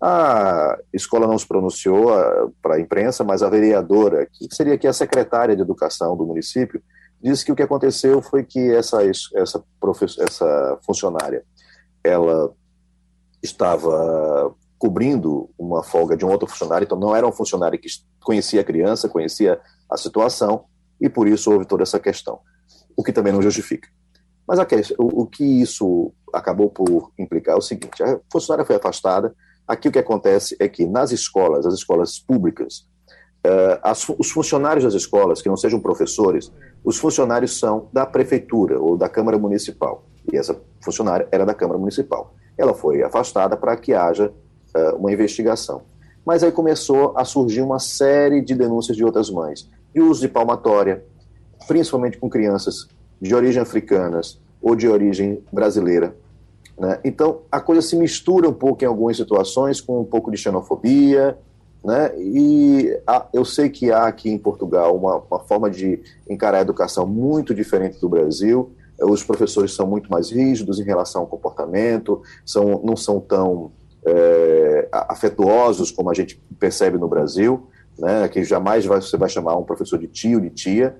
A 0.01 0.79
escola 0.91 1.27
não 1.27 1.37
se 1.37 1.47
pronunciou 1.47 2.07
para 2.61 2.75
a 2.75 2.79
imprensa, 2.79 3.23
mas 3.23 3.43
a 3.43 3.49
vereadora, 3.49 4.25
que 4.25 4.47
seria 4.53 4.73
aqui 4.73 4.87
a 4.87 4.93
secretária 4.93 5.55
de 5.55 5.61
educação 5.61 6.17
do 6.17 6.25
município, 6.25 6.81
disse 7.21 7.45
que 7.45 7.51
o 7.51 7.55
que 7.55 7.61
aconteceu 7.61 8.21
foi 8.21 8.43
que 8.43 8.73
essa, 8.73 9.05
essa, 9.05 9.63
essa 10.19 10.79
funcionária 10.83 11.43
ela 12.03 12.51
estava 13.43 14.55
cobrindo 14.79 15.47
uma 15.57 15.83
folga 15.83 16.17
de 16.17 16.25
um 16.25 16.29
outro 16.29 16.47
funcionário, 16.47 16.85
então 16.85 16.97
não 16.97 17.15
era 17.15 17.27
um 17.27 17.31
funcionário 17.31 17.77
que 17.77 17.87
conhecia 18.23 18.61
a 18.61 18.63
criança, 18.63 19.07
conhecia 19.07 19.59
a 19.87 19.95
situação, 19.95 20.65
e 20.99 21.07
por 21.07 21.27
isso 21.27 21.51
houve 21.51 21.65
toda 21.65 21.83
essa 21.83 21.99
questão, 21.99 22.39
o 22.95 23.03
que 23.03 23.13
também 23.13 23.31
não 23.31 23.41
justifica. 23.41 23.87
Mas 24.47 24.57
a, 24.57 24.67
o, 24.97 25.21
o 25.21 25.27
que 25.27 25.43
isso 25.43 26.11
acabou 26.33 26.69
por 26.69 27.11
implicar 27.17 27.55
é 27.55 27.57
o 27.57 27.61
seguinte: 27.61 28.01
a 28.03 28.19
funcionária 28.31 28.65
foi 28.65 28.75
afastada. 28.75 29.33
Aqui 29.71 29.87
o 29.87 29.91
que 29.91 29.99
acontece 29.99 30.53
é 30.59 30.67
que 30.67 30.85
nas 30.85 31.13
escolas, 31.13 31.65
as 31.65 31.73
escolas 31.73 32.19
públicas, 32.19 32.85
uh, 33.47 33.79
as, 33.81 34.05
os 34.19 34.29
funcionários 34.29 34.83
das 34.83 34.93
escolas, 34.93 35.41
que 35.41 35.47
não 35.47 35.55
sejam 35.55 35.79
professores, 35.79 36.51
os 36.83 36.97
funcionários 36.97 37.57
são 37.57 37.87
da 37.93 38.05
prefeitura 38.05 38.77
ou 38.77 38.97
da 38.97 39.07
Câmara 39.07 39.37
Municipal. 39.37 40.03
E 40.29 40.35
essa 40.35 40.59
funcionária 40.83 41.25
era 41.31 41.45
da 41.45 41.53
Câmara 41.53 41.79
Municipal. 41.79 42.35
Ela 42.57 42.73
foi 42.73 43.01
afastada 43.01 43.55
para 43.55 43.77
que 43.77 43.93
haja 43.93 44.33
uh, 44.75 44.97
uma 44.97 45.09
investigação. 45.09 45.83
Mas 46.25 46.43
aí 46.43 46.51
começou 46.51 47.13
a 47.15 47.23
surgir 47.23 47.61
uma 47.61 47.79
série 47.79 48.41
de 48.41 48.53
denúncias 48.53 48.97
de 48.97 49.05
outras 49.05 49.29
mães, 49.29 49.69
de 49.95 50.01
uso 50.01 50.19
de 50.19 50.27
palmatória, 50.27 51.05
principalmente 51.65 52.17
com 52.17 52.29
crianças 52.29 52.89
de 53.21 53.33
origem 53.33 53.61
africanas 53.61 54.37
ou 54.61 54.75
de 54.75 54.89
origem 54.89 55.41
brasileira. 55.49 56.13
Né? 56.81 56.99
Então, 57.03 57.41
a 57.51 57.61
coisa 57.61 57.79
se 57.79 57.95
mistura 57.95 58.49
um 58.49 58.53
pouco 58.53 58.83
em 58.83 58.87
algumas 58.87 59.15
situações 59.15 59.79
com 59.79 60.01
um 60.01 60.03
pouco 60.03 60.31
de 60.31 60.37
xenofobia, 60.37 61.37
né? 61.85 62.11
E 62.17 62.99
há, 63.05 63.27
eu 63.31 63.45
sei 63.45 63.69
que 63.69 63.91
há 63.91 64.07
aqui 64.07 64.31
em 64.31 64.37
Portugal 64.39 64.97
uma, 64.97 65.17
uma, 65.17 65.39
forma 65.41 65.69
de 65.69 66.01
encarar 66.27 66.57
a 66.57 66.61
educação 66.61 67.05
muito 67.05 67.53
diferente 67.53 68.01
do 68.01 68.09
Brasil. 68.09 68.71
Os 68.99 69.23
professores 69.23 69.75
são 69.75 69.85
muito 69.85 70.09
mais 70.09 70.31
rígidos 70.31 70.79
em 70.79 70.83
relação 70.83 71.21
ao 71.21 71.27
comportamento, 71.27 72.23
são, 72.43 72.81
não 72.83 72.95
são 72.95 73.19
tão 73.19 73.71
é, 74.03 74.89
afetuosos 74.91 75.91
como 75.91 76.09
a 76.09 76.15
gente 76.15 76.41
percebe 76.59 76.97
no 76.97 77.07
Brasil, 77.07 77.67
né? 77.99 78.27
Que 78.27 78.43
jamais 78.43 78.87
vai, 78.87 78.99
você 78.99 79.17
vai 79.17 79.29
chamar 79.29 79.55
um 79.55 79.63
professor 79.63 79.99
de 79.99 80.07
tio, 80.07 80.41
de 80.41 80.49
tia, 80.49 80.97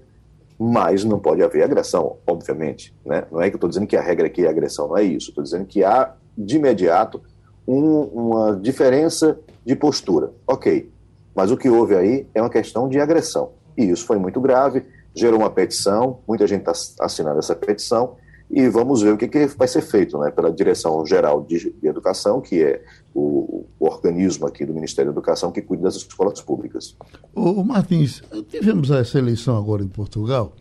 mas 0.64 1.04
não 1.04 1.18
pode 1.18 1.42
haver 1.42 1.64
agressão, 1.64 2.18
obviamente. 2.28 2.94
Né? 3.04 3.24
Não 3.32 3.42
é 3.42 3.50
que 3.50 3.56
eu 3.56 3.58
estou 3.58 3.68
dizendo 3.68 3.88
que 3.88 3.98
a 3.98 4.02
regra 4.02 4.28
aqui 4.28 4.46
é 4.46 4.48
agressão, 4.48 4.90
não 4.90 4.96
é 4.96 5.04
isso. 5.04 5.30
Estou 5.30 5.44
dizendo 5.44 5.66
que 5.66 5.84
há, 5.84 6.14
de 6.38 6.58
imediato, 6.58 7.20
um, 7.68 8.04
uma 8.04 8.56
diferença 8.56 9.40
de 9.66 9.76
postura. 9.76 10.32
Ok, 10.46 10.88
mas 11.34 11.50
o 11.50 11.58
que 11.58 11.68
houve 11.68 11.96
aí 11.96 12.28
é 12.36 12.40
uma 12.40 12.50
questão 12.50 12.88
de 12.88 13.00
agressão. 13.00 13.54
E 13.76 13.90
isso 13.90 14.06
foi 14.06 14.20
muito 14.20 14.40
grave, 14.40 14.86
gerou 15.16 15.40
uma 15.40 15.50
petição, 15.50 16.20
muita 16.28 16.46
gente 16.46 16.70
está 16.70 17.04
assinando 17.04 17.40
essa 17.40 17.56
petição, 17.56 18.18
e 18.48 18.68
vamos 18.68 19.02
ver 19.02 19.14
o 19.14 19.18
que, 19.18 19.28
que 19.28 19.48
vai 19.48 19.68
ser 19.68 19.82
feito 19.82 20.16
né, 20.20 20.30
pela 20.30 20.52
Direção 20.52 21.04
Geral 21.08 21.42
de, 21.42 21.72
de 21.72 21.88
Educação, 21.88 22.40
que 22.40 22.62
é 22.62 22.84
o, 23.16 23.61
o, 23.82 23.86
organismo 23.88 24.46
aqui 24.46 24.66
do 24.66 24.74
Ministério 24.74 25.12
da 25.12 25.18
Educação 25.18 25.52
que 25.52 25.62
cuida 25.62 25.84
das 25.84 25.96
escolas 25.96 26.40
públicas. 26.40 26.96
O 27.34 27.64
Martins, 27.64 28.22
tivemos 28.50 28.92
essa 28.92 29.18
eleição 29.18 29.58
agora 29.58 29.84
em 29.84 29.88
Portugal, 29.88 30.56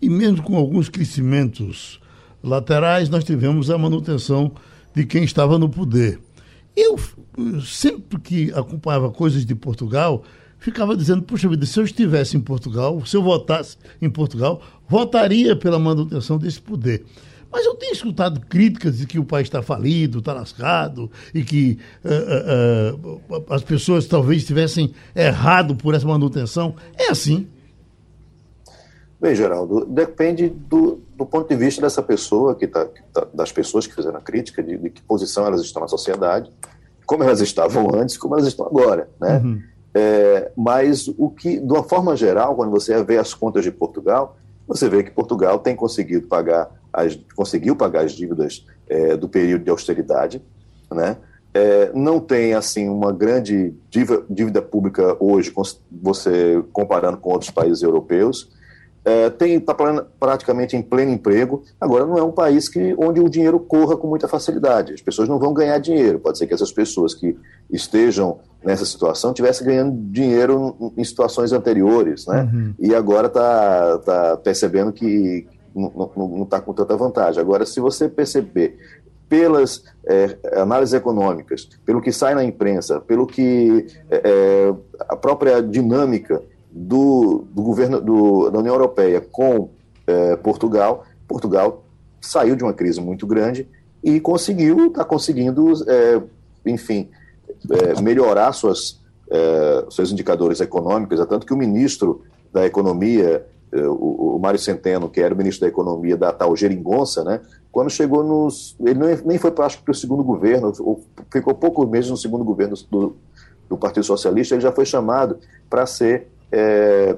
e 0.00 0.08
mesmo 0.08 0.42
com 0.42 0.56
alguns 0.56 0.88
crescimentos 0.88 2.00
laterais, 2.42 3.08
nós 3.08 3.24
tivemos 3.24 3.70
a 3.70 3.78
manutenção 3.78 4.52
de 4.94 5.04
quem 5.04 5.24
estava 5.24 5.58
no 5.58 5.68
poder. 5.68 6.20
Eu, 6.76 6.98
sempre 7.62 8.20
que 8.20 8.52
acompanhava 8.52 9.10
coisas 9.10 9.44
de 9.44 9.54
Portugal, 9.54 10.22
ficava 10.58 10.96
dizendo, 10.96 11.22
puxa 11.22 11.48
vida, 11.48 11.64
se 11.66 11.78
eu 11.78 11.84
estivesse 11.84 12.36
em 12.36 12.40
Portugal, 12.40 13.04
se 13.04 13.16
eu 13.16 13.22
votasse 13.22 13.76
em 14.00 14.08
Portugal, 14.08 14.62
votaria 14.88 15.54
pela 15.54 15.78
manutenção 15.78 16.38
desse 16.38 16.60
poder. 16.60 17.04
Mas 17.54 17.64
eu 17.66 17.74
tenho 17.76 17.92
escutado 17.92 18.40
críticas 18.40 18.98
de 18.98 19.06
que 19.06 19.16
o 19.16 19.24
país 19.24 19.46
está 19.46 19.62
falido, 19.62 20.18
está 20.18 20.32
lascado, 20.32 21.08
e 21.32 21.44
que 21.44 21.78
uh, 22.04 23.06
uh, 23.06 23.20
uh, 23.30 23.44
as 23.48 23.62
pessoas 23.62 24.08
talvez 24.08 24.44
tivessem 24.44 24.92
errado 25.14 25.76
por 25.76 25.94
essa 25.94 26.04
manutenção. 26.04 26.74
É 26.98 27.12
assim? 27.12 27.46
Bem, 29.20 29.36
Geraldo, 29.36 29.84
depende 29.84 30.48
do, 30.48 31.00
do 31.16 31.24
ponto 31.24 31.48
de 31.48 31.54
vista 31.54 31.80
dessa 31.80 32.02
pessoa, 32.02 32.56
que 32.56 32.66
tá, 32.66 32.86
que 32.86 33.00
tá, 33.12 33.24
das 33.32 33.52
pessoas 33.52 33.86
que 33.86 33.94
fizeram 33.94 34.18
a 34.18 34.20
crítica, 34.20 34.60
de, 34.60 34.76
de, 34.76 34.90
que 34.90 35.00
posição 35.02 35.46
elas 35.46 35.60
estão 35.60 35.80
na 35.80 35.86
sociedade, 35.86 36.50
como 37.06 37.22
elas 37.22 37.40
estavam 37.40 37.88
antes, 37.94 38.16
como 38.16 38.34
elas 38.34 38.48
estão 38.48 38.66
agora, 38.66 39.08
né? 39.20 39.40
Uhum. 39.44 39.62
É, 39.94 40.50
mas 40.56 41.06
o 41.16 41.30
que, 41.30 41.60
de 41.60 41.72
uma 41.72 41.84
forma 41.84 42.16
geral, 42.16 42.56
quando 42.56 42.72
você 42.72 43.00
vê 43.04 43.16
as 43.16 43.32
contas 43.32 43.62
de 43.62 43.70
Portugal, 43.70 44.36
você 44.66 44.88
vê 44.88 45.04
que 45.04 45.12
Portugal 45.12 45.60
tem 45.60 45.76
conseguido 45.76 46.26
pagar 46.26 46.82
as, 46.94 47.18
conseguiu 47.34 47.76
pagar 47.76 48.04
as 48.04 48.12
dívidas 48.12 48.64
é, 48.88 49.16
do 49.16 49.28
período 49.28 49.64
de 49.64 49.70
austeridade, 49.70 50.40
né? 50.90 51.16
É, 51.52 51.92
não 51.94 52.18
tem 52.18 52.52
assim 52.54 52.88
uma 52.88 53.12
grande 53.12 53.72
dívida, 53.88 54.24
dívida 54.28 54.60
pública 54.60 55.16
hoje, 55.20 55.52
você 56.02 56.64
comparando 56.72 57.18
com 57.18 57.30
outros 57.30 57.50
países 57.50 57.82
europeus 57.82 58.50
é, 59.04 59.28
tem 59.28 59.56
está 59.56 59.74
praticamente 60.18 60.76
em 60.76 60.82
pleno 60.82 61.12
emprego. 61.12 61.62
Agora 61.78 62.06
não 62.06 62.16
é 62.16 62.22
um 62.22 62.32
país 62.32 62.68
que 62.68 62.94
onde 62.98 63.20
o 63.20 63.28
dinheiro 63.28 63.60
corra 63.60 63.96
com 63.96 64.06
muita 64.06 64.26
facilidade. 64.26 64.94
As 64.94 65.02
pessoas 65.02 65.28
não 65.28 65.38
vão 65.38 65.52
ganhar 65.52 65.78
dinheiro. 65.78 66.18
Pode 66.18 66.38
ser 66.38 66.46
que 66.46 66.54
essas 66.54 66.72
pessoas 66.72 67.12
que 67.12 67.36
estejam 67.70 68.38
nessa 68.64 68.86
situação 68.86 69.34
tivessem 69.34 69.66
ganhando 69.66 69.94
dinheiro 70.10 70.92
em 70.96 71.04
situações 71.04 71.52
anteriores, 71.52 72.26
né? 72.26 72.48
Uhum. 72.50 72.74
E 72.78 72.94
agora 72.94 73.26
está 73.26 73.98
tá 73.98 74.36
percebendo 74.38 74.90
que 74.90 75.46
não 75.74 76.42
está 76.42 76.60
com 76.60 76.72
tanta 76.72 76.96
vantagem. 76.96 77.40
Agora, 77.40 77.66
se 77.66 77.80
você 77.80 78.08
perceber 78.08 78.78
pelas 79.28 79.84
é, 80.06 80.36
análises 80.60 80.94
econômicas, 80.94 81.68
pelo 81.84 82.00
que 82.00 82.12
sai 82.12 82.34
na 82.34 82.44
imprensa, 82.44 83.00
pelo 83.00 83.26
que 83.26 83.86
é, 84.10 84.22
é 84.24 84.74
a 85.08 85.16
própria 85.16 85.62
dinâmica 85.62 86.42
do, 86.70 87.44
do 87.52 87.62
governo 87.62 88.00
do, 88.00 88.50
da 88.50 88.58
União 88.58 88.74
Europeia 88.74 89.20
com 89.20 89.70
é, 90.06 90.36
Portugal, 90.36 91.04
Portugal 91.26 91.84
saiu 92.20 92.54
de 92.54 92.62
uma 92.62 92.72
crise 92.72 93.00
muito 93.00 93.26
grande 93.26 93.68
e 94.02 94.20
conseguiu, 94.20 94.86
está 94.86 95.04
conseguindo, 95.04 95.72
é, 95.88 96.22
enfim, 96.66 97.08
é, 97.70 98.00
melhorar 98.00 98.52
suas, 98.52 99.02
seus 99.90 100.12
indicadores 100.12 100.60
econômicos, 100.60 101.18
é 101.18 101.24
tanto 101.24 101.46
que 101.46 101.52
o 101.52 101.56
ministro 101.56 102.22
da 102.52 102.64
Economia, 102.64 103.44
o, 103.82 104.36
o 104.36 104.38
Mário 104.38 104.58
Centeno, 104.58 105.08
que 105.08 105.20
era 105.20 105.34
o 105.34 105.36
ministro 105.36 105.62
da 105.62 105.68
Economia 105.68 106.16
da 106.16 106.32
tal 106.32 106.54
Geringonça, 106.56 107.24
né, 107.24 107.40
quando 107.72 107.90
chegou 107.90 108.22
nos. 108.22 108.76
Ele 108.80 109.16
nem 109.24 109.38
foi, 109.38 109.52
acho 109.58 109.78
que, 109.78 109.84
para 109.84 109.92
o 109.92 109.94
segundo 109.94 110.22
governo, 110.22 110.72
ficou 111.30 111.54
poucos 111.54 111.88
meses 111.88 112.10
no 112.10 112.16
segundo 112.16 112.44
governo 112.44 112.76
do, 112.90 113.16
do 113.68 113.76
Partido 113.76 114.04
Socialista, 114.04 114.54
ele 114.54 114.62
já 114.62 114.70
foi 114.70 114.86
chamado 114.86 115.38
para 115.68 115.84
ser 115.86 116.28
é, 116.52 117.16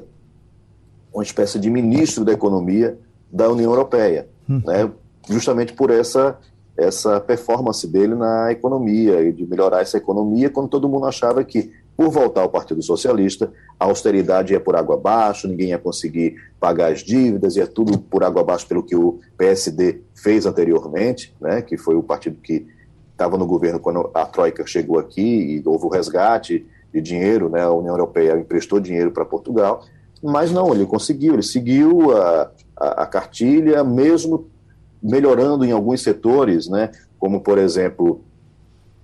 uma 1.13 1.23
espécie 1.23 1.59
de 1.59 1.71
ministro 1.71 2.25
da 2.25 2.33
economia 2.33 2.99
da 3.31 3.51
União 3.51 3.71
Europeia, 3.71 4.29
hum. 4.49 4.63
né, 4.65 4.91
justamente 5.29 5.75
por 5.75 5.91
essa, 5.91 6.39
essa 6.77 7.21
performance 7.21 7.87
dele 7.87 8.15
na 8.15 8.51
economia 8.51 9.21
e 9.23 9.33
de 9.33 9.47
melhorar 9.47 9.83
essa 9.83 9.99
economia, 9.99 10.49
quando 10.49 10.69
todo 10.69 10.89
mundo 10.89 11.07
achava 11.07 11.45
que, 11.45 11.73
por 11.97 12.11
voltar 12.11 12.43
ao 12.43 12.49
Partido 12.49 12.83
Socialista, 12.83 13.51
a 13.81 13.87
austeridade 13.87 14.53
ia 14.53 14.61
por 14.61 14.77
água 14.77 14.97
abaixo, 14.97 15.49
ninguém 15.49 15.71
ia 15.71 15.79
conseguir 15.79 16.37
pagar 16.61 16.93
as 16.93 17.01
dívidas, 17.01 17.57
ia 17.57 17.67
tudo 17.67 17.99
por 17.99 18.23
água 18.23 18.43
abaixo 18.43 18.67
pelo 18.67 18.83
que 18.83 18.95
o 18.95 19.19
PSD 19.39 20.01
fez 20.15 20.45
anteriormente, 20.45 21.35
né, 21.41 21.63
que 21.63 21.79
foi 21.79 21.95
o 21.95 22.03
partido 22.03 22.37
que 22.43 22.67
estava 23.13 23.39
no 23.39 23.47
governo 23.47 23.81
quando 23.81 24.11
a 24.13 24.27
Troika 24.27 24.67
chegou 24.67 24.99
aqui 24.99 25.23
e 25.23 25.63
houve 25.65 25.87
o 25.87 25.89
resgate 25.89 26.67
de 26.93 27.01
dinheiro, 27.01 27.49
né? 27.49 27.63
A 27.63 27.73
União 27.73 27.95
Europeia 27.95 28.39
emprestou 28.39 28.79
dinheiro 28.79 29.11
para 29.11 29.25
Portugal, 29.25 29.85
mas 30.23 30.53
não, 30.53 30.75
ele 30.75 30.85
conseguiu, 30.85 31.35
ele 31.35 31.43
seguiu 31.43 32.17
a, 32.17 32.51
a, 32.77 33.03
a, 33.03 33.07
cartilha, 33.07 33.83
mesmo 33.83 34.49
melhorando 35.03 35.65
em 35.65 35.73
alguns 35.73 36.03
setores, 36.03 36.69
né? 36.69 36.91
Como 37.19 37.41
por 37.41 37.57
exemplo 37.57 38.23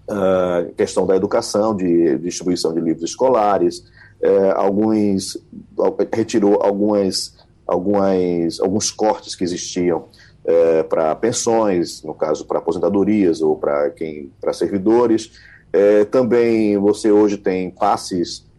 a 0.09 0.65
questão 0.77 1.07
da 1.07 1.17
educação, 1.17 1.75
de 1.75 2.19
distribuição 2.19 2.75
de 2.75 2.81
livros 2.81 3.11
escolares, 3.11 3.85
é, 4.21 4.53
alguns 4.53 5.37
retirou 6.13 6.63
algumas, 6.63 7.35
algumas, 7.67 8.61
alguns 8.61 8.91
cortes 8.91 9.35
que 9.35 9.45
existiam 9.45 10.05
é, 10.45 10.83
para 10.83 11.15
pensões, 11.17 12.03
no 12.03 12.15
caso 12.15 12.45
para 12.45 12.59
aposentadorias 12.59 13.41
ou 13.41 13.57
para 13.57 13.91
quem 13.91 14.31
para 14.41 14.53
servidores. 14.53 15.33
É, 15.73 16.05
também 16.05 16.77
você 16.79 17.11
hoje 17.11 17.37
tem 17.37 17.71
passes 17.71 18.51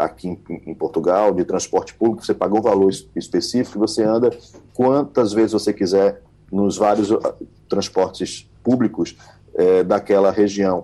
aqui 0.00 0.36
em, 0.66 0.74
Portugal 0.74 1.32
de 1.32 1.44
transporte 1.44 1.94
público, 1.94 2.26
você 2.26 2.34
paga 2.34 2.58
um 2.58 2.60
valor 2.60 2.90
específico 3.14 3.78
você 3.78 4.02
anda 4.02 4.36
quantas 4.74 5.32
vezes 5.32 5.52
você 5.52 5.72
quiser 5.72 6.22
nos 6.50 6.76
vários 6.76 7.12
uh, 7.12 7.20
transportes 7.68 8.50
públicos 8.64 9.16
é, 9.58 9.82
daquela 9.82 10.30
região. 10.30 10.82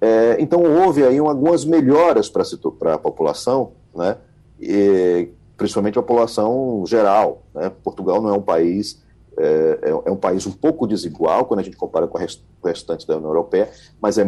É, 0.00 0.36
então 0.40 0.60
houve 0.62 1.04
aí 1.04 1.18
algumas 1.18 1.64
melhoras 1.64 2.28
para 2.28 2.94
a 2.94 2.98
população, 2.98 3.72
né? 3.94 4.16
E, 4.60 5.28
principalmente 5.56 5.98
a 5.98 6.02
população 6.02 6.84
geral. 6.86 7.42
Né? 7.54 7.70
Portugal 7.82 8.20
não 8.20 8.30
é 8.30 8.32
um 8.32 8.42
país 8.42 9.04
é, 9.36 9.78
é, 9.82 9.90
é, 9.90 10.10
um 10.10 10.16
país 10.16 10.46
um 10.46 10.52
pouco 10.52 10.86
desigual 10.86 11.44
quando 11.44 11.60
a 11.60 11.62
gente 11.62 11.76
compara 11.76 12.06
com 12.06 12.18
o 12.18 12.66
restante 12.66 13.06
da 13.06 13.16
União 13.16 13.30
Europeia, 13.30 13.68
mas 14.00 14.16
é, 14.16 14.24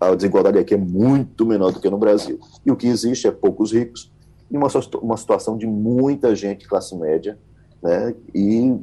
a 0.00 0.14
desigualdade 0.14 0.58
aqui 0.58 0.74
é 0.74 0.78
muito 0.78 1.44
menor 1.44 1.72
do 1.72 1.80
que 1.80 1.90
no 1.90 1.98
Brasil. 1.98 2.38
E 2.64 2.70
o 2.70 2.76
que 2.76 2.86
existe 2.86 3.26
é 3.26 3.30
poucos 3.30 3.72
ricos 3.72 4.10
e 4.50 4.56
uma, 4.56 4.68
uma 5.02 5.16
situação 5.16 5.58
de 5.58 5.66
muita 5.66 6.34
gente 6.34 6.66
classe 6.66 6.96
média, 6.96 7.38
né? 7.82 8.14
E, 8.34 8.74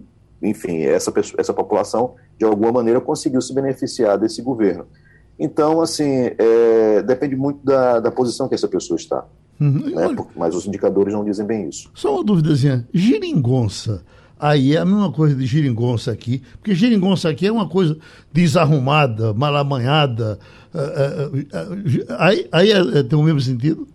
enfim, 0.42 0.82
essa, 0.82 1.12
essa 1.38 1.54
população, 1.54 2.16
de 2.38 2.46
alguma 2.46 2.72
maneira, 2.72 3.00
conseguiu 3.00 3.42
se 3.42 3.54
beneficiar 3.54 4.18
desse 4.18 4.42
governo. 4.42 4.86
Então, 5.40 5.82
assim, 5.82 6.32
é, 6.38 7.02
depende 7.02 7.36
muito 7.36 7.64
da, 7.66 8.00
da 8.00 8.12
posição 8.12 8.48
que 8.48 8.56
essa 8.56 8.68
pessoa 8.68 8.98
está. 8.98 9.26
Uhum. 9.60 9.90
Né? 9.96 10.16
Mas 10.36 10.56
os 10.56 10.66
indicadores 10.66 11.14
não 11.14 11.24
dizem 11.24 11.46
bem 11.46 11.70
isso. 11.70 11.90
Só 11.94 12.16
uma 12.16 12.24
dúvidazinha. 12.24 12.88
Geringonça 12.94 14.04
Aí 14.44 14.76
é 14.76 14.80
a 14.80 14.84
mesma 14.84 15.10
coisa 15.10 15.34
de 15.34 15.46
geringonça 15.46 16.12
aqui, 16.12 16.44
porque 16.58 16.76
geringonça 16.76 17.30
aqui 17.30 17.48
é 17.48 17.52
uma 17.52 17.70
coisa 17.70 17.98
desarrumada, 18.30 19.34
mal 19.34 19.56
amanhada. 19.56 20.38
Uh, 20.74 21.38
uh, 21.38 21.40
uh, 21.40 22.16
aí, 22.20 22.46
aí 22.52 22.72
é, 22.72 23.04
tem 23.04 23.18
o 23.18 23.24
mesmo 23.24 23.40
sentido? 23.40 23.88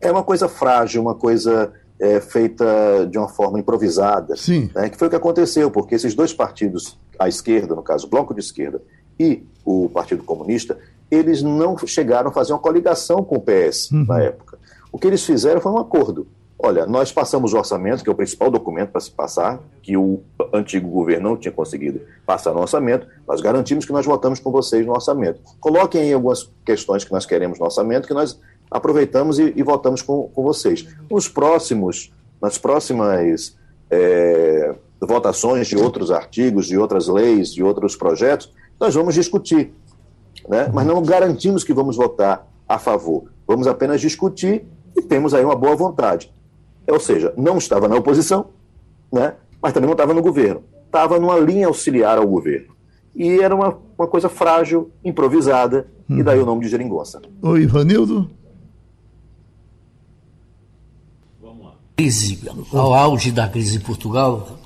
É 0.00 0.10
uma 0.10 0.24
coisa 0.24 0.48
frágil, 0.48 1.00
uma 1.00 1.14
coisa 1.14 1.72
é, 1.98 2.20
feita 2.20 3.06
de 3.10 3.18
uma 3.18 3.28
forma 3.28 3.58
improvisada. 3.58 4.36
Sim. 4.36 4.70
Né, 4.74 4.88
que 4.88 4.98
foi 4.98 5.08
o 5.08 5.10
que 5.10 5.16
aconteceu, 5.16 5.70
porque 5.70 5.94
esses 5.94 6.14
dois 6.14 6.32
partidos, 6.32 6.98
à 7.18 7.28
esquerda, 7.28 7.74
no 7.74 7.82
caso, 7.82 8.06
o 8.06 8.10
Bloco 8.10 8.34
de 8.34 8.40
Esquerda 8.40 8.82
e 9.18 9.42
o 9.64 9.88
Partido 9.88 10.22
Comunista, 10.22 10.78
eles 11.10 11.42
não 11.42 11.76
chegaram 11.78 12.30
a 12.30 12.32
fazer 12.32 12.52
uma 12.52 12.58
coligação 12.58 13.22
com 13.22 13.36
o 13.36 13.40
PS 13.40 13.90
uhum. 13.90 14.04
na 14.06 14.20
época. 14.20 14.58
O 14.92 14.98
que 14.98 15.06
eles 15.06 15.24
fizeram 15.24 15.60
foi 15.60 15.72
um 15.72 15.78
acordo. 15.78 16.26
Olha, 16.58 16.86
nós 16.86 17.12
passamos 17.12 17.52
o 17.52 17.58
orçamento, 17.58 18.02
que 18.02 18.08
é 18.08 18.12
o 18.12 18.16
principal 18.16 18.50
documento 18.50 18.90
para 18.90 19.00
se 19.00 19.10
passar, 19.10 19.60
que 19.82 19.94
o 19.96 20.22
antigo 20.54 20.88
governo 20.88 21.30
não 21.30 21.36
tinha 21.36 21.52
conseguido 21.52 22.00
passar 22.24 22.52
no 22.54 22.60
orçamento, 22.60 23.06
nós 23.28 23.42
garantimos 23.42 23.84
que 23.84 23.92
nós 23.92 24.06
votamos 24.06 24.40
com 24.40 24.50
vocês 24.50 24.86
no 24.86 24.92
orçamento. 24.92 25.40
Coloquem 25.60 26.00
aí 26.00 26.12
algumas 26.14 26.50
questões 26.64 27.04
que 27.04 27.12
nós 27.12 27.26
queremos 27.26 27.58
no 27.58 27.66
orçamento, 27.66 28.08
que 28.08 28.14
nós 28.14 28.40
aproveitamos 28.70 29.38
e, 29.38 29.52
e 29.56 29.62
votamos 29.62 30.02
com, 30.02 30.28
com 30.28 30.42
vocês. 30.42 30.86
Nos 31.10 31.28
próximos, 31.28 32.12
nas 32.40 32.58
próximas 32.58 33.56
é, 33.90 34.74
votações 35.00 35.66
de 35.66 35.76
outros 35.76 36.10
artigos, 36.10 36.66
de 36.66 36.76
outras 36.76 37.08
leis, 37.08 37.52
de 37.52 37.62
outros 37.62 37.96
projetos, 37.96 38.52
nós 38.78 38.94
vamos 38.94 39.14
discutir. 39.14 39.72
Né? 40.48 40.70
Mas 40.72 40.86
não 40.86 41.02
garantimos 41.02 41.64
que 41.64 41.72
vamos 41.72 41.96
votar 41.96 42.46
a 42.68 42.78
favor. 42.78 43.24
Vamos 43.46 43.66
apenas 43.66 44.00
discutir 44.00 44.64
e 44.96 45.02
temos 45.02 45.34
aí 45.34 45.44
uma 45.44 45.56
boa 45.56 45.76
vontade. 45.76 46.32
Ou 46.88 47.00
seja, 47.00 47.32
não 47.36 47.58
estava 47.58 47.88
na 47.88 47.96
oposição, 47.96 48.46
né? 49.12 49.34
mas 49.60 49.72
também 49.72 49.86
não 49.86 49.94
estava 49.94 50.14
no 50.14 50.22
governo. 50.22 50.62
Estava 50.86 51.18
numa 51.18 51.38
linha 51.38 51.66
auxiliar 51.66 52.18
ao 52.18 52.26
governo. 52.26 52.74
E 53.14 53.40
era 53.40 53.54
uma, 53.54 53.78
uma 53.98 54.06
coisa 54.06 54.28
frágil, 54.28 54.90
improvisada, 55.04 55.88
hum. 56.08 56.18
e 56.18 56.22
daí 56.22 56.38
o 56.38 56.46
nome 56.46 56.62
de 56.62 56.68
geringonça. 56.68 57.20
Oi, 57.42 57.62
Ivanildo. 57.62 58.30
Crise, 61.96 62.46
ao 62.74 62.92
auge 62.92 63.32
da 63.32 63.48
crise 63.48 63.78
em 63.78 63.80
Portugal, 63.80 64.58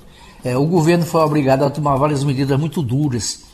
é, 0.43 0.57
o 0.57 0.65
governo 0.65 1.05
foi 1.05 1.21
obrigado 1.21 1.63
a 1.63 1.69
tomar 1.69 1.95
várias 1.95 2.25
medidas 2.25 2.59
muito 2.59 2.81
duras, 2.81 3.45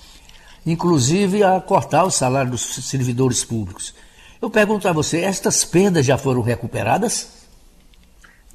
inclusive 0.65 1.43
a 1.43 1.61
cortar 1.61 2.03
o 2.03 2.09
salário 2.09 2.49
dos 2.49 2.63
servidores 2.89 3.45
públicos. 3.45 3.93
Eu 4.41 4.49
pergunto 4.49 4.87
a 4.87 4.91
você, 4.91 5.19
estas 5.19 5.63
perdas 5.63 6.03
já 6.03 6.17
foram 6.17 6.41
recuperadas? 6.41 7.45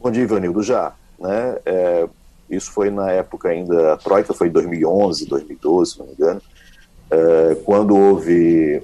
Bom 0.00 0.10
dia, 0.10 0.24
Ivanildo, 0.24 0.60
já. 0.60 0.92
Né? 1.20 1.56
É, 1.66 2.08
isso 2.50 2.72
foi 2.72 2.90
na 2.90 3.12
época 3.12 3.50
ainda, 3.50 3.92
a 3.92 3.96
Troika 3.96 4.34
foi 4.34 4.48
em 4.48 4.50
2011, 4.50 5.26
2012, 5.26 5.92
se 5.92 5.98
não 6.00 6.06
me 6.06 6.14
engano, 6.14 6.42
é, 7.08 7.54
quando 7.64 7.96
houve 7.96 8.82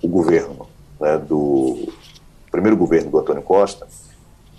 o 0.00 0.06
governo 0.06 0.68
né, 1.00 1.18
do 1.18 1.92
primeiro 2.48 2.76
governo 2.76 3.10
do 3.10 3.18
Antônio 3.18 3.42
Costa, 3.42 3.88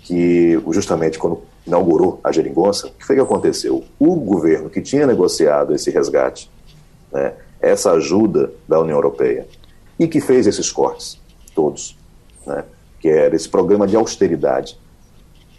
que 0.04 0.60
justamente 0.70 1.18
quando 1.18 1.42
inaugurou 1.66 2.20
a 2.22 2.30
geringonça, 2.30 2.86
o 2.88 2.90
que 2.90 3.04
foi 3.04 3.16
que 3.16 3.22
aconteceu? 3.22 3.82
O 3.98 4.14
governo 4.16 4.68
que 4.68 4.82
tinha 4.82 5.06
negociado 5.06 5.74
esse 5.74 5.90
resgate, 5.90 6.50
né, 7.10 7.32
essa 7.60 7.90
ajuda 7.92 8.52
da 8.68 8.78
União 8.78 8.96
Europeia, 8.96 9.48
e 9.98 10.06
que 10.06 10.20
fez 10.20 10.46
esses 10.46 10.70
cortes, 10.70 11.18
todos, 11.54 11.96
né, 12.46 12.64
que 13.00 13.08
era 13.08 13.34
esse 13.34 13.48
programa 13.48 13.86
de 13.86 13.96
austeridade, 13.96 14.78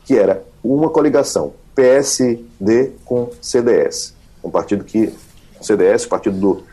que 0.06 0.16
era 0.16 0.44
uma 0.64 0.90
coligação 0.90 1.54
PSD 1.74 2.92
com 3.04 3.32
CDS, 3.42 4.14
um 4.44 4.52
partido 4.52 4.84
que 4.84 5.12
CDS, 5.60 6.06
o 6.06 6.10
partido 6.10 6.38
do 6.38 6.64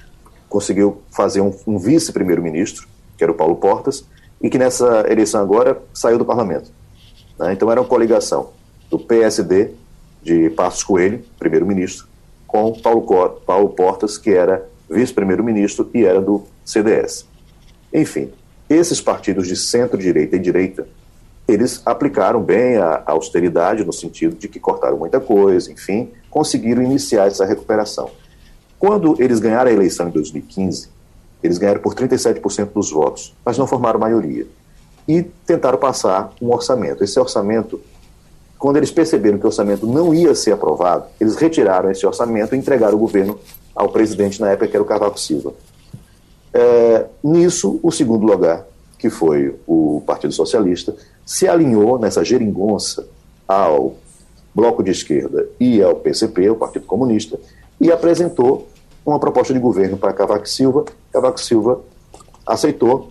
conseguiu 0.47 1.01
fazer 1.11 1.41
um, 1.41 1.55
um 1.66 1.79
vice-primeiro-ministro, 1.79 2.87
que 3.16 3.25
era 3.25 3.33
o 3.33 3.35
Paulo 3.35 3.57
Portas, 3.57 4.05
e 4.43 4.51
que 4.51 4.59
nessa 4.59 5.07
eleição 5.09 5.41
agora 5.41 5.81
saiu 5.95 6.18
do 6.18 6.27
parlamento. 6.27 6.70
Né? 7.43 7.53
Então 7.53 7.70
era 7.70 7.80
uma 7.80 7.86
coligação 7.86 8.51
do 8.88 8.99
PSD, 8.99 9.70
de 10.22 10.51
Passos 10.51 10.84
Coelho, 10.84 11.24
primeiro-ministro, 11.38 12.07
com 12.47 12.72
Paulo, 12.72 13.40
Paulo 13.45 13.68
Portas, 13.70 14.16
que 14.16 14.30
era 14.30 14.68
vice-primeiro-ministro 14.88 15.90
e 15.93 16.05
era 16.05 16.20
do 16.20 16.45
CDS. 16.64 17.26
Enfim, 17.93 18.30
esses 18.70 19.01
partidos 19.01 19.49
de 19.49 19.57
centro-direita 19.57 20.36
e 20.36 20.38
direita 20.38 20.86
eles 21.49 21.82
aplicaram 21.84 22.40
bem 22.40 22.76
a, 22.76 23.03
austeridade 23.07 23.84
no 23.84 23.93
sentido 23.93 24.36
de 24.36 24.49
que 24.49 24.61
cortaram 24.61 24.97
muita 24.97 25.18
coisa, 25.18 25.72
enfim, 25.72 26.11
conseguiram 26.30 26.82
iniciar 26.82 27.26
essa 27.26 27.45
recuperação. 27.45 28.11
Quando 28.78 29.20
eles 29.20 29.40
ganharam 29.40 29.70
a 29.70 29.74
eleição 29.74 30.09
em 30.09 30.12
2015, 30.12 30.88
eles 31.43 31.59
ganharam 31.59 31.80
por 31.80 31.95
37% 31.95 32.72
dos 32.72 32.93
votos, 32.93 33.34
mas 33.45 33.59
não 33.59 33.66
formaram 33.66 33.99
maioria. 33.99 34.47
E 35.07 35.23
tentaram 35.23 35.79
passar 35.79 36.33
um 36.41 36.53
orçamento. 36.53 37.03
Esse 37.03 37.19
orçamento, 37.19 37.81
quando 38.59 38.77
eles 38.77 38.91
perceberam 38.91 39.39
que 39.39 39.45
o 39.45 39.49
orçamento 39.49 39.87
não 39.87 40.15
ia 40.15 40.35
ser 40.35 40.53
aprovado, 40.53 41.07
eles 41.21 41.37
retiraram 41.37 41.91
esse 41.91 42.07
orçamento 42.07 42.55
e 42.55 42.59
entregaram 42.59 42.97
o 42.97 43.01
governo 43.01 43.39
ao 43.75 43.89
presidente 43.89 44.41
na 44.41 44.51
época, 44.51 44.69
que 44.69 44.77
era 44.77 44.83
o 44.83 44.87
Cavaco 44.87 45.19
Silva. 45.19 45.53
É, 46.53 47.07
nisso, 47.25 47.81
o 47.83 47.91
segundo 47.91 48.27
lugar, 48.27 48.67
que 48.99 49.09
foi 49.09 49.57
o 49.67 50.03
Partido 50.07 50.33
Socialista, 50.33 50.95
se 51.25 51.49
alinhou 51.49 51.99
nessa 51.99 52.25
geringonça 52.25 53.07
ao 53.49 53.95
Bloco 54.55 54.83
de 54.83 54.91
Esquerda 54.91 55.49
e 55.59 55.83
ao 55.83 55.97
PCP, 55.97 56.51
o 56.51 56.57
Partido 56.57 56.87
Comunista, 56.87 57.39
e 57.81 57.91
apresentou 57.91 58.69
uma 59.05 59.19
proposta 59.19 59.53
de 59.53 59.59
governo 59.59 59.97
para 59.97 60.13
Cavaco 60.13 60.49
Silva. 60.49 60.85
Cavaco 61.13 61.41
Silva 61.41 61.81
aceitou 62.47 63.11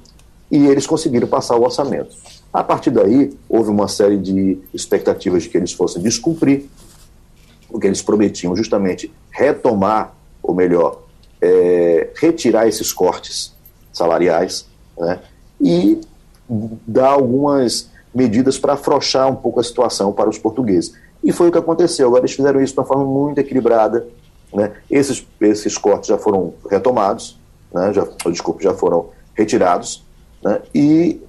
e 0.52 0.68
eles 0.68 0.86
conseguiram 0.86 1.28
passar 1.28 1.56
o 1.56 1.64
orçamento. 1.64 2.14
A 2.52 2.62
partir 2.64 2.92
daí, 2.92 3.34
houve 3.48 3.70
uma 3.70 3.88
série 3.88 4.18
de 4.18 4.60
expectativas 4.74 5.44
de 5.44 5.50
que 5.50 5.58
eles 5.58 5.72
fossem 5.72 6.02
descumprir 6.02 6.66
o 7.70 7.80
que 7.80 7.88
eles 7.88 8.02
prometiam, 8.02 8.54
justamente 8.56 9.12
retomar, 9.32 10.14
ou 10.44 10.54
melhor, 10.54 11.04
é, 11.42 12.10
retirar 12.16 12.68
esses 12.68 12.92
cortes 12.92 13.54
salariais 13.94 14.68
né, 14.98 15.20
e 15.60 16.02
dar 16.86 17.12
algumas 17.12 17.90
medidas 18.14 18.60
para 18.60 18.74
afrouxar 18.74 19.30
um 19.32 19.36
pouco 19.36 19.62
a 19.62 19.64
situação 19.64 20.12
para 20.12 20.30
os 20.30 20.38
portugueses. 20.38 20.94
E 21.24 21.32
foi 21.32 21.48
o 21.48 21.52
que 21.52 21.58
aconteceu. 21.58 22.08
Agora 22.08 22.22
eles 22.22 22.36
fizeram 22.36 22.62
isso 22.62 22.74
de 22.74 22.80
uma 22.80 22.86
forma 22.86 23.06
muito 23.06 23.40
equilibrada. 23.40 24.06
Né? 24.54 24.74
Esses, 24.90 25.26
esses 25.40 25.78
cortes 25.78 26.10
já 26.10 26.18
foram 26.18 26.54
retomados, 26.70 27.40
né? 27.74 27.94
já, 27.94 28.06
desculpe, 28.30 28.62
já 28.62 28.74
foram 28.74 29.10
retirados, 29.34 30.04
né? 30.44 30.62
e 30.74 31.22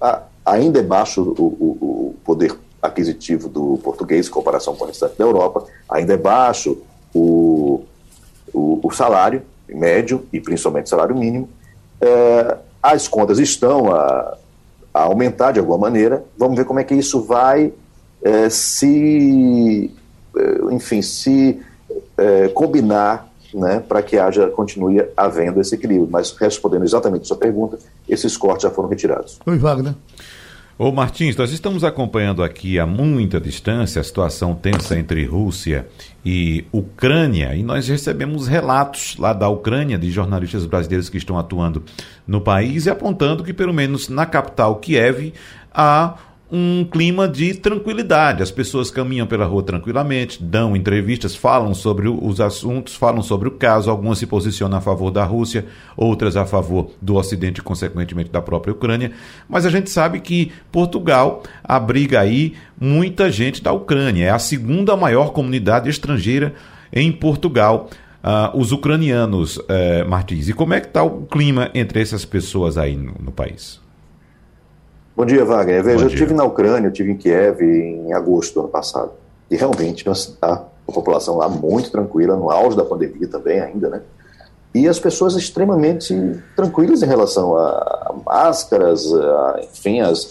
a, 0.00 0.22
ainda 0.44 0.80
é 0.80 0.82
baixo 0.82 1.22
o, 1.22 1.42
o, 1.42 1.66
o, 1.80 2.14
poder 2.24 2.56
aquisitivo 2.80 3.48
do 3.48 3.78
português 3.82 4.26
em 4.26 4.30
comparação 4.30 4.74
com 4.74 4.84
o 4.84 4.86
restante 4.88 5.16
da 5.16 5.24
Europa, 5.24 5.64
ainda 5.88 6.14
é 6.14 6.16
baixo 6.16 6.78
o, 7.14 7.84
o, 8.52 8.80
o 8.82 8.90
salário 8.90 9.42
médio 9.68 10.26
e 10.32 10.40
principalmente 10.40 10.86
o 10.86 10.90
salário 10.90 11.16
mínimo, 11.16 11.48
é, 12.00 12.56
as 12.82 13.06
contas 13.06 13.38
estão 13.38 13.94
a, 13.94 14.36
a, 14.92 15.02
aumentar 15.02 15.52
de 15.52 15.60
alguma 15.60 15.78
maneira. 15.78 16.24
Vamos 16.36 16.56
ver 16.56 16.64
como 16.64 16.80
é 16.80 16.84
que 16.84 16.94
isso 16.94 17.22
vai 17.22 17.72
é, 18.22 18.48
se, 18.50 19.90
é, 20.36 20.74
enfim, 20.74 21.00
se 21.00 21.60
é, 22.16 22.48
combinar 22.48 23.31
né, 23.54 23.82
para 23.86 24.02
que 24.02 24.18
haja, 24.18 24.48
continue 24.48 25.04
havendo 25.16 25.60
esse 25.60 25.74
equilíbrio. 25.74 26.08
Mas 26.10 26.30
respondendo 26.32 26.84
exatamente 26.84 27.22
a 27.22 27.26
sua 27.26 27.36
pergunta, 27.36 27.78
esses 28.08 28.36
cortes 28.36 28.62
já 28.62 28.70
foram 28.70 28.88
retirados. 28.88 29.38
Oi, 29.46 29.58
Wagner. 29.58 29.94
Ô 30.78 30.90
Martins, 30.90 31.36
nós 31.36 31.52
estamos 31.52 31.84
acompanhando 31.84 32.42
aqui 32.42 32.78
a 32.78 32.86
muita 32.86 33.38
distância 33.38 34.00
a 34.00 34.04
situação 34.04 34.54
tensa 34.54 34.98
entre 34.98 35.24
Rússia 35.24 35.86
e 36.24 36.64
Ucrânia 36.72 37.54
e 37.54 37.62
nós 37.62 37.86
recebemos 37.86 38.48
relatos 38.48 39.16
lá 39.18 39.32
da 39.32 39.48
Ucrânia 39.48 39.98
de 39.98 40.10
jornalistas 40.10 40.64
brasileiros 40.64 41.10
que 41.10 41.18
estão 41.18 41.38
atuando 41.38 41.84
no 42.26 42.40
país 42.40 42.86
e 42.86 42.90
apontando 42.90 43.44
que 43.44 43.52
pelo 43.52 43.72
menos 43.72 44.08
na 44.08 44.24
capital 44.24 44.76
Kiev 44.76 45.34
há 45.72 46.16
um 46.54 46.84
clima 46.84 47.26
de 47.26 47.54
tranquilidade. 47.54 48.42
As 48.42 48.50
pessoas 48.50 48.90
caminham 48.90 49.26
pela 49.26 49.46
rua 49.46 49.62
tranquilamente, 49.62 50.42
dão 50.42 50.76
entrevistas, 50.76 51.34
falam 51.34 51.72
sobre 51.72 52.08
os 52.08 52.42
assuntos, 52.42 52.94
falam 52.94 53.22
sobre 53.22 53.48
o 53.48 53.52
caso. 53.52 53.90
Algumas 53.90 54.18
se 54.18 54.26
posicionam 54.26 54.76
a 54.76 54.80
favor 54.82 55.10
da 55.10 55.24
Rússia, 55.24 55.64
outras 55.96 56.36
a 56.36 56.44
favor 56.44 56.90
do 57.00 57.14
Ocidente 57.14 57.62
consequentemente, 57.62 58.30
da 58.30 58.42
própria 58.42 58.74
Ucrânia. 58.74 59.12
Mas 59.48 59.64
a 59.64 59.70
gente 59.70 59.88
sabe 59.88 60.20
que 60.20 60.52
Portugal 60.70 61.42
abriga 61.64 62.20
aí 62.20 62.52
muita 62.78 63.32
gente 63.32 63.62
da 63.62 63.72
Ucrânia. 63.72 64.26
É 64.26 64.30
a 64.30 64.38
segunda 64.38 64.94
maior 64.94 65.32
comunidade 65.32 65.88
estrangeira 65.88 66.52
em 66.92 67.10
Portugal. 67.10 67.88
Uh, 68.22 68.56
os 68.56 68.70
ucranianos, 68.70 69.56
uh, 69.56 70.08
Martins. 70.08 70.48
E 70.48 70.52
como 70.52 70.74
é 70.74 70.80
que 70.80 70.86
está 70.86 71.02
o 71.02 71.22
clima 71.22 71.70
entre 71.74 72.00
essas 72.00 72.24
pessoas 72.24 72.78
aí 72.78 72.94
no, 72.94 73.14
no 73.18 73.32
país? 73.32 73.81
Bom 75.14 75.26
dia, 75.26 75.44
Wagner. 75.44 75.84
Veja, 75.84 75.98
Bom 75.98 76.04
eu 76.04 76.08
estive 76.08 76.32
na 76.32 76.42
Ucrânia, 76.42 76.86
eu 76.86 76.90
estive 76.90 77.12
em 77.12 77.16
Kiev 77.16 77.60
em 77.60 78.14
agosto 78.14 78.54
do 78.54 78.60
ano 78.60 78.68
passado. 78.70 79.12
E 79.50 79.56
realmente 79.56 80.08
a, 80.08 80.12
a 80.42 80.92
população 80.92 81.36
lá 81.36 81.50
muito 81.50 81.90
tranquila, 81.90 82.34
no 82.34 82.50
auge 82.50 82.74
da 82.74 82.84
pandemia 82.84 83.28
também 83.28 83.60
ainda, 83.60 83.90
né? 83.90 84.00
E 84.74 84.88
as 84.88 84.98
pessoas 84.98 85.34
extremamente 85.34 86.14
tranquilas 86.56 87.02
em 87.02 87.06
relação 87.06 87.54
a, 87.58 88.14
máscaras, 88.24 89.12
a, 89.12 89.60
enfim, 89.62 90.00
as 90.00 90.30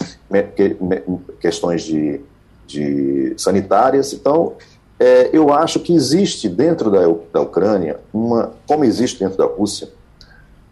questões 1.40 1.84
de, 1.84 2.20
de 2.66 3.36
sanitárias. 3.38 4.14
Então, 4.14 4.54
é, 5.00 5.30
eu 5.32 5.54
acho 5.54 5.80
que 5.80 5.94
existe 5.94 6.50
dentro 6.50 6.90
da, 6.90 7.02
da 7.32 7.42
Ucrânia, 7.42 8.00
uma, 8.12 8.54
como 8.68 8.84
existe 8.84 9.20
dentro 9.20 9.38
da 9.38 9.46
Rússia, 9.46 9.90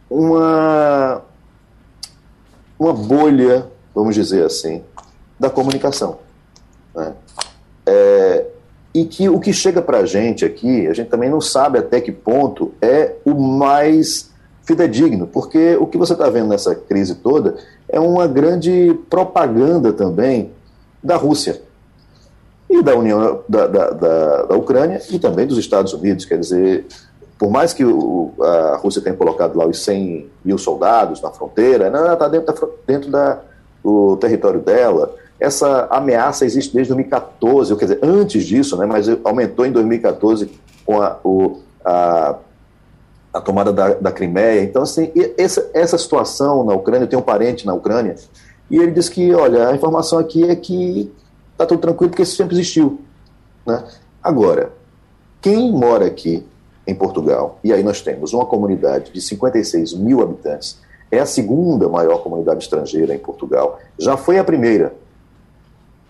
uma, 0.10 1.22
uma 2.80 2.92
bolha 2.92 3.68
vamos 4.00 4.16
dizer 4.16 4.46
assim, 4.46 4.82
da 5.40 5.50
comunicação. 5.50 6.20
Né? 6.96 7.14
É, 7.86 8.46
e 8.94 9.06
que 9.06 9.30
o 9.30 9.40
que 9.40 9.54
chega 9.54 9.82
para 9.82 10.00
a 10.00 10.06
gente 10.06 10.44
aqui, 10.46 10.88
a 10.88 10.94
gente 10.94 11.10
também 11.10 11.30
não 11.30 11.42
sabe 11.42 11.78
até 11.78 12.02
que 12.02 12.12
ponto 12.12 12.74
é 12.82 13.16
o 13.26 13.34
mais 13.34 14.32
fidedigno, 14.64 15.28
porque 15.28 15.76
o 15.78 15.86
que 15.86 15.98
você 15.98 16.14
está 16.14 16.30
vendo 16.30 16.50
nessa 16.50 16.76
crise 16.76 17.16
toda 17.16 17.56
é 17.88 18.00
uma 18.00 18.28
grande 18.28 18.98
propaganda 19.10 19.92
também 19.92 20.52
da 21.04 21.16
Rússia 21.16 21.62
e 22.70 22.82
da 22.84 22.96
União 22.96 23.42
da, 23.50 23.68
da, 23.68 23.90
da, 23.90 24.44
da 24.44 24.56
Ucrânia 24.56 25.02
e 25.10 25.18
também 25.18 25.48
dos 25.48 25.58
Estados 25.58 25.92
Unidos. 25.94 26.26
Quer 26.26 26.40
dizer, 26.40 26.86
por 27.38 27.50
mais 27.50 27.74
que 27.74 27.84
o, 27.84 28.32
a 28.40 28.78
Rússia 28.78 29.02
tenha 29.02 29.16
colocado 29.16 29.58
lá 29.58 29.66
os 29.66 29.84
100 29.84 30.30
mil 30.46 30.58
soldados 30.58 31.22
na 31.22 31.32
fronteira, 31.32 31.86
ela 31.86 32.14
está 32.14 32.28
dentro, 32.28 32.54
da, 32.54 32.68
dentro 32.86 33.10
da, 33.12 33.42
o 33.90 34.18
território 34.18 34.60
dela. 34.60 35.16
Essa 35.40 35.88
ameaça 35.90 36.46
existe 36.46 36.74
desde 36.74 36.94
2014, 36.94 37.76
quer 37.76 37.86
dizer, 37.86 38.00
antes 38.04 38.46
disso, 38.46 38.78
né, 38.78 38.86
mas 38.86 39.08
aumentou 39.24 39.66
em 39.66 39.72
2014 39.72 40.52
com 40.86 41.02
a, 41.02 41.18
o, 41.24 41.60
a, 41.86 42.36
a 43.34 43.42
tomada 43.42 43.72
da, 43.72 43.94
da 43.94 44.12
Crimeia. 44.12 44.64
Então, 44.64 44.82
assim, 44.82 45.12
essa, 45.38 45.70
essa 45.74 45.98
situação 45.98 46.64
na 46.66 46.74
Ucrânia, 46.74 47.06
eu 47.06 47.10
tenho 47.10 47.22
um 47.22 47.26
parente 47.26 47.66
na 47.66 47.74
Ucrânia, 47.74 48.16
e 48.70 48.78
ele 48.78 48.92
disse 48.92 49.10
que, 49.10 49.34
olha, 49.34 49.70
a 49.70 49.76
informação 49.76 50.20
aqui 50.20 50.44
é 50.44 50.56
que 50.56 51.12
está 51.54 51.66
tudo 51.66 51.82
tranquilo 51.82 52.12
porque 52.12 52.24
isso 52.24 52.36
sempre 52.36 52.56
existiu. 52.56 53.00
Né? 53.66 53.84
Agora, 54.22 54.72
quem 55.42 55.72
mora 55.72 56.06
aqui 56.06 56.46
em 56.86 56.94
Portugal, 56.94 57.60
e 57.64 57.72
aí 57.72 57.84
nós 57.84 58.02
temos 58.02 58.34
uma 58.34 58.46
comunidade 58.46 59.12
de 59.12 59.22
56 59.22 59.94
mil 59.94 60.22
habitantes, 60.22 60.80
é 61.12 61.20
a 61.20 61.26
segunda 61.26 61.90
maior 61.90 62.22
comunidade 62.22 62.64
estrangeira 62.64 63.14
em 63.14 63.20
Portugal. 63.20 63.80
Já 63.98 64.16
foi 64.16 64.38
a 64.38 64.44
primeira. 64.44 64.94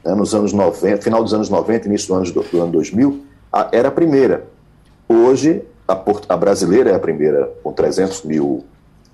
Né, 0.04 0.14
nos 0.14 0.34
anos 0.34 0.54
90, 0.54 1.02
final 1.02 1.24
dos 1.24 1.34
anos 1.34 1.50
90, 1.50 1.88
início 1.88 2.08
do 2.08 2.16
ano, 2.16 2.32
do 2.32 2.62
ano 2.62 2.72
2000, 2.72 3.24
a, 3.52 3.70
era 3.72 3.88
a 3.90 3.92
primeira. 3.92 4.46
Hoje, 5.08 5.64
a, 5.88 6.00
a, 6.30 6.38
brasileira 6.38 6.92
é 6.92 6.96
a 6.96 7.00
primeira, 7.00 7.52
com 7.64 7.74
300 7.74 8.24
mil, 8.24 8.64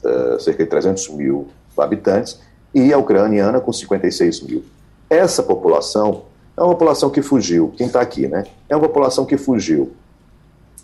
uh, 0.04 0.40
cerca 0.40 0.64
de 0.64 0.70
300 0.70 1.10
mil 1.10 1.48
habitantes, 1.78 2.40
e 2.74 2.92
a 2.92 2.98
ucraniana 2.98 3.62
com 3.62 3.72
56 3.72 4.42
mil. 4.42 4.64
Essa 5.10 5.42
população 5.42 6.24
é 6.58 6.62
uma 6.62 6.72
população 6.74 7.10
que 7.10 7.22
fugiu, 7.22 7.74
quem 7.78 7.88
está 7.88 8.02
aqui, 8.02 8.28
né? 8.28 8.46
É 8.68 8.76
uma 8.76 8.88
população 8.88 9.26
que 9.26 9.38
fugiu 9.38 9.92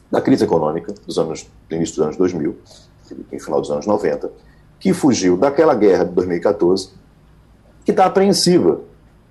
da 0.09 0.21
crise 0.21 0.43
econômica 0.43 0.93
dos 1.05 1.17
anos, 1.17 1.47
do 1.69 1.75
início 1.75 1.95
dos 1.95 2.05
anos 2.05 2.17
2000, 2.17 2.57
no 3.31 3.39
final 3.39 3.61
dos 3.61 3.71
anos 3.71 3.85
90, 3.85 4.29
que 4.81 4.93
fugiu 4.93 5.37
daquela 5.37 5.75
guerra 5.75 6.03
de 6.03 6.11
2014, 6.11 6.89
que 7.85 7.91
está 7.91 8.05
apreensiva, 8.05 8.81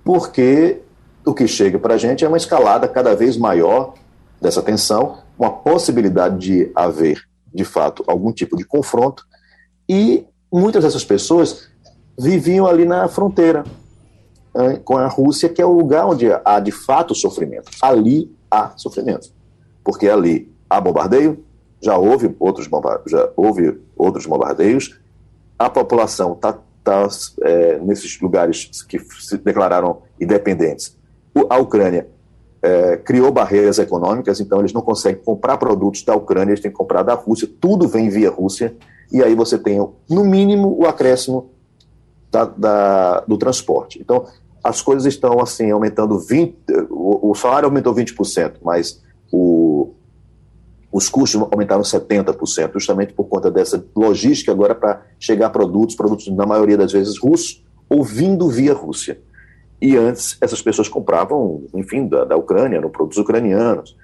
porque 0.01 0.81
o 1.25 1.33
que 1.33 1.45
chega 1.45 1.77
para 1.77 1.95
a 1.95 1.97
gente 1.97 2.23
é 2.23 2.27
uma 2.27 2.37
escalada 2.37 2.87
cada 2.87 3.13
vez 3.13 3.37
maior 3.37 3.93
dessa 4.41 4.61
tensão, 4.61 5.17
uma 5.37 5.51
possibilidade 5.51 6.37
de 6.39 6.71
haver, 6.73 7.21
de 7.53 7.65
fato, 7.65 8.01
algum 8.07 8.31
tipo 8.31 8.55
de 8.55 8.63
confronto, 8.63 9.25
e 9.87 10.25
muitas 10.51 10.85
dessas 10.85 11.03
pessoas 11.03 11.69
viviam 12.17 12.65
ali 12.65 12.85
na 12.85 13.09
fronteira 13.09 13.63
com 14.85 14.97
a 14.97 15.07
Rússia, 15.07 15.49
que 15.49 15.61
é 15.61 15.65
o 15.65 15.71
lugar 15.71 16.05
onde 16.05 16.27
há 16.45 16.59
de 16.61 16.71
fato 16.71 17.13
sofrimento. 17.13 17.71
Ali 17.81 18.33
há 18.49 18.71
sofrimento, 18.77 19.29
porque 19.83 20.07
ali 20.07 20.49
há 20.69 20.79
bombardeio, 20.79 21.43
já 21.81 21.97
houve 21.97 22.33
outros, 22.39 22.69
já 23.07 23.29
houve 23.35 23.81
outros 23.97 24.25
bombardeios, 24.25 25.00
a 25.65 25.69
população 25.69 26.33
está 26.33 26.57
tá, 26.83 27.07
é, 27.43 27.79
nesses 27.79 28.19
lugares 28.19 28.83
que 28.83 28.99
se 28.99 29.37
declararam 29.37 30.01
independentes. 30.19 30.97
a 31.49 31.57
Ucrânia 31.57 32.07
é, 32.61 32.97
criou 32.97 33.31
barreiras 33.31 33.79
econômicas, 33.79 34.39
então 34.39 34.59
eles 34.59 34.73
não 34.73 34.81
conseguem 34.81 35.21
comprar 35.23 35.57
produtos 35.57 36.03
da 36.03 36.15
Ucrânia, 36.15 36.51
eles 36.51 36.61
têm 36.61 36.71
que 36.71 36.77
comprar 36.77 37.03
da 37.03 37.13
Rússia, 37.13 37.49
tudo 37.59 37.87
vem 37.87 38.09
via 38.09 38.29
Rússia, 38.29 38.75
e 39.11 39.21
aí 39.21 39.35
você 39.35 39.57
tem, 39.57 39.79
no 40.09 40.23
mínimo, 40.23 40.77
o 40.77 40.85
acréscimo 40.85 41.49
da, 42.31 42.45
da, 42.45 43.19
do 43.21 43.37
transporte. 43.37 43.99
Então, 43.99 44.25
as 44.63 44.81
coisas 44.81 45.05
estão 45.05 45.39
assim, 45.39 45.71
aumentando 45.71 46.17
20%, 46.17 46.87
o, 46.89 47.31
o 47.31 47.35
salário 47.35 47.67
aumentou 47.67 47.93
20%, 47.93 48.53
mas 48.61 49.01
os 50.91 51.07
custos 51.07 51.41
aumentaram 51.41 51.81
70%, 51.81 52.73
justamente 52.73 53.13
por 53.13 53.25
conta 53.25 53.49
dessa 53.49 53.83
logística 53.95 54.51
agora 54.51 54.75
para 54.75 55.01
chegar 55.19 55.49
produtos, 55.49 55.95
produtos 55.95 56.27
na 56.27 56.45
maioria 56.45 56.77
das 56.77 56.91
vezes 56.91 57.17
russos, 57.17 57.63
ou 57.89 58.03
vindo 58.03 58.49
via 58.49 58.73
Rússia. 58.73 59.19
E 59.81 59.95
antes 59.95 60.37
essas 60.41 60.61
pessoas 60.61 60.89
compravam, 60.89 61.63
enfim, 61.73 62.07
da, 62.07 62.25
da 62.25 62.35
Ucrânia, 62.35 62.81
no 62.81 62.89
produtos 62.89 63.17
ucranianos. 63.17 63.95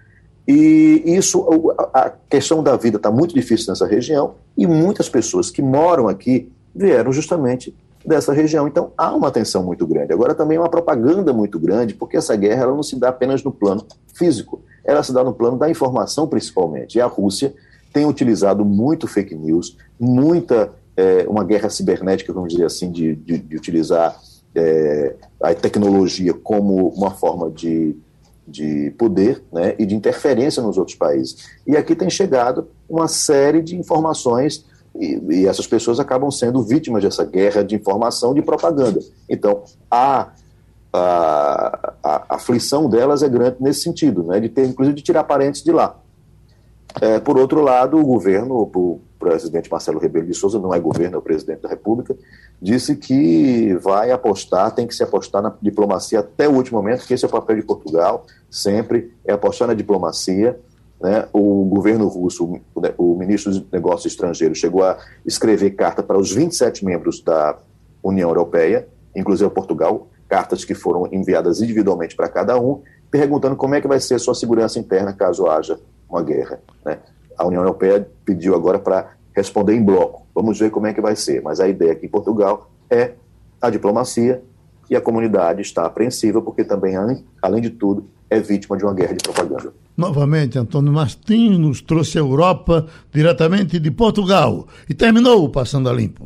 E 0.47 1.03
isso, 1.05 1.45
a 1.93 2.09
questão 2.09 2.63
da 2.63 2.77
vida 2.77 2.95
está 2.95 3.11
muito 3.11 3.35
difícil 3.35 3.67
nessa 3.69 3.85
região 3.85 4.35
e 4.57 4.65
muitas 4.65 5.09
pessoas 5.09 5.51
que 5.51 5.61
moram 5.61 6.07
aqui 6.07 6.49
vieram 6.73 7.11
justamente 7.11 7.75
dessa 8.05 8.31
região. 8.31 8.65
Então 8.65 8.93
há 8.97 9.13
uma 9.13 9.29
tensão 9.29 9.61
muito 9.61 9.85
grande. 9.85 10.13
Agora 10.13 10.33
também 10.33 10.57
uma 10.57 10.69
propaganda 10.69 11.33
muito 11.33 11.59
grande, 11.59 11.93
porque 11.93 12.15
essa 12.15 12.35
guerra 12.35 12.63
ela 12.63 12.73
não 12.73 12.83
se 12.83 12.97
dá 12.97 13.09
apenas 13.09 13.43
no 13.43 13.51
plano 13.51 13.85
físico 14.15 14.63
ela 14.87 15.03
se 15.03 15.13
dá 15.13 15.23
no 15.23 15.33
plano 15.33 15.57
da 15.57 15.69
informação, 15.69 16.27
principalmente. 16.27 16.97
E 16.97 17.01
a 17.01 17.05
Rússia 17.05 17.53
tem 17.91 18.05
utilizado 18.05 18.63
muito 18.63 19.05
fake 19.05 19.35
news, 19.35 19.77
muita 19.99 20.71
é, 20.95 21.25
uma 21.27 21.43
guerra 21.43 21.69
cibernética, 21.69 22.31
vamos 22.31 22.53
dizer 22.53 22.65
assim, 22.65 22.89
de, 22.89 23.15
de, 23.15 23.37
de 23.37 23.55
utilizar 23.57 24.17
é, 24.55 25.15
a 25.41 25.53
tecnologia 25.53 26.33
como 26.33 26.87
uma 26.89 27.11
forma 27.11 27.51
de, 27.51 27.95
de 28.47 28.91
poder 28.97 29.43
né, 29.51 29.75
e 29.77 29.85
de 29.85 29.93
interferência 29.93 30.63
nos 30.63 30.77
outros 30.77 30.95
países. 30.95 31.49
E 31.67 31.75
aqui 31.75 31.95
tem 31.95 32.09
chegado 32.09 32.67
uma 32.89 33.07
série 33.07 33.61
de 33.61 33.75
informações 33.75 34.65
e, 34.95 35.21
e, 35.29 35.47
essas 35.47 35.67
pessoas 35.67 35.99
acabam 35.99 36.31
sendo 36.31 36.63
vítimas 36.63 37.03
dessa 37.03 37.23
guerra 37.23 37.63
de 37.63 37.75
informação 37.75 38.33
de 38.33 38.41
propaganda. 38.41 38.99
Então, 39.29 39.63
há 39.91 40.31
a, 40.91 41.93
a, 42.03 42.35
aflição 42.35 42.89
delas 42.89 43.23
é 43.23 43.29
grande 43.29 43.57
nesse 43.59 43.81
sentido, 43.81 44.23
né, 44.23 44.39
de 44.39 44.49
ter, 44.49 44.65
inclusive, 44.65 44.95
de 44.95 45.03
tirar 45.03 45.23
parentes 45.23 45.63
de 45.63 45.71
lá. 45.71 45.97
É, 47.01 47.19
por 47.19 47.37
outro 47.37 47.61
lado, 47.61 47.97
o 47.97 48.05
governo, 48.05 48.55
o 48.73 49.01
presidente 49.19 49.69
Marcelo 49.69 49.99
Rebelo 49.99 50.25
de 50.25 50.33
Souza, 50.33 50.59
não 50.59 50.73
é 50.73 50.79
governo, 50.79 51.15
é 51.15 51.19
o 51.19 51.21
presidente 51.21 51.61
da 51.61 51.69
República, 51.69 52.15
disse 52.61 52.95
que 52.95 53.73
vai 53.75 54.11
apostar, 54.11 54.71
tem 54.71 54.87
que 54.87 54.95
se 54.95 55.03
apostar 55.03 55.41
na 55.41 55.53
diplomacia 55.61 56.19
até 56.19 56.47
o 56.47 56.53
último 56.53 56.79
momento, 56.79 57.05
que 57.05 57.13
esse 57.13 57.25
é 57.25 57.27
o 57.27 57.31
papel 57.31 57.57
de 57.57 57.61
Portugal, 57.63 58.25
sempre, 58.49 59.13
é 59.25 59.33
apostar 59.33 59.67
na 59.67 59.73
diplomacia. 59.73 60.59
Né? 60.99 61.27
O 61.31 61.65
governo 61.65 62.07
russo, 62.07 62.59
o 62.97 63.15
ministro 63.15 63.51
dos 63.51 63.63
Negócios 63.71 64.11
Estrangeiros, 64.11 64.57
chegou 64.57 64.83
a 64.83 64.97
escrever 65.25 65.71
carta 65.71 66.01
para 66.01 66.17
os 66.17 66.31
27 66.31 66.83
membros 66.83 67.21
da 67.21 67.57
União 68.01 68.29
Europeia, 68.29 68.87
inclusive 69.15 69.49
Portugal, 69.51 70.07
cartas 70.27 70.65
que 70.65 70.75
foram 70.75 71.07
enviadas 71.11 71.61
individualmente 71.61 72.15
para 72.15 72.27
cada 72.27 72.59
um, 72.59 72.81
perguntando 73.09 73.55
como 73.55 73.75
é 73.75 73.81
que 73.81 73.87
vai 73.87 73.99
ser 73.99 74.15
a 74.15 74.19
sua 74.19 74.35
segurança 74.35 74.79
interna 74.79 75.13
caso 75.13 75.47
haja 75.47 75.79
uma 76.09 76.21
guerra. 76.21 76.59
Né? 76.85 76.99
A 77.37 77.45
União 77.45 77.61
Europeia 77.61 78.07
pediu 78.25 78.55
agora 78.55 78.79
para 78.79 79.11
responder 79.35 79.75
em 79.75 79.83
bloco. 79.83 80.25
Vamos 80.33 80.59
ver 80.59 80.71
como 80.71 80.87
é 80.87 80.93
que 80.93 81.01
vai 81.01 81.15
ser. 81.15 81.41
Mas 81.41 81.59
a 81.59 81.67
ideia 81.67 81.91
aqui 81.91 82.05
em 82.07 82.09
Portugal 82.09 82.69
é 82.89 83.13
a 83.61 83.69
diplomacia 83.69 84.41
e 84.89 84.95
a 84.95 85.01
comunidade 85.01 85.61
está 85.61 85.85
apreensiva 85.85 86.41
porque 86.41 86.63
também, 86.63 86.95
além 87.41 87.61
de 87.61 87.69
tudo, 87.69 88.05
é 88.29 88.39
vítima 88.39 88.77
de 88.77 88.83
uma 88.83 88.93
guerra 88.93 89.13
de 89.13 89.23
propaganda. 89.23 89.73
Novamente, 89.95 90.59
Antônio 90.59 90.91
Martins 90.91 91.57
nos 91.57 91.81
trouxe 91.81 92.17
a 92.17 92.21
Europa 92.21 92.85
diretamente 93.11 93.79
de 93.79 93.91
Portugal 93.91 94.67
e 94.89 94.93
terminou 94.93 95.49
Passando 95.49 95.89
a 95.89 95.93
Limpo. 95.93 96.25